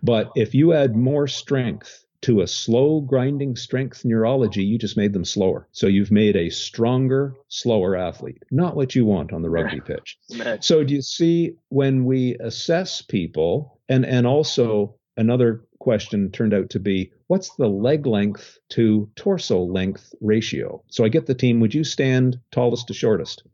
But 0.03 0.31
if 0.37 0.55
you 0.55 0.73
add 0.73 0.97
more 0.97 1.27
strength 1.27 2.05
to 2.23 2.43
a 2.43 2.47
slow 2.47 3.01
grinding 3.01 3.57
strength 3.57 4.05
neurology, 4.05 4.63
you 4.63 4.79
just 4.79 4.97
made 4.97 5.13
them 5.13 5.25
slower. 5.25 5.67
So 5.73 5.87
you've 5.87 6.11
made 6.11 6.37
a 6.37 6.51
stronger, 6.51 7.35
slower 7.49 7.97
athlete. 7.97 8.43
Not 8.51 8.77
what 8.77 8.95
you 8.95 9.07
want 9.07 9.33
on 9.33 9.43
the 9.43 9.51
rugby 9.51 9.81
pitch. 9.87 10.19
So 10.61 10.85
do 10.85 10.95
you 10.95 11.03
see 11.03 11.55
when 11.69 12.05
we 12.05 12.37
assess 12.41 13.03
people 13.03 13.81
and 13.89 14.05
and 14.05 14.27
also 14.27 14.95
another 15.17 15.65
question 15.79 16.31
turned 16.31 16.53
out 16.53 16.69
to 16.71 16.79
be 16.79 17.11
what's 17.29 17.57
the 17.57 17.69
leg 17.69 18.07
length 18.07 18.59
to 18.71 19.09
torso 19.17 19.63
length 19.63 20.15
ratio? 20.21 20.83
So 20.89 21.05
I 21.05 21.09
get 21.09 21.27
the 21.27 21.35
team, 21.35 21.61
would 21.61 21.75
you 21.75 21.85
stand 21.85 22.39
tallest 22.51 22.89
to 22.89 22.95
shortest? 22.95 23.45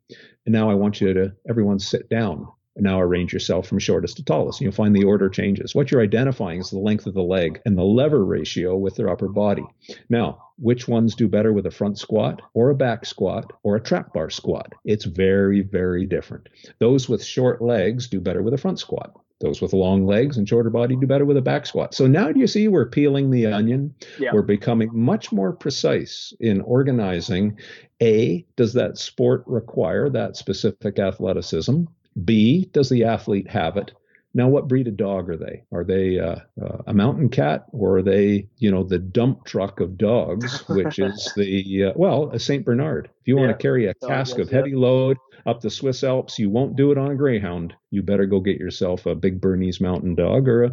And 0.44 0.52
now 0.52 0.70
I 0.70 0.74
want 0.74 1.00
you 1.00 1.12
to 1.14 1.32
everyone 1.48 1.78
sit 1.78 2.08
down 2.08 2.48
and 2.76 2.84
now 2.84 3.00
arrange 3.00 3.32
yourself 3.32 3.66
from 3.66 3.78
shortest 3.78 4.18
to 4.18 4.24
tallest. 4.24 4.60
You'll 4.60 4.70
find 4.70 4.94
the 4.94 5.04
order 5.04 5.28
changes. 5.28 5.74
What 5.74 5.90
you're 5.90 6.02
identifying 6.02 6.60
is 6.60 6.70
the 6.70 6.78
length 6.78 7.06
of 7.06 7.14
the 7.14 7.22
leg 7.22 7.60
and 7.64 7.76
the 7.76 7.82
lever 7.82 8.24
ratio 8.24 8.76
with 8.76 8.96
their 8.96 9.08
upper 9.08 9.28
body. 9.28 9.64
Now, 10.10 10.42
which 10.58 10.86
ones 10.86 11.14
do 11.14 11.26
better 11.26 11.52
with 11.52 11.66
a 11.66 11.70
front 11.70 11.98
squat 11.98 12.42
or 12.54 12.70
a 12.70 12.74
back 12.74 13.06
squat 13.06 13.52
or 13.62 13.76
a 13.76 13.80
trap 13.80 14.12
bar 14.12 14.30
squat? 14.30 14.74
It's 14.84 15.06
very, 15.06 15.62
very 15.62 16.06
different. 16.06 16.48
Those 16.78 17.08
with 17.08 17.24
short 17.24 17.62
legs 17.62 18.08
do 18.08 18.20
better 18.20 18.42
with 18.42 18.54
a 18.54 18.58
front 18.58 18.78
squat. 18.78 19.12
Those 19.40 19.60
with 19.60 19.74
long 19.74 20.06
legs 20.06 20.38
and 20.38 20.48
shorter 20.48 20.70
body 20.70 20.96
do 20.96 21.06
better 21.06 21.26
with 21.26 21.36
a 21.36 21.42
back 21.42 21.66
squat. 21.66 21.94
So 21.94 22.06
now 22.06 22.32
do 22.32 22.40
you 22.40 22.46
see 22.46 22.68
we're 22.68 22.88
peeling 22.88 23.30
the 23.30 23.46
onion? 23.46 23.94
Yeah. 24.18 24.30
We're 24.32 24.40
becoming 24.42 24.88
much 24.94 25.30
more 25.30 25.52
precise 25.52 26.32
in 26.40 26.62
organizing. 26.62 27.58
A, 28.02 28.46
does 28.56 28.72
that 28.74 28.96
sport 28.96 29.44
require 29.46 30.08
that 30.08 30.36
specific 30.36 30.98
athleticism? 30.98 31.84
B, 32.24 32.68
does 32.72 32.88
the 32.88 33.04
athlete 33.04 33.48
have 33.48 33.76
it? 33.76 33.92
Now, 34.34 34.48
what 34.48 34.68
breed 34.68 34.86
of 34.86 34.96
dog 34.96 35.30
are 35.30 35.36
they? 35.36 35.62
Are 35.72 35.84
they 35.84 36.18
uh, 36.18 36.36
uh, 36.60 36.82
a 36.86 36.92
mountain 36.92 37.30
cat 37.30 37.64
or 37.72 37.98
are 37.98 38.02
they, 38.02 38.48
you 38.58 38.70
know, 38.70 38.82
the 38.82 38.98
dump 38.98 39.44
truck 39.46 39.80
of 39.80 39.96
dogs, 39.96 40.60
which 40.68 40.98
is 40.98 41.32
the, 41.36 41.84
uh, 41.84 41.92
well, 41.96 42.30
a 42.30 42.38
St. 42.38 42.64
Bernard? 42.64 43.08
If 43.26 43.30
you 43.30 43.40
yeah. 43.40 43.46
want 43.46 43.58
to 43.58 43.62
carry 43.62 43.86
a 43.86 43.94
cask 44.06 44.38
of 44.38 44.48
heavy 44.48 44.76
load 44.76 45.16
up 45.46 45.60
the 45.60 45.68
Swiss 45.68 46.04
Alps, 46.04 46.38
you 46.38 46.48
won't 46.48 46.76
do 46.76 46.92
it 46.92 46.98
on 46.98 47.10
a 47.10 47.16
greyhound. 47.16 47.74
You 47.90 48.02
better 48.02 48.24
go 48.24 48.38
get 48.38 48.60
yourself 48.60 49.04
a 49.04 49.16
big 49.16 49.40
Bernese 49.40 49.82
mountain 49.82 50.14
dog 50.14 50.46
or 50.46 50.62
a, 50.62 50.72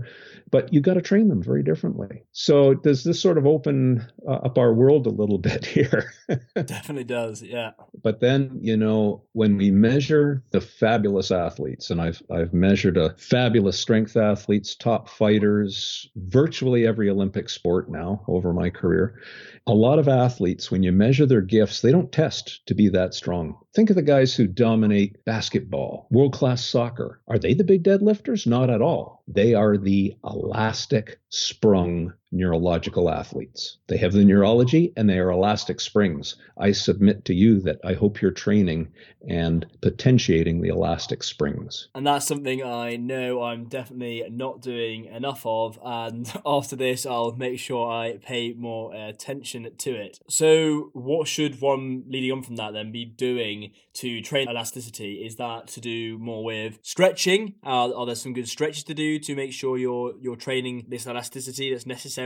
but 0.51 0.71
you 0.71 0.79
got 0.79 0.93
to 0.93 1.01
train 1.01 1.29
them 1.29 1.41
very 1.41 1.63
differently. 1.63 2.23
So 2.31 2.75
does 2.75 3.03
this 3.03 3.19
sort 3.19 3.39
of 3.39 3.47
open 3.47 4.05
uh, 4.27 4.33
up 4.33 4.59
our 4.59 4.71
world 4.71 5.07
a 5.07 5.09
little 5.09 5.37
bit 5.39 5.65
here? 5.65 6.13
Definitely 6.53 7.05
does. 7.05 7.41
Yeah. 7.41 7.71
But 8.03 8.19
then, 8.19 8.59
you 8.61 8.77
know, 8.77 9.23
when 9.31 9.57
we 9.57 9.71
measure 9.71 10.43
the 10.51 10.61
fabulous 10.61 11.31
athletes 11.31 11.89
and 11.89 11.99
I've 11.99 12.21
I've 12.31 12.53
measured 12.53 12.97
a 12.97 13.15
fabulous 13.17 13.79
strength 13.79 14.15
athletes, 14.15 14.75
top 14.75 15.09
fighters, 15.09 16.07
virtually 16.15 16.85
every 16.85 17.09
Olympic 17.09 17.49
sport 17.49 17.89
now 17.89 18.23
over 18.27 18.53
my 18.53 18.69
career. 18.69 19.19
A 19.65 19.73
lot 19.73 19.97
of 19.97 20.07
athletes 20.07 20.69
when 20.69 20.83
you 20.83 20.91
measure 20.91 21.25
their 21.25 21.41
gifts, 21.41 21.81
they 21.81 21.91
don't 21.91 22.11
test 22.11 22.42
to 22.65 22.73
be 22.73 22.89
that 22.89 23.13
strong. 23.13 23.57
Think 23.73 23.89
of 23.89 23.95
the 23.95 24.01
guys 24.01 24.35
who 24.35 24.47
dominate 24.47 25.23
basketball, 25.25 26.07
world 26.11 26.33
class 26.33 26.63
soccer. 26.63 27.21
Are 27.27 27.39
they 27.39 27.53
the 27.53 27.63
big 27.63 27.83
deadlifters? 27.83 28.47
Not 28.47 28.69
at 28.69 28.81
all. 28.81 29.23
They 29.27 29.53
are 29.53 29.77
the 29.77 30.15
elastic 30.23 31.19
sprung 31.29 32.13
neurological 32.33 33.09
athletes. 33.09 33.77
They 33.87 33.97
have 33.97 34.13
the 34.13 34.25
neurology 34.25 34.91
and 34.97 35.09
they 35.09 35.19
are 35.19 35.29
elastic 35.29 35.79
springs. 35.79 36.35
I 36.57 36.71
submit 36.71 37.25
to 37.25 37.33
you 37.33 37.59
that 37.61 37.79
I 37.85 37.93
hope 37.93 38.21
you're 38.21 38.31
training 38.31 38.91
and 39.27 39.65
potentiating 39.81 40.61
the 40.61 40.69
elastic 40.69 41.23
springs. 41.23 41.87
And 41.95 42.05
that's 42.05 42.27
something 42.27 42.63
I 42.63 42.97
know 42.97 43.43
I'm 43.43 43.65
definitely 43.65 44.23
not 44.29 44.61
doing 44.61 45.05
enough 45.05 45.45
of. 45.45 45.79
And 45.83 46.31
after 46.45 46.75
this, 46.75 47.05
I'll 47.05 47.33
make 47.33 47.59
sure 47.59 47.89
I 47.89 48.17
pay 48.17 48.53
more 48.53 48.93
attention 48.93 49.69
to 49.77 49.91
it. 49.91 50.19
So, 50.27 50.89
what 50.93 51.27
should 51.27 51.61
one 51.61 52.03
leading 52.07 52.31
on 52.31 52.43
from 52.43 52.55
that 52.57 52.73
then 52.73 52.91
be 52.91 53.05
doing 53.05 53.71
to 53.93 54.21
train 54.21 54.49
elasticity? 54.49 55.25
Is 55.25 55.35
that 55.37 55.67
to 55.67 55.81
do 55.81 56.17
more 56.17 56.43
with 56.43 56.79
stretching? 56.81 57.55
Uh, 57.65 57.93
are 57.93 58.05
there 58.05 58.15
some 58.15 58.33
good 58.33 58.47
stretches 58.47 58.83
to 58.85 58.93
do 58.93 59.19
to 59.19 59.35
make 59.35 59.53
sure 59.53 59.77
you're 59.77 60.13
you're 60.19 60.35
training 60.35 60.85
this 60.89 61.07
elasticity 61.07 61.71
that's 61.71 61.85
necessary? 61.85 62.22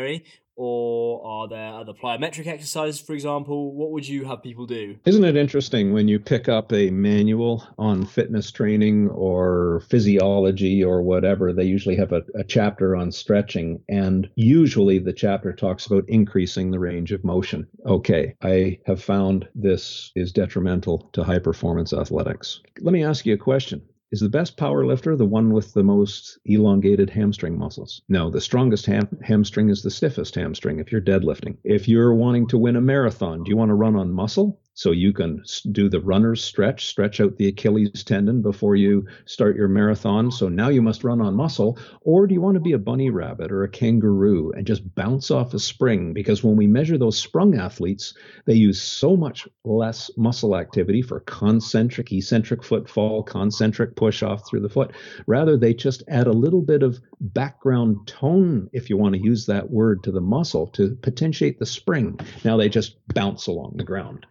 Or 0.58 1.24
are 1.26 1.48
there 1.48 1.74
other 1.74 1.94
plyometric 1.94 2.48
exercises, 2.48 3.00
for 3.00 3.14
example? 3.14 3.74
What 3.74 3.92
would 3.92 4.08
you 4.08 4.26
have 4.26 4.42
people 4.42 4.66
do? 4.66 4.98
Isn't 5.06 5.24
it 5.24 5.38
interesting 5.38 5.94
when 5.94 6.08
you 6.08 6.20
pick 6.20 6.50
up 6.50 6.74
a 6.74 6.90
manual 6.90 7.64
on 7.78 8.06
fitness 8.06 8.52
training 8.52 9.10
or 9.10 9.84
physiology 9.88 10.84
or 10.84 11.04
whatever? 11.04 11.54
They 11.54 11.66
usually 11.66 11.96
have 11.98 12.12
a, 12.12 12.24
a 12.36 12.44
chapter 12.44 12.96
on 12.96 13.12
stretching, 13.12 13.82
and 13.88 14.30
usually 14.36 14.98
the 14.98 15.14
chapter 15.14 15.54
talks 15.54 15.86
about 15.86 16.10
increasing 16.10 16.72
the 16.72 16.80
range 16.80 17.12
of 17.12 17.24
motion. 17.24 17.68
Okay, 17.86 18.36
I 18.42 18.80
have 18.88 19.04
found 19.04 19.48
this 19.54 20.12
is 20.16 20.32
detrimental 20.32 21.10
to 21.14 21.24
high 21.24 21.40
performance 21.40 21.94
athletics. 21.94 22.62
Let 22.82 22.94
me 22.94 23.04
ask 23.04 23.28
you 23.28 23.36
a 23.36 23.38
question. 23.38 23.84
Is 24.10 24.22
the 24.22 24.30
best 24.30 24.56
power 24.56 24.86
lifter 24.86 25.18
the 25.18 25.26
one 25.26 25.52
with 25.52 25.74
the 25.74 25.84
most 25.84 26.40
elongated 26.46 27.10
hamstring 27.10 27.58
muscles? 27.58 28.02
No, 28.08 28.30
the 28.30 28.40
strongest 28.40 28.86
ham- 28.86 29.18
hamstring 29.22 29.70
is 29.70 29.84
the 29.84 29.92
stiffest 29.92 30.36
hamstring 30.36 30.80
if 30.80 30.94
you're 30.94 31.02
deadlifting. 31.02 31.58
If 31.66 31.90
you're 31.90 32.14
wanting 32.14 32.48
to 32.48 32.58
win 32.58 32.78
a 32.78 32.82
marathon, 32.82 33.44
do 33.44 33.50
you 33.50 33.58
want 33.58 33.68
to 33.68 33.76
run 33.76 33.98
on 33.98 34.14
muscle? 34.14 34.62
So 34.78 34.92
you 34.92 35.12
can 35.12 35.44
do 35.72 35.90
the 35.90 36.00
runner's 36.00 36.44
stretch, 36.44 36.86
stretch 36.86 37.20
out 37.20 37.38
the 37.38 37.48
Achilles 37.48 38.04
tendon 38.04 38.44
before 38.44 38.76
you 38.76 39.08
start 39.26 39.56
your 39.56 39.68
marathon. 39.68 40.30
So 40.32 40.50
now 40.50 40.70
you 40.70 40.84
must 40.84 41.04
run 41.04 41.20
on 41.20 41.34
muscle. 41.34 41.80
Or 42.02 42.28
do 42.28 42.36
you 42.36 42.42
want 42.42 42.54
to 42.54 42.62
be 42.62 42.74
a 42.74 42.78
bunny 42.78 43.10
rabbit 43.10 43.52
or 43.52 43.64
a 43.64 43.70
kangaroo 43.70 44.52
and 44.52 44.68
just 44.68 44.94
bounce 44.94 45.32
off 45.32 45.56
a 45.56 45.60
spring? 45.60 46.14
Because 46.14 46.44
when 46.44 46.56
we 46.56 46.68
measure 46.68 46.96
those 46.96 47.18
sprung 47.18 47.58
athletes, 47.58 48.14
they 48.46 48.54
use 48.54 48.80
so 48.80 49.18
much 49.18 49.48
less 49.66 50.12
muscle 50.16 50.56
activity 50.56 51.02
for 51.02 51.22
concentric, 51.22 52.12
eccentric 52.12 52.64
footfall, 52.64 53.24
concentric 53.24 53.96
push 53.96 54.22
off 54.22 54.48
through 54.48 54.60
the 54.60 54.70
foot. 54.70 54.92
Rather, 55.26 55.58
they 55.58 55.74
just 55.74 56.04
add 56.08 56.28
a 56.28 56.32
little 56.32 56.62
bit 56.62 56.84
of 56.84 57.00
background 57.20 58.06
tone, 58.06 58.70
if 58.74 58.92
you 58.92 58.98
want 58.98 59.16
to 59.16 59.24
use 59.24 59.48
that 59.48 59.72
word, 59.72 60.04
to 60.04 60.12
the 60.12 60.22
muscle 60.22 60.68
to 60.68 60.96
potentiate 61.02 61.58
the 61.58 61.66
spring. 61.66 62.20
Now 62.46 62.58
they 62.58 62.70
just 62.70 62.96
bounce 63.08 63.48
along 63.48 63.78
the 63.78 63.84
ground. 63.84 64.28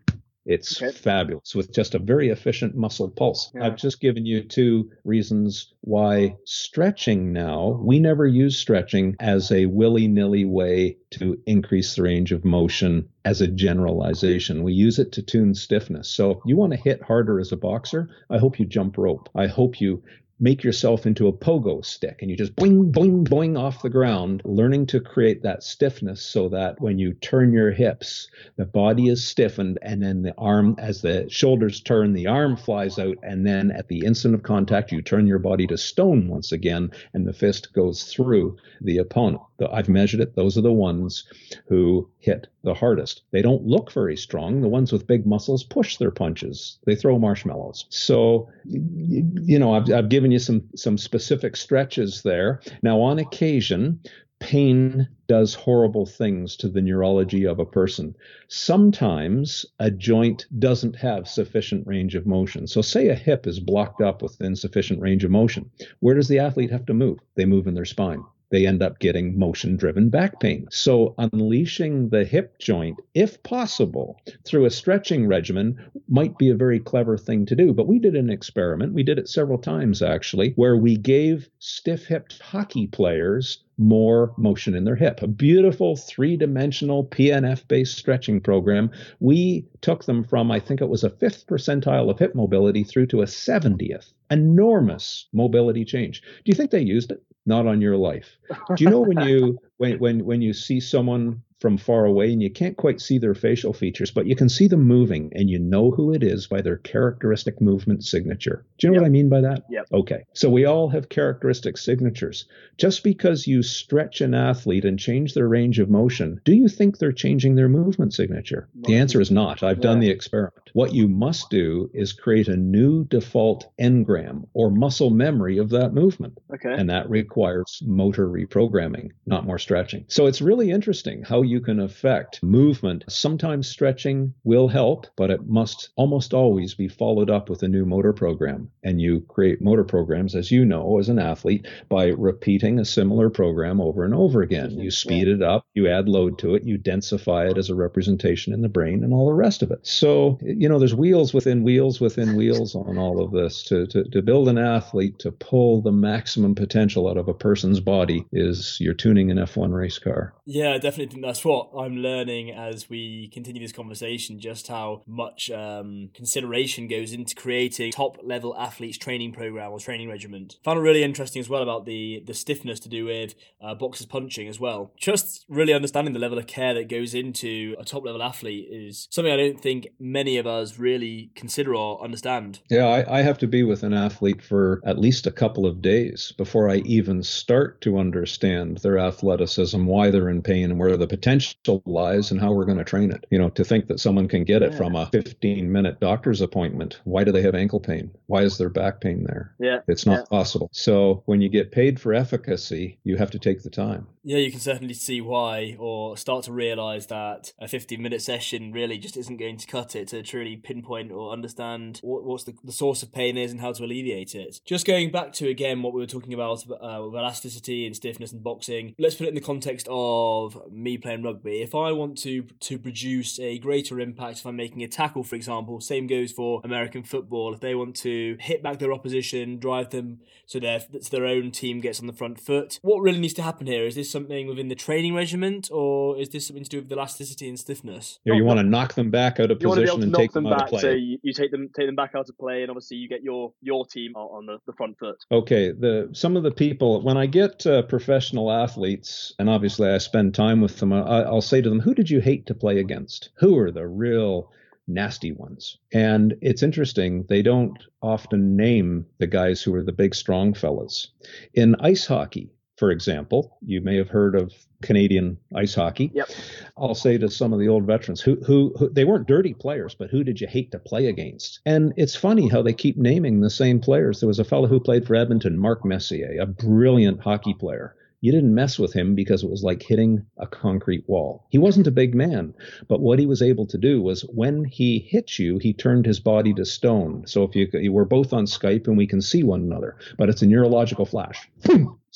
It's 0.47 0.81
okay. 0.81 0.93
fabulous 0.93 1.55
with 1.55 1.73
just 1.73 1.97
a 1.97 1.99
very 1.99 2.31
efficient 2.31 2.77
muscle 2.77 3.11
pulse. 3.11 3.51
Yeah. 3.53 3.67
I've 3.67 3.77
just 3.77 4.01
given 4.01 4.25
you 4.25 4.45
two 4.45 4.91
reasons 5.05 5.75
why 5.81 6.37
stretching 6.45 7.33
now, 7.33 7.81
we 7.83 7.99
never 7.99 8.27
use 8.27 8.57
stretching 8.57 9.17
as 9.19 9.51
a 9.51 9.67
willy 9.67 10.07
nilly 10.07 10.45
way 10.45 10.99
to 11.11 11.41
increase 11.47 11.97
the 11.97 12.03
range 12.03 12.31
of 12.31 12.45
motion 12.45 13.09
as 13.25 13.41
a 13.41 13.49
generalization. 13.49 14.63
We 14.63 14.73
use 14.73 15.01
it 15.01 15.11
to 15.13 15.23
tune 15.23 15.55
stiffness. 15.55 16.09
So 16.09 16.31
if 16.31 16.39
you 16.47 16.57
want 16.57 16.73
to 16.73 16.79
hit 16.79 17.03
harder 17.03 17.41
as 17.41 17.51
a 17.51 17.57
boxer, 17.57 18.09
I 18.31 18.39
hope 18.39 18.61
you 18.61 18.67
jump 18.67 18.97
rope. 18.97 19.29
I 19.35 19.49
hope 19.49 19.81
you 19.81 20.03
make 20.39 20.63
yourself 20.63 21.07
into 21.07 21.29
a 21.29 21.33
pogo 21.33 21.85
stick 21.85 22.19
and 22.21 22.31
you 22.31 22.37
just 22.37 22.55
boing, 22.57 22.93
boing, 22.93 23.27
boing 23.27 23.59
off 23.59 23.83
the 23.83 23.91
ground, 23.91 24.43
learning 24.45 24.87
to 24.87 25.01
create 25.01 25.43
that 25.43 25.63
stiffness 25.63 26.21
so 26.21 26.49
that 26.49 26.81
when 26.81 26.99
you 26.99 27.15
turn 27.15 27.53
your 27.53 27.71
hips, 27.71 28.29
the 28.57 28.67
body 28.67 29.09
is 29.09 29.25
stiffened 29.25 29.79
and 29.83 30.03
then 30.03 30.23
the 30.23 30.35
arm, 30.37 30.75
as 30.79 31.01
the 31.01 31.29
shoulders 31.31 31.81
turn, 31.81 32.13
the 32.13 32.27
arm 32.27 32.57
flies 32.57 32.99
out. 32.99 33.17
And 33.23 33.47
then 33.47 33.71
at 33.71 33.89
the 33.89 34.05
instant 34.05 34.35
of 34.35 34.43
contact, 34.43 34.93
you 34.93 35.01
turn 35.01 35.27
your 35.27 35.39
body 35.39 35.67
to 35.69 35.79
stone 35.79 36.29
once 36.29 36.53
again 36.53 36.91
and 37.15 37.27
the 37.27 37.33
fist 37.33 37.73
goes 37.73 38.05
through 38.05 38.57
the 38.81 38.99
opponent. 38.99 39.43
I've 39.73 39.89
measured 39.89 40.21
it. 40.21 40.35
Those 40.35 40.59
are 40.59 40.63
the 40.63 40.73
ones 40.73 41.25
who 41.67 42.09
hit 42.19 42.49
the 42.63 42.75
hardest. 42.75 43.23
They 43.31 43.43
don't 43.43 43.67
look 43.67 43.91
very 43.93 44.17
strong. 44.17 44.61
The 44.61 44.69
ones 44.69 44.93
with 44.93 45.07
big 45.07 45.27
muscles 45.27 45.65
push 45.65 45.97
their 45.97 46.11
punches. 46.11 46.79
They 46.85 46.95
throw 46.95 47.19
marshmallows. 47.19 47.87
So, 47.89 48.49
you 48.65 49.59
know, 49.59 49.75
I've, 49.75 49.91
I've 49.91 50.09
given 50.09 50.31
you 50.31 50.39
some 50.39 50.69
some 50.75 50.99
specific 50.99 51.57
stretches 51.57 52.23
there. 52.23 52.61
Now, 52.83 53.01
on 53.01 53.19
occasion, 53.19 54.01
pain 54.39 55.09
does 55.27 55.55
horrible 55.55 56.05
things 56.05 56.57
to 56.57 56.69
the 56.69 56.83
neurology 56.83 57.47
of 57.47 57.59
a 57.59 57.65
person. 57.65 58.15
Sometimes 58.49 59.65
a 59.81 59.91
joint 59.91 60.47
doesn't 60.59 60.97
have 60.97 61.27
sufficient 61.27 61.87
range 61.87 62.15
of 62.15 62.27
motion. 62.27 62.67
So, 62.67 62.83
say 62.83 63.09
a 63.09 63.15
hip 63.15 63.47
is 63.47 63.59
blocked 63.59 64.03
up 64.03 64.21
with 64.21 64.41
insufficient 64.41 65.01
range 65.01 65.25
of 65.25 65.31
motion. 65.31 65.71
Where 66.01 66.15
does 66.15 66.29
the 66.29 66.41
athlete 66.41 66.71
have 66.71 66.87
to 66.87 66.95
move? 66.95 67.21
They 67.37 67.47
move 67.47 67.67
in 67.67 67.75
their 67.75 67.87
spine 67.87 68.23
they 68.51 68.67
end 68.67 68.83
up 68.83 68.99
getting 68.99 69.39
motion 69.39 69.77
driven 69.77 70.09
back 70.09 70.41
pain. 70.41 70.67
So, 70.71 71.15
unleashing 71.19 72.11
the 72.11 72.25
hip 72.25 72.59
joint, 72.59 73.01
if 73.15 73.43
possible, 73.43 74.21
through 74.45 74.67
a 74.67 74.71
stretching 74.71 75.27
regimen 75.27 75.79
might 76.09 76.39
be 76.39 76.51
a 76.51 76.55
very 76.55 76.79
clever 76.79 77.19
thing 77.19 77.47
to 77.47 77.57
do. 77.57 77.73
But 77.73 77.89
we 77.89 77.99
did 77.99 78.15
an 78.15 78.31
experiment, 78.31 78.95
we 78.95 79.03
did 79.03 79.19
it 79.19 79.29
several 79.29 79.59
times 79.59 80.03
actually, 80.03 80.53
where 80.57 80.77
we 80.77 80.97
gave 80.97 81.49
stiff 81.59 82.07
hipped 82.07 82.41
hockey 82.41 82.87
players 82.87 83.65
more 83.79 84.33
motion 84.37 84.75
in 84.75 84.85
their 84.85 84.97
hip. 84.97 85.23
A 85.23 85.29
beautiful 85.29 85.97
three 85.97 86.37
dimensional 86.37 87.05
PNF 87.05 87.67
based 87.69 87.99
stretching 87.99 88.41
program. 88.41 88.91
We 89.21 89.67
took 89.81 90.05
them 90.05 90.25
from, 90.25 90.51
I 90.51 90.61
think 90.61 90.81
it 90.81 90.89
was 90.89 91.05
a 91.05 91.11
fifth 91.11 91.47
percentile 91.47 92.11
of 92.11 92.19
hip 92.19 92.35
mobility 92.35 92.85
through 92.85 93.07
to 93.09 93.23
a 93.23 93.27
70th. 93.27 94.13
Enormous 94.31 95.27
mobility 95.33 95.85
change. 95.85 96.23
Do 96.23 96.43
you 96.47 96.55
think 96.55 96.71
they 96.71 96.81
used 96.81 97.13
it? 97.13 97.23
Not 97.47 97.67
on 97.67 97.81
your 97.81 97.97
life. 97.97 98.37
Do 98.75 98.85
you 98.85 98.91
know 98.91 99.01
when 99.01 99.27
you 99.27 99.59
when 99.79 99.99
when 99.99 100.25
when 100.25 100.43
you 100.43 100.53
see 100.53 100.81
someone 100.81 101.43
from 101.59 101.79
far 101.79 102.05
away 102.05 102.33
and 102.33 102.43
you 102.43 102.51
can't 102.51 102.77
quite 102.77 103.01
see 103.01 103.19
their 103.19 103.35
facial 103.35 103.73
features, 103.73 104.11
but 104.11 104.27
you 104.27 104.37
can 104.37 104.49
see 104.49 104.69
them 104.69 104.83
moving 104.83 105.33
and 105.35 105.49
you 105.49 105.59
know 105.59 105.91
who 105.91 106.13
it 106.13 106.23
is 106.23 106.47
by 106.47 106.61
their 106.61 106.77
characteristic 106.77 107.61
movement 107.61 108.05
signature. 108.05 108.65
Do 108.79 108.87
you 108.87 108.91
know 108.91 108.97
yep. 108.97 109.03
what 109.03 109.07
I 109.07 109.11
mean 109.11 109.29
by 109.29 109.41
that? 109.41 109.65
Yeah. 109.71 109.83
Okay. 109.93 110.25
So 110.35 110.51
we 110.51 110.67
all 110.67 110.89
have 110.91 111.09
characteristic 111.09 111.79
signatures. 111.79 112.45
Just 112.77 113.03
because 113.03 113.47
you 113.47 113.63
stretch 113.63 114.21
an 114.21 114.35
athlete 114.35 114.85
and 114.85 114.99
change 114.99 115.33
their 115.33 115.49
range 115.49 115.79
of 115.79 115.89
motion, 115.89 116.41
do 116.45 116.55
you 116.55 116.69
think 116.69 116.99
they're 116.99 117.13
changing 117.13 117.55
their 117.55 117.69
movement 117.69 118.13
signature? 118.13 118.69
The 118.83 118.97
answer 118.97 119.21
is 119.21 119.31
not. 119.31 119.63
I've 119.63 119.79
yeah. 119.79 119.83
done 119.83 120.01
the 120.01 120.11
experiment. 120.11 120.66
What 120.77 120.93
you 120.93 121.09
must 121.09 121.49
do 121.49 121.91
is 121.95 122.13
create 122.13 122.49
a 122.49 122.57
new 122.57 123.07
default 123.07 123.67
engram 123.81 124.47
or 124.53 124.71
muscle 124.71 125.09
memory 125.09 125.57
of 125.57 125.71
that 125.71 125.95
movement. 125.95 126.39
Okay. 126.53 126.71
And 126.71 126.91
that 126.91 127.09
requires 127.09 127.83
motor 127.87 128.29
reprogramming, 128.29 129.13
not 129.25 129.47
more 129.47 129.59
stretching. 129.59 130.05
So 130.09 130.27
it's 130.27 130.43
really 130.43 130.71
interesting 130.71 131.23
how 131.23 131.41
you 131.41 131.63
can 131.63 131.81
affect 131.81 132.43
movement. 132.43 133.05
Sometimes 133.09 133.67
stretching 133.67 134.35
will 134.45 134.69
help, 134.69 135.07
but 135.17 135.31
it 135.31 135.49
must 135.49 135.89
almost 135.97 136.35
always 136.35 136.75
be 136.75 136.89
followed 136.89 137.31
up 137.31 137.49
with 137.49 137.63
a 137.63 137.69
new 137.69 137.87
motor 137.87 138.13
program. 138.13 138.71
And 138.85 139.01
you 139.01 139.23
create 139.31 139.63
motor 139.63 139.85
programs, 139.85 140.35
as 140.35 140.51
you 140.51 140.67
know, 140.67 140.99
as 140.99 141.09
an 141.09 141.19
athlete, 141.19 141.67
by 141.89 142.09
repeating 142.09 142.79
a 142.79 142.85
similar 142.85 143.31
program 143.31 143.81
over 143.81 144.05
and 144.05 144.15
over 144.15 144.43
again. 144.43 144.73
Mm-hmm. 144.73 144.81
You 144.83 144.91
speed 144.91 145.27
it 145.27 145.41
up, 145.41 145.65
you 145.73 145.89
add 145.89 146.07
load 146.07 146.39
to 146.41 146.55
it, 146.55 146.65
you 146.65 146.77
densify 146.77 147.51
it 147.51 147.57
as 147.57 147.71
a 147.71 147.75
representation 147.75 148.53
in 148.53 148.61
the 148.61 148.69
brain, 148.69 149.03
and 149.03 149.15
all 149.15 149.29
the 149.29 149.33
rest 149.33 149.63
of 149.63 149.71
it. 149.71 149.87
So, 149.87 150.39
you 150.43 150.66
know, 150.69 150.79
there's 150.79 150.95
wheels 150.95 151.33
within 151.33 151.63
wheels 151.63 152.01
within 152.01 152.37
wheels 152.37 152.75
on 152.75 152.99
all 152.99 153.23
of 153.23 153.31
this. 153.31 153.63
To, 153.65 153.87
to, 153.87 154.05
to 154.05 154.23
build 154.23 154.49
an 154.49 154.59
athlete 154.59 155.19
to 155.21 155.31
pull 155.31 155.81
the 155.81 155.93
maximum 155.93 156.55
potential 156.55 157.09
out 157.09 157.17
of 157.17 157.29
a 157.29 157.35
person's 157.35 157.81
body 157.81 158.27
is 158.33 158.79
you're 158.81 158.95
tuning 158.95 159.31
an 159.31 159.39
F1 159.39 159.73
race 159.73 159.99
car. 159.99 160.35
Yeah, 160.45 160.75
definitely 160.75 161.07
think 161.07 161.25
that's 161.25 161.37
that's 161.37 161.45
what 161.45 161.69
I'm 161.79 161.99
learning 161.99 162.51
as 162.51 162.89
we 162.89 163.29
continue 163.29 163.61
this 163.61 163.71
conversation. 163.71 164.41
Just 164.41 164.69
how 164.69 165.03
much 165.07 165.51
um, 165.51 166.09
consideration 166.15 166.89
goes 166.89 167.13
into 167.13 167.35
creating 167.35 167.93
top 167.93 168.17
level 168.23 168.57
athletes 168.57 168.97
training 168.97 169.33
program 169.33 169.71
or 169.71 169.79
training 169.79 170.09
regiment. 170.09 170.57
Found 170.65 170.79
it 170.79 170.83
really 170.83 171.03
interesting 171.03 171.41
as 171.41 171.51
well 171.51 171.63
about 171.63 171.85
the 171.85 172.23
the 172.27 172.33
stiffness 172.33 172.81
to 172.81 172.89
do 172.89 173.05
with 173.05 173.35
uh, 173.61 173.75
boxers 173.75 174.07
punching 174.07 174.49
as 174.49 174.59
well. 174.59 174.93
Just 174.99 175.45
really 175.47 175.75
understanding 175.75 176.15
the 176.15 176.21
level 176.21 176.39
of 176.39 176.47
care 176.47 176.73
that 176.73 176.89
goes 176.89 177.13
into 177.13 177.77
a 177.79 177.85
top 177.85 178.07
level 178.07 178.23
athlete 178.23 178.69
is 178.71 179.07
something 179.11 179.33
I 179.33 179.37
don't 179.37 179.61
think 179.61 179.89
many 180.01 180.39
of 180.39 180.47
us 180.47 180.56
really 180.79 181.31
consider 181.35 181.75
or 181.75 182.03
understand. 182.03 182.61
Yeah, 182.69 182.87
I, 182.87 183.19
I 183.19 183.23
have 183.23 183.39
to 183.39 183.47
be 183.47 183.63
with 183.63 183.83
an 183.83 183.93
athlete 183.93 184.43
for 184.43 184.81
at 184.85 184.99
least 184.99 185.27
a 185.27 185.33
couple 185.33 185.67
of 185.67 185.83
days 185.83 186.33
before 186.37 186.69
I 186.71 186.77
even 186.79 187.23
start 187.23 187.81
to 187.83 187.99
understand 187.99 188.79
their 188.79 188.99
athleticism, 188.99 189.87
why 189.87 190.11
they're 190.11 190.29
in 190.29 190.43
pain, 190.43 190.71
and 190.71 190.79
where 190.79 190.97
the 190.97 191.07
potential 191.07 191.27
potential 191.67 191.83
lies 191.87 192.31
and 192.31 192.41
how 192.41 192.53
we're 192.53 192.65
going 192.65 192.79
to 192.79 192.85
train 192.85 193.11
it. 193.11 193.27
You 193.31 193.39
know, 193.39 193.51
to 193.51 193.65
think 193.65 193.89
that 193.89 194.01
someone 194.01 194.29
can 194.29 194.45
get 194.45 194.63
it 194.63 194.73
yeah. 194.73 194.79
from 194.79 194.95
a 194.95 195.07
15 195.07 195.71
minute 195.71 196.01
doctor's 196.01 196.41
appointment. 196.41 197.01
Why 197.05 197.25
do 197.25 197.33
they 197.33 197.43
have 197.43 197.55
ankle 197.55 197.81
pain? 197.81 198.11
Why 198.27 198.43
is 198.43 198.59
there 198.59 198.69
back 198.69 199.01
pain 199.01 199.25
there? 199.25 199.55
Yeah. 199.59 199.81
It's 199.89 200.07
not 200.07 200.21
yeah. 200.21 200.25
possible. 200.31 200.69
So 200.73 201.23
when 201.27 201.41
you 201.41 201.49
get 201.49 201.73
paid 201.73 202.01
for 202.01 202.15
efficacy, 202.15 202.99
you 203.05 203.17
have 203.17 203.31
to 203.33 203.39
take 203.39 203.63
the 203.63 203.71
time. 203.71 204.07
Yeah, 204.23 204.39
you 204.39 204.51
can 204.51 204.61
certainly 204.61 204.95
see 204.95 205.21
why, 205.21 205.77
or 205.79 206.17
start 206.17 206.45
to 206.45 206.53
realize 206.53 207.07
that 207.07 207.53
a 207.61 207.69
15 207.69 208.03
minute 208.03 208.23
session 208.23 208.73
really 208.73 208.99
just 208.99 209.17
isn't 209.17 209.37
going 209.37 209.57
to 209.57 209.67
cut 209.67 209.95
it 209.95 210.09
to 210.09 210.23
truly 210.37 210.57
pinpoint 210.57 211.11
or 211.11 211.33
understand 211.33 211.99
what, 212.03 212.23
what's 212.23 212.45
the, 212.45 212.55
the 212.63 212.73
source 212.73 213.03
of 213.03 213.11
pain 213.11 213.39
is 213.39 213.51
and 213.51 213.61
how 213.61 213.73
to 213.73 213.85
alleviate 213.85 214.35
it. 214.35 214.61
Just 214.67 214.87
going 214.87 215.11
back 215.11 215.33
to 215.35 215.49
again 215.49 215.83
what 215.83 215.95
we 215.95 216.01
were 216.01 216.07
talking 216.07 216.35
about 216.35 216.63
uh, 216.71 217.03
with 217.03 217.15
elasticity 217.15 217.87
and 217.87 217.97
stiffness 217.97 218.33
and 218.33 218.45
boxing, 218.45 218.95
let's 218.99 219.15
put 219.15 219.25
it 219.25 219.31
in 219.31 219.35
the 219.35 219.41
context 219.41 219.87
of 219.91 220.61
me 220.71 220.99
playing 220.99 221.23
rugby. 221.23 221.63
If 221.63 221.75
I 221.75 221.93
want 221.93 222.19
to 222.19 222.43
to 222.43 222.79
produce 222.79 223.41
a 223.41 223.59
greater 223.59 223.99
impact, 223.99 224.41
if 224.41 224.47
I'm 224.47 224.57
making 224.57 224.83
a 224.83 224.89
tackle, 224.89 225.23
for 225.23 225.37
example, 225.37 225.81
same 225.81 226.07
goes 226.07 226.33
for 226.33 226.61
American 226.65 227.03
football. 227.03 227.55
If 227.55 227.61
they 227.61 227.75
want 227.75 227.97
to 227.97 228.37
hit 228.39 228.63
back 228.63 228.79
their 228.79 228.93
opposition, 228.93 229.59
drive 229.59 229.89
them 229.91 230.21
so 230.45 230.61
their 230.61 230.81
so 230.81 231.17
their 231.17 231.27
own 231.27 231.51
team 231.51 231.81
gets 231.81 231.99
on 231.99 232.07
the 232.07 232.13
front 232.13 232.39
foot, 232.39 232.79
what 232.83 233.01
really 233.01 233.21
needs 233.21 233.35
to 233.35 233.43
happen 233.43 233.67
here? 233.67 233.87
Is 233.87 233.95
this 233.95 234.11
something 234.11 234.47
within 234.47 234.69
the 234.69 234.75
training 234.75 235.15
regiment, 235.15 235.71
or 235.73 236.19
is 236.19 236.29
this 236.29 236.47
something 236.47 236.65
to 236.65 236.71
do 236.71 236.83
with 236.83 236.93
elasticity 236.93 237.49
and 237.49 237.59
stiffness? 237.59 238.19
Here, 238.25 238.35
you 238.35 238.45
want 238.45 238.59
to 238.59 238.65
knock 238.65 238.95
them 238.95 239.11
back 239.11 239.41
out 239.41 239.51
of 239.51 239.63
you 239.63 239.69
position 239.69 240.03
and 240.03 240.15
take 240.15 240.26
them, 240.33 240.45
them 240.45 240.59
back. 240.59 240.73
Out 240.73 240.81
so 240.81 240.91
you, 240.91 241.19
you, 241.23 241.33
take 241.33 241.51
them 241.51 241.69
take 241.77 241.87
them 241.87 241.95
back 241.95 242.13
out 242.15 242.29
of 242.29 242.39
play, 242.39 242.63
and 242.63 242.71
obviously 242.71 242.97
you 242.97 243.09
get 243.09 243.23
your 243.23 243.53
your 243.61 243.87
team 243.87 244.15
on 244.15 244.47
the, 244.47 244.59
the 244.67 244.73
front 244.75 244.99
foot. 244.99 245.17
Okay, 245.31 245.73
the 245.73 246.09
some 246.13 246.37
of 246.37 246.43
the 246.43 246.51
people 246.51 247.03
when 247.03 247.17
I 247.17 247.27
get 247.27 247.67
uh, 247.67 247.83
professional 247.83 248.51
athletes, 248.51 249.35
and 249.39 249.49
obviously 249.49 249.89
I 249.89 249.99
spend 249.99 250.35
time 250.35 250.61
with 250.61 250.79
them, 250.79 250.93
I, 250.93 251.23
I'll 251.23 251.41
say 251.41 251.61
to 251.61 251.69
them, 251.69 251.81
"Who 251.81 251.95
did 251.95 252.11
you 252.11 252.21
hate 252.21 252.47
to 252.47 252.55
play 252.55 252.79
against? 252.79 253.31
Who 253.39 253.59
are 253.59 253.71
the 253.71 253.87
real?" 253.87 254.51
nasty 254.89 255.33
ones. 255.33 255.79
And 255.93 256.37
it's 256.41 256.63
interesting, 256.63 257.25
they 257.29 257.43
don't 257.43 257.77
often 258.03 258.57
name 258.57 259.07
the 259.19 259.27
guys 259.27 259.61
who 259.61 259.75
are 259.75 259.83
the 259.83 259.93
big, 259.93 260.15
strong 260.15 260.55
fellas. 260.55 261.09
In 261.55 261.75
ice 261.81 262.07
hockey, 262.07 262.53
for 262.77 262.91
example, 262.91 263.57
you 263.63 263.81
may 263.81 263.97
have 263.97 264.09
heard 264.09 264.35
of 264.35 264.53
Canadian 264.83 265.39
ice 265.55 265.75
hockey. 265.75 266.11
Yep. 266.15 266.29
I'll 266.77 266.95
say 266.95 267.17
to 267.19 267.31
some 267.31 267.53
of 267.53 267.59
the 267.59 267.69
old 267.69 267.85
veterans 267.85 268.21
who, 268.21 268.37
who, 268.47 268.75
who 268.79 268.91
they 268.91 269.05
weren't 269.05 269.27
dirty 269.27 269.55
players, 269.55 269.95
but 269.95 270.11
who 270.11 270.23
did 270.23 270.41
you 270.41 270.47
hate 270.47 270.71
to 270.73 270.79
play 270.79 271.07
against? 271.07 271.61
And 271.65 271.95
it's 271.97 272.15
funny 272.15 272.49
how 272.49 272.63
they 272.63 272.75
keep 272.75 272.97
naming 272.99 273.41
the 273.41 273.51
same 273.51 273.81
players. 273.81 274.21
There 274.21 274.27
was 274.27 274.39
a 274.39 274.45
fellow 274.45 274.69
who 274.69 274.79
played 274.79 275.07
for 275.07 275.15
Edmonton, 275.15 275.59
Mark 275.59 275.85
Messier, 275.85 276.37
a 276.41 276.47
brilliant 276.47 277.21
hockey 277.21 277.55
player. 277.55 277.97
You 278.21 278.33
didn't 278.33 278.55
mess 278.55 278.79
with 278.79 278.93
him 278.93 279.15
because 279.15 279.43
it 279.43 279.51
was 279.51 279.63
like 279.63 279.83
hitting 279.83 280.27
a 280.39 280.47
concrete 280.47 281.05
wall. 281.07 281.47
He 281.51 281.59
wasn't 281.59 281.87
a 281.87 281.93
big 281.93 282.15
man, 282.15 282.55
but 282.89 283.01
what 283.01 283.19
he 283.19 283.27
was 283.27 283.43
able 283.43 283.67
to 283.67 283.79
do 283.79 284.03
was 284.03 284.23
when 284.23 284.65
he 284.65 284.99
hit 284.99 285.39
you, 285.39 285.59
he 285.59 285.73
turned 285.73 286.07
his 286.07 286.19
body 286.19 286.53
to 286.55 286.65
stone. 286.65 287.27
So 287.27 287.45
if 287.45 287.55
you, 287.55 287.69
you 287.75 287.93
were 287.93 288.07
both 288.07 288.33
on 288.33 288.47
Skype 288.47 288.87
and 288.89 288.97
we 288.97 289.07
can 289.07 289.21
see 289.23 289.43
one 289.43 289.61
another, 289.61 289.97
but 290.19 290.29
it's 290.29 290.43
a 290.43 290.47
neurological 290.47 291.07
flash. 291.07 291.49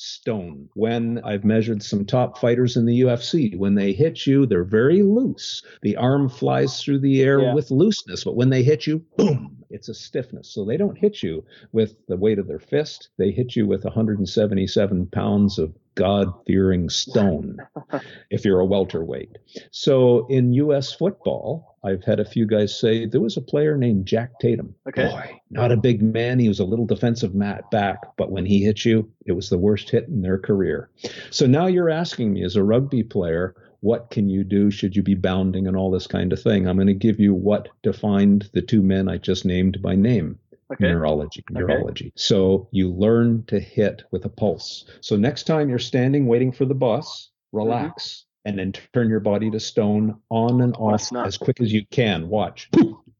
Stone. 0.01 0.67
When 0.73 1.19
I've 1.23 1.43
measured 1.43 1.83
some 1.83 2.05
top 2.05 2.37
fighters 2.39 2.75
in 2.75 2.85
the 2.85 3.01
UFC, 3.01 3.55
when 3.57 3.75
they 3.75 3.93
hit 3.93 4.25
you, 4.25 4.45
they're 4.45 4.63
very 4.63 5.03
loose. 5.03 5.61
The 5.83 5.95
arm 5.95 6.27
flies 6.27 6.81
through 6.81 6.99
the 6.99 7.21
air 7.21 7.39
yeah. 7.39 7.53
with 7.53 7.69
looseness, 7.69 8.23
but 8.23 8.35
when 8.35 8.49
they 8.49 8.63
hit 8.63 8.87
you, 8.87 9.05
boom, 9.15 9.63
it's 9.69 9.89
a 9.89 9.93
stiffness. 9.93 10.49
So 10.49 10.65
they 10.65 10.77
don't 10.77 10.97
hit 10.97 11.21
you 11.21 11.45
with 11.71 11.95
the 12.07 12.17
weight 12.17 12.39
of 12.39 12.47
their 12.47 12.59
fist. 12.59 13.09
They 13.17 13.31
hit 13.31 13.55
you 13.55 13.67
with 13.67 13.83
177 13.83 15.05
pounds 15.07 15.59
of 15.59 15.73
God 15.95 16.33
fearing 16.47 16.89
stone 16.89 17.57
if 18.31 18.43
you're 18.43 18.59
a 18.59 18.65
welterweight. 18.65 19.37
So 19.71 20.25
in 20.27 20.53
U.S. 20.53 20.93
football, 20.93 21.70
I've 21.83 22.03
had 22.03 22.19
a 22.19 22.25
few 22.25 22.45
guys 22.45 22.77
say 22.77 23.05
there 23.05 23.21
was 23.21 23.37
a 23.37 23.41
player 23.41 23.75
named 23.75 24.05
Jack 24.05 24.39
Tatum. 24.39 24.75
Okay. 24.87 25.07
Boy, 25.07 25.41
not 25.49 25.71
a 25.71 25.77
big 25.77 26.01
man. 26.01 26.39
He 26.39 26.47
was 26.47 26.59
a 26.59 26.65
little 26.65 26.85
defensive 26.85 27.33
mat 27.33 27.69
back, 27.71 27.99
but 28.17 28.31
when 28.31 28.45
he 28.45 28.63
hit 28.63 28.85
you, 28.85 29.09
it 29.25 29.31
was 29.31 29.49
the 29.49 29.57
worst 29.57 29.89
hit 29.89 30.07
in 30.07 30.21
their 30.21 30.37
career. 30.37 30.89
So 31.31 31.47
now 31.47 31.65
you're 31.67 31.89
asking 31.89 32.33
me 32.33 32.43
as 32.43 32.55
a 32.55 32.63
rugby 32.63 33.03
player, 33.03 33.55
what 33.79 34.11
can 34.11 34.29
you 34.29 34.43
do 34.43 34.69
should 34.69 34.95
you 34.95 35.01
be 35.01 35.15
bounding 35.15 35.67
and 35.67 35.75
all 35.75 35.89
this 35.89 36.05
kind 36.05 36.31
of 36.31 36.41
thing? 36.41 36.67
I'm 36.67 36.77
going 36.77 36.87
to 36.87 36.93
give 36.93 37.19
you 37.19 37.33
what 37.33 37.69
defined 37.81 38.49
the 38.53 38.61
two 38.61 38.83
men 38.83 39.09
I 39.09 39.17
just 39.17 39.43
named 39.43 39.81
by 39.81 39.95
name 39.95 40.37
okay. 40.73 40.87
neurology, 40.87 41.43
neurology. 41.49 42.07
Okay. 42.07 42.13
So 42.15 42.67
you 42.71 42.91
learn 42.91 43.43
to 43.47 43.59
hit 43.59 44.03
with 44.11 44.25
a 44.25 44.29
pulse. 44.29 44.85
So 45.01 45.15
next 45.15 45.43
time 45.43 45.69
you're 45.69 45.79
standing 45.79 46.27
waiting 46.27 46.51
for 46.51 46.65
the 46.65 46.75
bus, 46.75 47.29
mm-hmm. 47.53 47.57
relax. 47.57 48.25
And 48.43 48.57
then 48.57 48.73
turn 48.93 49.09
your 49.09 49.19
body 49.19 49.51
to 49.51 49.59
stone 49.59 50.19
on 50.29 50.61
and 50.61 50.75
off 50.75 51.13
as 51.13 51.37
quick 51.37 51.61
as 51.61 51.71
you 51.71 51.85
can. 51.91 52.27
Watch. 52.27 52.69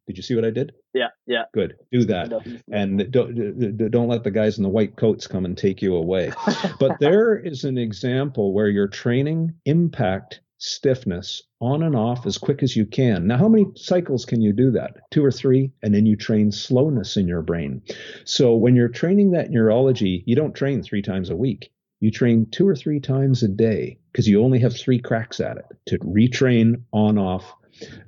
Did 0.07 0.17
you 0.17 0.24
see 0.24 0.36
what 0.36 0.45
I 0.45 0.49
did? 0.49 0.74
Yeah, 0.93 1.07
yeah. 1.26 1.43
Good. 1.53 1.78
Do 1.91 2.03
that, 2.05 2.34
and 2.72 3.11
don't 3.11 3.91
don't 3.91 4.09
let 4.09 4.24
the 4.24 4.32
guys 4.32 4.57
in 4.57 4.63
the 4.63 4.69
white 4.69 4.97
coats 4.97 5.28
come 5.28 5.45
and 5.45 5.57
take 5.57 5.82
you 5.82 5.95
away. 5.95 6.34
but 6.80 6.99
there 6.99 7.38
is 7.38 7.63
an 7.63 7.78
example 7.78 8.53
where 8.53 8.67
you're 8.67 8.88
training 8.88 9.53
impact 9.65 10.41
stiffness 10.57 11.43
on 11.59 11.82
and 11.82 11.95
off 11.95 12.26
as 12.26 12.38
quick 12.38 12.61
as 12.61 12.76
you 12.76 12.86
can. 12.86 13.26
Now, 13.26 13.38
how 13.38 13.47
many 13.47 13.65
cycles 13.76 14.26
can 14.26 14.41
you 14.41 14.53
do 14.53 14.72
that? 14.72 14.97
Two 15.11 15.24
or 15.24 15.32
three, 15.32 15.72
and 15.82 15.93
then 15.93 16.05
you 16.05 16.15
train 16.15 16.51
slowness 16.51 17.17
in 17.17 17.28
your 17.28 17.41
brain. 17.41 17.82
So 18.26 18.55
when 18.55 18.76
you're 18.76 18.89
training 18.89 19.32
that 19.32 19.49
neurology, 19.49 20.24
you 20.28 20.36
don't 20.36 20.53
train 20.53 20.84
three 20.84 21.01
times 21.01 21.30
a 21.30 21.36
week. 21.36 21.72
You 22.02 22.12
train 22.12 22.47
two 22.52 22.68
or 22.68 22.76
three 22.76 22.99
times 22.99 23.43
a 23.43 23.47
day 23.47 23.97
because 24.12 24.28
you 24.28 24.43
only 24.43 24.60
have 24.60 24.76
three 24.76 24.99
cracks 24.99 25.39
at 25.39 25.58
it 25.58 25.66
to 25.88 25.99
retrain 25.99 26.82
on 26.91 27.18
off 27.18 27.56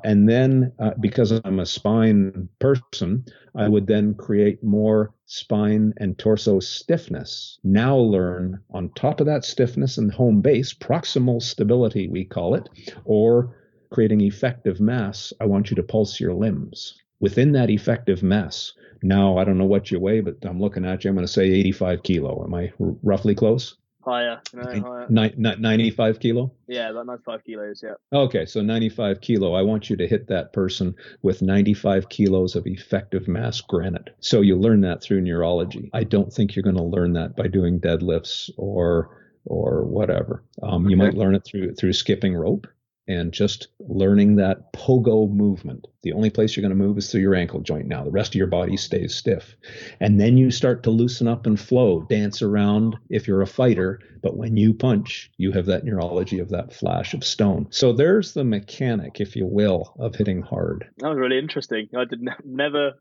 and 0.03 0.27
then, 0.27 0.71
uh, 0.79 0.91
because 0.99 1.31
I'm 1.31 1.59
a 1.59 1.65
spine 1.65 2.49
person, 2.59 3.25
I 3.55 3.69
would 3.69 3.87
then 3.87 4.13
create 4.15 4.63
more 4.63 5.13
spine 5.25 5.93
and 5.97 6.17
torso 6.17 6.59
stiffness. 6.59 7.59
Now 7.63 7.95
learn 7.95 8.59
on 8.71 8.89
top 8.95 9.19
of 9.19 9.25
that 9.27 9.45
stiffness 9.45 9.97
and 9.97 10.11
home 10.11 10.41
base, 10.41 10.73
proximal 10.73 11.41
stability, 11.41 12.07
we 12.07 12.25
call 12.25 12.55
it, 12.55 12.67
or 13.05 13.55
creating 13.89 14.21
effective 14.21 14.79
mass. 14.79 15.33
I 15.39 15.45
want 15.45 15.69
you 15.69 15.75
to 15.75 15.83
pulse 15.83 16.19
your 16.19 16.33
limbs. 16.33 16.95
Within 17.19 17.53
that 17.53 17.69
effective 17.69 18.21
mass, 18.21 18.73
now 19.01 19.37
I 19.37 19.43
don't 19.43 19.57
know 19.57 19.65
what 19.65 19.91
you 19.91 19.99
weigh, 19.99 20.19
but 20.21 20.37
I'm 20.43 20.59
looking 20.59 20.85
at 20.85 21.03
you. 21.03 21.09
I'm 21.09 21.15
going 21.15 21.25
to 21.25 21.31
say 21.31 21.45
85 21.45 22.03
kilo. 22.03 22.43
Am 22.43 22.53
I 22.53 22.71
r- 22.79 22.95
roughly 23.01 23.35
close? 23.35 23.77
Higher, 24.05 24.41
no, 24.53 24.63
higher. 24.63 25.07
Ni- 25.09 25.33
95 25.37 26.19
kilo? 26.19 26.51
Yeah, 26.67 26.89
about 26.89 27.05
95 27.05 27.43
kilos, 27.45 27.83
yeah. 27.83 27.93
Okay, 28.11 28.45
so 28.45 28.61
95 28.61 29.21
kilo. 29.21 29.53
I 29.53 29.61
want 29.61 29.89
you 29.89 29.95
to 29.95 30.07
hit 30.07 30.27
that 30.27 30.51
person 30.51 30.95
with 31.21 31.41
95 31.41 32.09
kilos 32.09 32.55
of 32.55 32.67
effective 32.67 33.27
mass 33.27 33.61
granite. 33.61 34.09
So 34.19 34.41
you 34.41 34.57
learn 34.57 34.81
that 34.81 35.01
through 35.01 35.21
neurology. 35.21 35.89
I 35.93 36.03
don't 36.03 36.33
think 36.33 36.55
you're 36.55 36.63
going 36.63 36.75
to 36.75 36.83
learn 36.83 37.13
that 37.13 37.35
by 37.35 37.47
doing 37.47 37.79
deadlifts 37.79 38.49
or 38.57 39.19
or 39.45 39.83
whatever. 39.83 40.43
Um, 40.61 40.85
okay. 40.85 40.91
You 40.91 40.97
might 40.97 41.15
learn 41.15 41.35
it 41.35 41.43
through 41.45 41.75
through 41.75 41.93
skipping 41.93 42.35
rope 42.35 42.67
and 43.07 43.33
just 43.33 43.67
learning 43.79 44.37
that 44.37 44.71
pogo 44.73 45.29
movement. 45.29 45.87
The 46.03 46.13
only 46.13 46.29
place 46.29 46.55
you're 46.55 46.61
going 46.61 46.77
to 46.77 46.85
move 46.85 46.97
is 46.97 47.11
through 47.11 47.21
your 47.21 47.35
ankle 47.35 47.61
joint 47.61 47.87
now. 47.87 48.03
The 48.03 48.11
rest 48.11 48.31
of 48.31 48.35
your 48.35 48.47
body 48.47 48.77
stays 48.77 49.15
stiff. 49.15 49.55
And 49.99 50.19
then 50.19 50.37
you 50.37 50.51
start 50.51 50.83
to 50.83 50.89
loosen 50.89 51.27
up 51.27 51.45
and 51.45 51.59
flow, 51.59 52.01
dance 52.09 52.41
around 52.41 52.97
if 53.09 53.27
you're 53.27 53.41
a 53.41 53.47
fighter. 53.47 53.99
But 54.21 54.37
when 54.37 54.57
you 54.57 54.73
punch, 54.73 55.31
you 55.37 55.51
have 55.51 55.65
that 55.67 55.83
neurology 55.83 56.39
of 56.39 56.49
that 56.49 56.73
flash 56.73 57.13
of 57.13 57.23
stone. 57.23 57.67
So 57.69 57.93
there's 57.93 58.33
the 58.33 58.43
mechanic, 58.43 59.19
if 59.19 59.35
you 59.35 59.45
will, 59.45 59.93
of 59.99 60.15
hitting 60.15 60.41
hard. 60.41 60.87
That 60.97 61.09
was 61.09 61.17
really 61.17 61.39
interesting. 61.39 61.89
I 61.97 62.05
did 62.05 62.21
never 62.45 62.93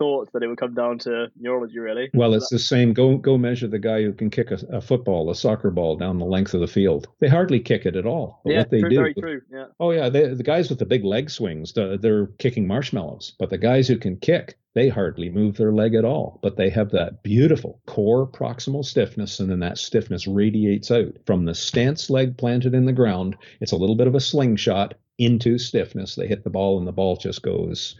thought 0.00 0.32
that 0.32 0.42
it 0.42 0.48
would 0.48 0.58
come 0.58 0.74
down 0.74 0.98
to 1.00 1.30
neurology, 1.38 1.78
really. 1.78 2.10
Well, 2.14 2.32
it's 2.32 2.48
the 2.48 2.58
same. 2.58 2.94
Go 2.94 3.18
go 3.18 3.36
measure 3.36 3.68
the 3.68 3.78
guy 3.78 4.02
who 4.02 4.14
can 4.14 4.30
kick 4.30 4.50
a, 4.50 4.58
a, 4.72 4.80
football, 4.80 5.30
a 5.30 5.34
soccer 5.34 5.70
ball 5.70 5.96
down 5.96 6.18
the 6.18 6.24
length 6.24 6.54
of 6.54 6.60
the 6.60 6.66
field. 6.66 7.06
They 7.20 7.28
hardly 7.28 7.60
kick 7.60 7.84
it 7.84 7.96
at 7.96 8.06
all. 8.06 8.40
Yeah, 8.46 8.58
what 8.58 8.70
they 8.70 8.80
true, 8.80 8.88
do, 8.88 8.96
very 8.96 9.14
true. 9.14 9.42
Yeah. 9.52 9.66
Oh 9.78 9.90
yeah, 9.90 10.08
they, 10.08 10.26
the 10.28 10.42
guys 10.42 10.70
with 10.70 10.78
the 10.78 10.86
big 10.86 11.04
leg 11.04 11.30
swings, 11.30 11.74
they're 11.74 12.26
kicking 12.38 12.66
marshmallows. 12.66 13.34
But 13.38 13.50
the 13.50 13.58
guys 13.58 13.86
who 13.86 13.98
can 13.98 14.16
kick, 14.16 14.58
they 14.74 14.88
hardly 14.88 15.28
move 15.28 15.58
their 15.58 15.72
leg 15.72 15.94
at 15.94 16.06
all, 16.06 16.38
but 16.42 16.56
they 16.56 16.70
have 16.70 16.90
that 16.92 17.22
beautiful 17.22 17.80
core 17.86 18.26
proximal 18.26 18.84
stiffness, 18.84 19.38
and 19.38 19.50
then 19.50 19.60
that 19.60 19.76
stiffness 19.76 20.26
radiates 20.26 20.90
out 20.90 21.12
from 21.26 21.44
the 21.44 21.54
stance 21.54 22.08
leg 22.08 22.38
planted 22.38 22.74
in 22.74 22.86
the 22.86 22.92
ground. 22.92 23.36
It's 23.60 23.72
a 23.72 23.76
little 23.76 23.96
bit 23.96 24.06
of 24.06 24.14
a 24.14 24.20
slingshot 24.20 24.94
into 25.20 25.58
stiffness. 25.58 26.14
They 26.14 26.26
hit 26.26 26.44
the 26.44 26.50
ball 26.50 26.78
and 26.78 26.88
the 26.88 26.92
ball 26.92 27.14
just 27.14 27.42
goes 27.42 27.94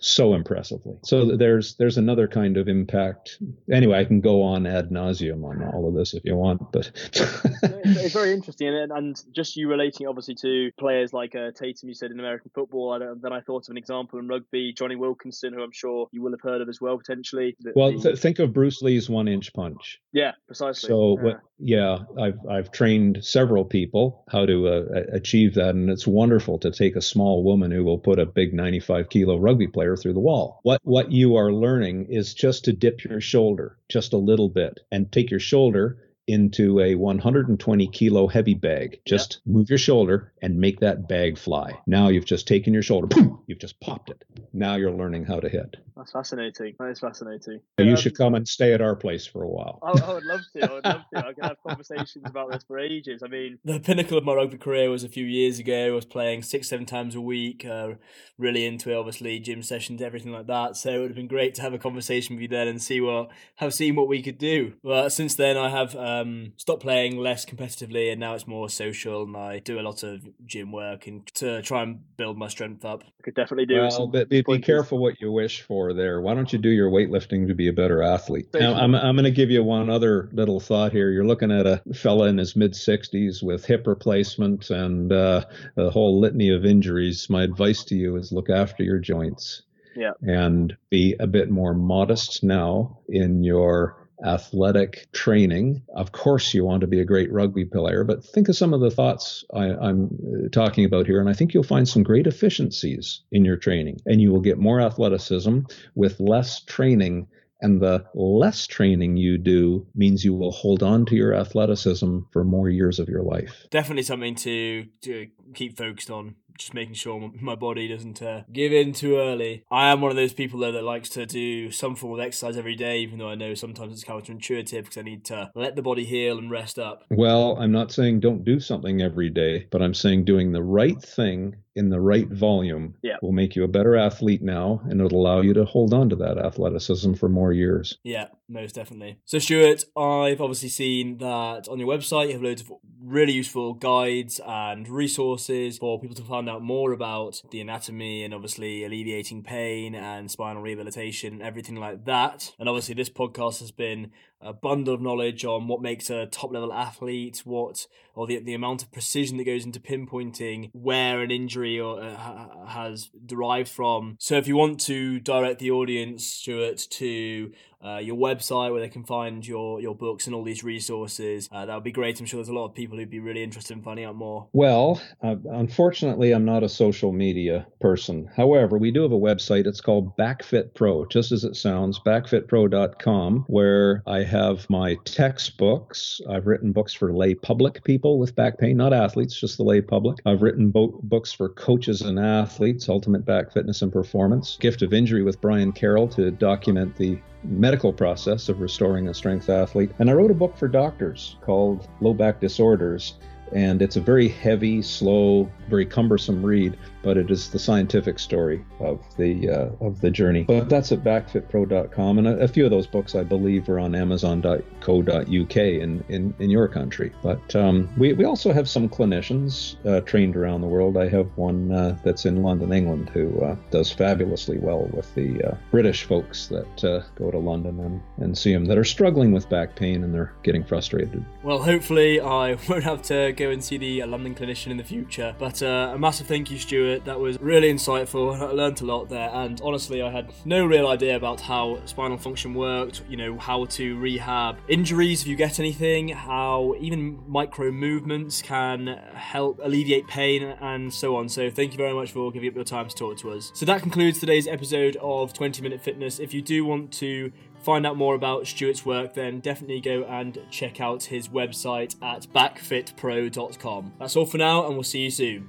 so 0.00 0.32
impressively. 0.32 0.96
So 1.04 1.36
there's 1.36 1.74
there's 1.74 1.98
another 1.98 2.26
kind 2.26 2.56
of 2.56 2.68
impact. 2.68 3.38
Anyway, 3.70 3.98
I 3.98 4.04
can 4.04 4.22
go 4.22 4.42
on 4.42 4.66
ad 4.66 4.88
nauseum 4.88 5.44
on 5.44 5.62
all 5.62 5.86
of 5.86 5.94
this 5.94 6.14
if 6.14 6.24
you 6.24 6.36
want, 6.36 6.72
but 6.72 6.90
it's, 7.12 8.14
very 8.14 8.32
interesting. 8.32 8.68
And, 8.68 8.90
and, 8.90 9.22
just 9.32 9.56
you 9.56 9.68
relating 9.68 10.06
obviously 10.06 10.34
to 10.36 10.70
players 10.78 11.12
like 11.12 11.34
uh, 11.34 11.50
Tatum, 11.50 11.88
you 11.88 11.94
said 11.94 12.10
in 12.10 12.18
American 12.18 12.50
football. 12.54 12.98
then 13.20 13.32
I 13.32 13.40
thought 13.40 13.68
of 13.68 13.70
an 13.70 13.76
example 13.76 14.18
in 14.18 14.26
rugby, 14.26 14.72
Jonny 14.72 14.96
Wilkinson, 14.96 15.52
who 15.52 15.62
I'm 15.62 15.72
sure 15.72 16.08
you 16.12 16.22
will 16.22 16.32
have 16.32 16.40
heard 16.40 16.62
of 16.62 16.68
as 16.70 16.80
well 16.80 16.96
potentially. 16.96 17.56
The, 17.60 17.72
well, 17.76 17.92
th- 17.92 18.18
think 18.18 18.38
of 18.38 18.54
Bruce 18.54 18.80
Lee's 18.80 19.10
one 19.10 19.28
inch 19.28 19.52
punch. 19.52 20.00
Yeah, 20.12 20.32
precisely. 20.46 20.88
So 20.88 21.18
yeah. 21.22 21.34
yeah, 21.58 21.98
I've 22.18 22.38
I've 22.48 22.72
trained 22.72 23.22
several 23.22 23.66
people 23.66 24.24
how 24.30 24.46
to 24.46 24.68
uh, 24.68 24.82
achieve 25.12 25.54
that, 25.54 25.70
and 25.70 25.90
it's 25.90 26.06
wonderful 26.06 26.53
to 26.58 26.70
take 26.70 26.96
a 26.96 27.02
small 27.02 27.42
woman 27.42 27.70
who 27.70 27.84
will 27.84 27.98
put 27.98 28.18
a 28.18 28.26
big 28.26 28.54
95 28.54 29.08
kilo 29.08 29.38
rugby 29.38 29.66
player 29.66 29.96
through 29.96 30.14
the 30.14 30.20
wall. 30.20 30.60
What 30.62 30.80
what 30.84 31.12
you 31.12 31.36
are 31.36 31.52
learning 31.52 32.06
is 32.10 32.34
just 32.34 32.64
to 32.64 32.72
dip 32.72 33.04
your 33.04 33.20
shoulder 33.20 33.78
just 33.88 34.12
a 34.12 34.18
little 34.18 34.48
bit 34.48 34.80
and 34.90 35.10
take 35.10 35.30
your 35.30 35.40
shoulder 35.40 35.98
into 36.26 36.80
a 36.80 36.94
120 36.94 37.86
kilo 37.88 38.26
heavy 38.26 38.54
bag. 38.54 39.00
Just 39.04 39.40
yep. 39.46 39.54
move 39.54 39.68
your 39.68 39.78
shoulder 39.78 40.32
and 40.42 40.58
make 40.58 40.80
that 40.80 41.08
bag 41.08 41.38
fly. 41.38 41.78
Now 41.86 42.08
you've 42.08 42.24
just 42.24 42.48
taken 42.48 42.72
your 42.72 42.82
shoulder, 42.82 43.06
boom, 43.06 43.42
you've 43.46 43.58
just 43.58 43.78
popped 43.80 44.10
it. 44.10 44.24
Now 44.52 44.76
you're 44.76 44.92
learning 44.92 45.24
how 45.24 45.40
to 45.40 45.48
hit. 45.48 45.76
That's 45.96 46.10
fascinating. 46.12 46.74
That 46.78 46.88
is 46.88 46.98
fascinating. 46.98 47.60
You 47.78 47.90
Um, 47.90 47.96
should 47.96 48.16
come 48.16 48.34
and 48.34 48.46
stay 48.48 48.72
at 48.72 48.80
our 48.80 48.96
place 48.96 49.26
for 49.26 49.42
a 49.44 49.48
while. 49.48 49.78
I, 49.82 49.90
I 49.90 50.14
would 50.14 50.24
love 50.24 50.40
to. 50.56 50.70
I 50.70 50.74
would 50.74 50.84
love 50.84 51.02
to. 51.12 51.18
I 51.18 51.32
can 51.32 51.44
have 51.44 51.56
conversations 51.66 52.24
about 52.24 52.50
this 52.50 52.64
for 52.64 52.78
ages. 52.78 53.22
I 53.22 53.28
mean, 53.28 53.58
The 53.64 53.78
pinnacle 53.78 54.18
of 54.18 54.24
my 54.24 54.34
rugby 54.34 54.58
career 54.58 54.90
was 54.90 55.04
a 55.04 55.08
few 55.08 55.24
years 55.24 55.58
ago. 55.60 55.86
I 55.86 55.90
was 55.90 56.04
playing 56.04 56.42
six, 56.42 56.68
seven 56.68 56.84
times 56.84 57.14
a 57.14 57.20
week, 57.20 57.64
uh, 57.64 57.90
really 58.38 58.66
into 58.66 58.90
it, 58.90 58.96
obviously, 58.96 59.38
gym 59.38 59.62
sessions, 59.62 60.02
everything 60.02 60.32
like 60.32 60.48
that. 60.48 60.76
So 60.76 60.90
it 60.90 60.98
would 60.98 61.10
have 61.10 61.16
been 61.16 61.28
great 61.28 61.54
to 61.56 61.62
have 61.62 61.74
a 61.74 61.78
conversation 61.78 62.34
with 62.34 62.42
you 62.42 62.48
then 62.48 62.66
and 62.66 62.82
see 62.82 63.00
what, 63.00 63.28
have 63.56 63.72
seen 63.72 63.94
what 63.94 64.08
we 64.08 64.20
could 64.20 64.38
do. 64.38 64.74
But 64.82 65.10
since 65.10 65.36
then, 65.36 65.56
I 65.56 65.68
have 65.68 65.94
um, 66.20 66.52
stopped 66.56 66.82
playing 66.82 67.16
less 67.16 67.44
competitively 67.44 68.10
and 68.10 68.20
now 68.20 68.34
it's 68.34 68.46
more 68.46 68.68
social 68.68 69.22
and 69.22 69.36
I 69.36 69.58
do 69.58 69.78
a 69.78 69.82
lot 69.82 70.02
of 70.02 70.20
gym 70.46 70.72
work 70.72 71.06
and 71.06 71.26
to 71.34 71.62
try 71.62 71.82
and 71.82 72.00
build 72.16 72.36
my 72.36 72.48
strength 72.48 72.84
up. 72.84 73.02
I 73.04 73.22
could 73.22 73.34
definitely 73.34 73.66
do 73.66 73.80
Well, 73.80 73.90
some 73.90 74.10
but 74.10 74.28
be, 74.28 74.42
be 74.42 74.58
careful 74.58 74.98
what 74.98 75.20
you 75.20 75.32
wish 75.32 75.62
for 75.62 75.92
there. 75.92 76.20
Why 76.20 76.34
don't 76.34 76.52
you 76.52 76.58
do 76.58 76.70
your 76.70 76.90
weightlifting 76.90 77.48
to 77.48 77.54
be 77.54 77.68
a 77.68 77.72
better 77.72 78.02
athlete? 78.02 78.48
Now. 78.54 78.74
I'm, 78.74 78.94
I'm 78.94 79.16
going 79.16 79.24
to 79.24 79.30
give 79.30 79.50
you 79.50 79.62
one 79.62 79.90
other 79.90 80.28
little 80.32 80.60
thought 80.60 80.92
here. 80.92 81.10
You're 81.10 81.26
looking 81.26 81.50
at 81.50 81.66
a 81.66 81.82
fella 81.94 82.28
in 82.28 82.38
his 82.38 82.56
mid 82.56 82.72
60s 82.72 83.42
with 83.42 83.64
hip 83.64 83.86
replacement 83.86 84.70
and 84.70 85.12
uh, 85.12 85.44
a 85.76 85.90
whole 85.90 86.20
litany 86.20 86.50
of 86.50 86.64
injuries. 86.64 87.28
My 87.28 87.42
advice 87.42 87.84
to 87.84 87.94
you 87.94 88.16
is 88.16 88.32
look 88.32 88.50
after 88.50 88.82
your 88.82 88.98
joints. 88.98 89.62
Yeah. 89.96 90.12
And 90.22 90.76
be 90.90 91.14
a 91.20 91.26
bit 91.26 91.50
more 91.50 91.72
modest 91.72 92.42
now 92.42 92.98
in 93.08 93.44
your 93.44 94.03
athletic 94.24 95.06
training. 95.12 95.82
Of 95.94 96.12
course, 96.12 96.54
you 96.54 96.64
want 96.64 96.80
to 96.80 96.86
be 96.86 97.00
a 97.00 97.04
great 97.04 97.32
rugby 97.32 97.64
player, 97.64 98.04
but 98.04 98.24
think 98.24 98.48
of 98.48 98.56
some 98.56 98.72
of 98.72 98.80
the 98.80 98.90
thoughts 98.90 99.44
I, 99.54 99.66
I'm 99.66 100.06
uh, 100.06 100.48
talking 100.50 100.84
about 100.84 101.06
here, 101.06 101.20
and 101.20 101.28
I 101.28 101.34
think 101.34 101.52
you'll 101.52 101.62
find 101.62 101.88
some 101.88 102.02
great 102.02 102.26
efficiencies 102.26 103.20
in 103.30 103.44
your 103.44 103.56
training, 103.56 104.00
and 104.06 104.20
you 104.20 104.32
will 104.32 104.40
get 104.40 104.58
more 104.58 104.80
athleticism 104.80 105.60
with 105.94 106.20
less 106.20 106.62
training. 106.62 107.28
And 107.60 107.80
the 107.80 108.04
less 108.14 108.66
training 108.66 109.16
you 109.16 109.38
do 109.38 109.86
means 109.94 110.22
you 110.22 110.34
will 110.34 110.52
hold 110.52 110.82
on 110.82 111.06
to 111.06 111.14
your 111.14 111.34
athleticism 111.34 112.18
for 112.30 112.44
more 112.44 112.68
years 112.68 112.98
of 112.98 113.08
your 113.08 113.22
life. 113.22 113.66
Definitely 113.70 114.02
something 114.02 114.34
to, 114.34 114.86
to 115.02 115.28
keep 115.54 115.78
focused 115.78 116.10
on. 116.10 116.34
Just 116.58 116.74
making 116.74 116.94
sure 116.94 117.30
my 117.40 117.54
body 117.54 117.88
doesn't 117.88 118.22
uh, 118.22 118.42
give 118.52 118.72
in 118.72 118.92
too 118.92 119.16
early. 119.16 119.64
I 119.70 119.90
am 119.90 120.00
one 120.00 120.10
of 120.10 120.16
those 120.16 120.32
people 120.32 120.60
though 120.60 120.72
that 120.72 120.84
likes 120.84 121.08
to 121.10 121.26
do 121.26 121.70
some 121.70 121.96
form 121.96 122.18
of 122.18 122.24
exercise 122.24 122.56
every 122.56 122.76
day, 122.76 122.98
even 123.00 123.18
though 123.18 123.28
I 123.28 123.34
know 123.34 123.54
sometimes 123.54 123.92
it's 123.92 124.04
counterintuitive 124.04 124.82
because 124.82 124.96
I 124.96 125.02
need 125.02 125.24
to 125.26 125.50
let 125.54 125.76
the 125.76 125.82
body 125.82 126.04
heal 126.04 126.38
and 126.38 126.50
rest 126.50 126.78
up. 126.78 127.04
Well, 127.10 127.56
I'm 127.58 127.72
not 127.72 127.92
saying 127.92 128.20
don't 128.20 128.44
do 128.44 128.60
something 128.60 129.02
every 129.02 129.30
day, 129.30 129.66
but 129.70 129.82
I'm 129.82 129.94
saying 129.94 130.24
doing 130.24 130.52
the 130.52 130.62
right 130.62 131.00
thing 131.00 131.56
in 131.76 131.88
the 131.90 132.00
right 132.00 132.28
volume 132.28 132.94
Yeah. 133.02 133.16
will 133.22 133.32
make 133.32 133.56
you 133.56 133.64
a 133.64 133.68
better 133.68 133.96
athlete 133.96 134.42
now 134.42 134.80
and 134.88 135.00
it'll 135.00 135.20
allow 135.20 135.40
you 135.40 135.52
to 135.54 135.64
hold 135.64 135.92
on 135.92 136.08
to 136.10 136.16
that 136.16 136.38
athleticism 136.38 137.14
for 137.14 137.28
more 137.28 137.52
years. 137.52 137.98
Yeah, 138.04 138.28
most 138.48 138.74
definitely. 138.76 139.18
So, 139.24 139.38
Stuart, 139.38 139.84
I've 139.96 140.40
obviously 140.40 140.68
seen 140.68 141.18
that 141.18 141.68
on 141.68 141.78
your 141.78 141.88
website 141.88 142.28
you 142.28 142.32
have 142.34 142.42
loads 142.42 142.62
of 142.62 142.72
really 143.02 143.32
useful 143.32 143.74
guides 143.74 144.40
and 144.46 144.88
resources 144.88 145.78
for 145.78 146.00
people 146.00 146.16
to 146.16 146.22
find 146.22 146.48
out 146.48 146.62
more 146.62 146.92
about 146.92 147.42
the 147.50 147.60
anatomy 147.60 148.24
and 148.24 148.32
obviously 148.32 148.84
alleviating 148.84 149.42
pain 149.42 149.94
and 149.94 150.30
spinal 150.30 150.62
rehabilitation, 150.62 151.42
everything 151.42 151.76
like 151.76 152.04
that. 152.06 152.52
And 152.58 152.68
obviously, 152.68 152.94
this 152.94 153.10
podcast 153.10 153.60
has 153.60 153.70
been 153.70 154.10
a 154.44 154.52
bundle 154.52 154.94
of 154.94 155.00
knowledge 155.00 155.44
on 155.44 155.66
what 155.68 155.82
makes 155.82 156.10
a 156.10 156.26
top 156.26 156.52
level 156.52 156.72
athlete, 156.72 157.42
what 157.44 157.86
or 158.14 158.26
the 158.26 158.38
the 158.38 158.54
amount 158.54 158.82
of 158.82 158.92
precision 158.92 159.36
that 159.38 159.44
goes 159.44 159.64
into 159.64 159.80
pinpointing 159.80 160.70
where 160.72 161.22
an 161.22 161.30
injury 161.30 161.80
or 161.80 162.02
uh, 162.02 162.66
has 162.66 163.10
derived 163.26 163.68
from. 163.68 164.16
So 164.20 164.36
if 164.36 164.46
you 164.46 164.56
want 164.56 164.80
to 164.82 165.18
direct 165.20 165.58
the 165.58 165.70
audience, 165.70 166.26
Stuart, 166.26 166.86
to 166.90 167.52
uh, 167.84 167.98
your 167.98 168.16
website 168.16 168.72
where 168.72 168.80
they 168.80 168.88
can 168.88 169.04
find 169.04 169.46
your 169.46 169.80
your 169.80 169.94
books 169.94 170.26
and 170.26 170.34
all 170.34 170.42
these 170.42 170.64
resources, 170.64 171.48
uh, 171.52 171.66
that 171.66 171.74
would 171.74 171.84
be 171.84 171.92
great. 171.92 172.18
I'm 172.18 172.26
sure 172.26 172.38
there's 172.38 172.48
a 172.48 172.54
lot 172.54 172.66
of 172.66 172.74
people 172.74 172.96
who'd 172.96 173.10
be 173.10 173.20
really 173.20 173.42
interested 173.42 173.76
in 173.76 173.82
finding 173.82 174.04
out 174.04 174.16
more. 174.16 174.48
Well, 174.52 175.02
uh, 175.22 175.36
unfortunately, 175.50 176.32
I'm 176.32 176.44
not 176.44 176.62
a 176.62 176.68
social 176.68 177.12
media 177.12 177.66
person. 177.80 178.28
However, 178.34 178.78
we 178.78 178.90
do 178.90 179.02
have 179.02 179.12
a 179.12 179.18
website. 179.18 179.66
It's 179.66 179.80
called 179.80 180.16
Backfit 180.16 180.74
Pro, 180.74 181.04
just 181.06 181.32
as 181.32 181.44
it 181.44 181.56
sounds, 181.56 182.00
backfitpro.com, 182.00 183.44
where 183.48 184.02
I 184.06 184.22
have 184.22 184.68
my 184.70 184.96
textbooks. 185.04 186.20
I've 186.28 186.46
written 186.46 186.72
books 186.72 186.94
for 186.94 187.12
lay 187.12 187.34
public 187.34 187.84
people 187.84 188.18
with 188.18 188.34
back 188.34 188.58
pain, 188.58 188.76
not 188.76 188.92
athletes, 188.92 189.38
just 189.38 189.58
the 189.58 189.64
lay 189.64 189.80
public. 189.80 190.18
I've 190.24 190.42
written 190.42 190.70
bo- 190.70 191.00
books 191.02 191.32
for 191.32 191.48
coaches 191.50 192.02
and 192.02 192.18
athletes, 192.18 192.88
Ultimate 192.88 193.24
Back 193.24 193.52
Fitness 193.52 193.82
and 193.82 193.92
Performance, 193.92 194.56
Gift 194.60 194.82
of 194.82 194.92
Injury 194.92 195.22
with 195.22 195.40
Brian 195.40 195.72
Carroll 195.72 196.08
to 196.08 196.30
document 196.30 196.96
the 196.96 197.18
medical 197.44 197.92
process 197.92 198.48
of 198.48 198.60
restoring 198.60 199.08
a 199.08 199.14
strength 199.14 199.48
athlete. 199.48 199.90
And 199.98 200.10
I 200.10 200.14
wrote 200.14 200.30
a 200.30 200.34
book 200.34 200.56
for 200.56 200.68
doctors 200.68 201.36
called 201.40 201.88
Low 202.00 202.14
Back 202.14 202.40
Disorders. 202.40 203.14
And 203.52 203.82
it's 203.82 203.96
a 203.96 204.00
very 204.00 204.28
heavy, 204.28 204.82
slow, 204.82 205.50
very 205.68 205.86
cumbersome 205.86 206.44
read, 206.44 206.76
but 207.04 207.16
it 207.16 207.30
is 207.30 207.50
the 207.50 207.58
scientific 207.58 208.18
story 208.18 208.64
of 208.80 209.00
the 209.16 209.50
uh, 209.50 209.68
of 209.80 210.00
the 210.00 210.10
journey. 210.10 210.42
But 210.42 210.68
that's 210.68 210.90
at 210.92 211.04
backfitpro.com, 211.04 212.18
and 212.18 212.26
a, 212.26 212.38
a 212.38 212.48
few 212.48 212.64
of 212.64 212.70
those 212.70 212.86
books 212.86 213.14
I 213.14 213.22
believe 213.22 213.68
are 213.68 213.78
on 213.78 213.94
Amazon.co.uk 213.94 215.56
in 215.56 216.04
in, 216.08 216.34
in 216.38 216.50
your 216.50 216.68
country. 216.68 217.12
But 217.22 217.54
um, 217.54 217.88
we 217.96 218.12
we 218.14 218.24
also 218.24 218.52
have 218.52 218.68
some 218.68 218.88
clinicians 218.88 219.76
uh, 219.86 220.00
trained 220.00 220.36
around 220.36 220.62
the 220.62 220.66
world. 220.66 220.96
I 220.96 221.08
have 221.08 221.28
one 221.36 221.70
uh, 221.70 221.98
that's 222.02 222.24
in 222.24 222.42
London, 222.42 222.72
England, 222.72 223.10
who 223.10 223.40
uh, 223.42 223.56
does 223.70 223.90
fabulously 223.90 224.58
well 224.58 224.88
with 224.92 225.14
the 225.14 225.42
uh, 225.42 225.56
British 225.70 226.04
folks 226.04 226.46
that 226.48 226.84
uh, 226.84 227.02
go 227.16 227.30
to 227.30 227.38
London 227.38 227.80
and, 227.80 228.02
and 228.18 228.36
see 228.36 228.52
them 228.52 228.64
that 228.66 228.78
are 228.78 228.84
struggling 228.84 229.32
with 229.32 229.48
back 229.48 229.76
pain 229.76 230.04
and 230.04 230.14
they're 230.14 230.32
getting 230.42 230.64
frustrated. 230.64 231.24
Well, 231.42 231.62
hopefully 231.62 232.20
I 232.20 232.54
won't 232.68 232.84
have 232.84 233.02
to 233.02 233.32
go 233.32 233.50
and 233.50 233.62
see 233.62 233.76
the 233.76 234.04
London 234.04 234.34
clinician 234.34 234.68
in 234.68 234.76
the 234.76 234.84
future. 234.84 235.34
But 235.38 235.62
a 235.62 235.96
massive 235.98 236.26
thank 236.26 236.50
you, 236.50 236.58
Stuart. 236.58 236.93
That 237.00 237.18
was 237.18 237.40
really 237.40 237.72
insightful. 237.72 238.40
I 238.40 238.52
learned 238.52 238.80
a 238.80 238.84
lot 238.84 239.08
there, 239.08 239.30
and 239.32 239.60
honestly, 239.62 240.02
I 240.02 240.10
had 240.10 240.32
no 240.44 240.64
real 240.66 240.86
idea 240.88 241.16
about 241.16 241.40
how 241.40 241.84
spinal 241.86 242.18
function 242.18 242.54
worked. 242.54 243.02
You 243.08 243.16
know, 243.16 243.38
how 243.38 243.64
to 243.66 243.98
rehab 243.98 244.58
injuries 244.68 245.22
if 245.22 245.28
you 245.28 245.36
get 245.36 245.58
anything, 245.58 246.08
how 246.08 246.74
even 246.80 247.22
micro 247.26 247.70
movements 247.70 248.42
can 248.42 248.86
help 249.14 249.60
alleviate 249.62 250.06
pain, 250.06 250.42
and 250.60 250.92
so 250.92 251.16
on. 251.16 251.28
So, 251.28 251.50
thank 251.50 251.72
you 251.72 251.78
very 251.78 251.94
much 251.94 252.12
for 252.12 252.30
giving 252.30 252.48
up 252.48 252.54
your 252.54 252.64
time 252.64 252.88
to 252.88 252.94
talk 252.94 253.16
to 253.18 253.30
us. 253.32 253.50
So 253.54 253.66
that 253.66 253.82
concludes 253.82 254.20
today's 254.20 254.46
episode 254.46 254.96
of 255.00 255.32
20 255.32 255.62
Minute 255.62 255.80
Fitness. 255.80 256.18
If 256.18 256.34
you 256.34 256.42
do 256.42 256.64
want 256.64 256.92
to 256.94 257.32
find 257.64 257.86
out 257.86 257.96
more 257.96 258.14
about 258.14 258.46
Stuart's 258.46 258.84
work, 258.84 259.14
then 259.14 259.40
definitely 259.40 259.80
go 259.80 260.04
and 260.04 260.38
check 260.50 260.80
out 260.80 261.04
his 261.04 261.28
website 261.28 261.96
at 262.02 262.26
backfitpro.com. 262.34 263.92
That's 263.98 264.16
all 264.16 264.26
for 264.26 264.38
now, 264.38 264.66
and 264.66 264.74
we'll 264.74 264.82
see 264.82 265.04
you 265.04 265.10
soon. 265.10 265.48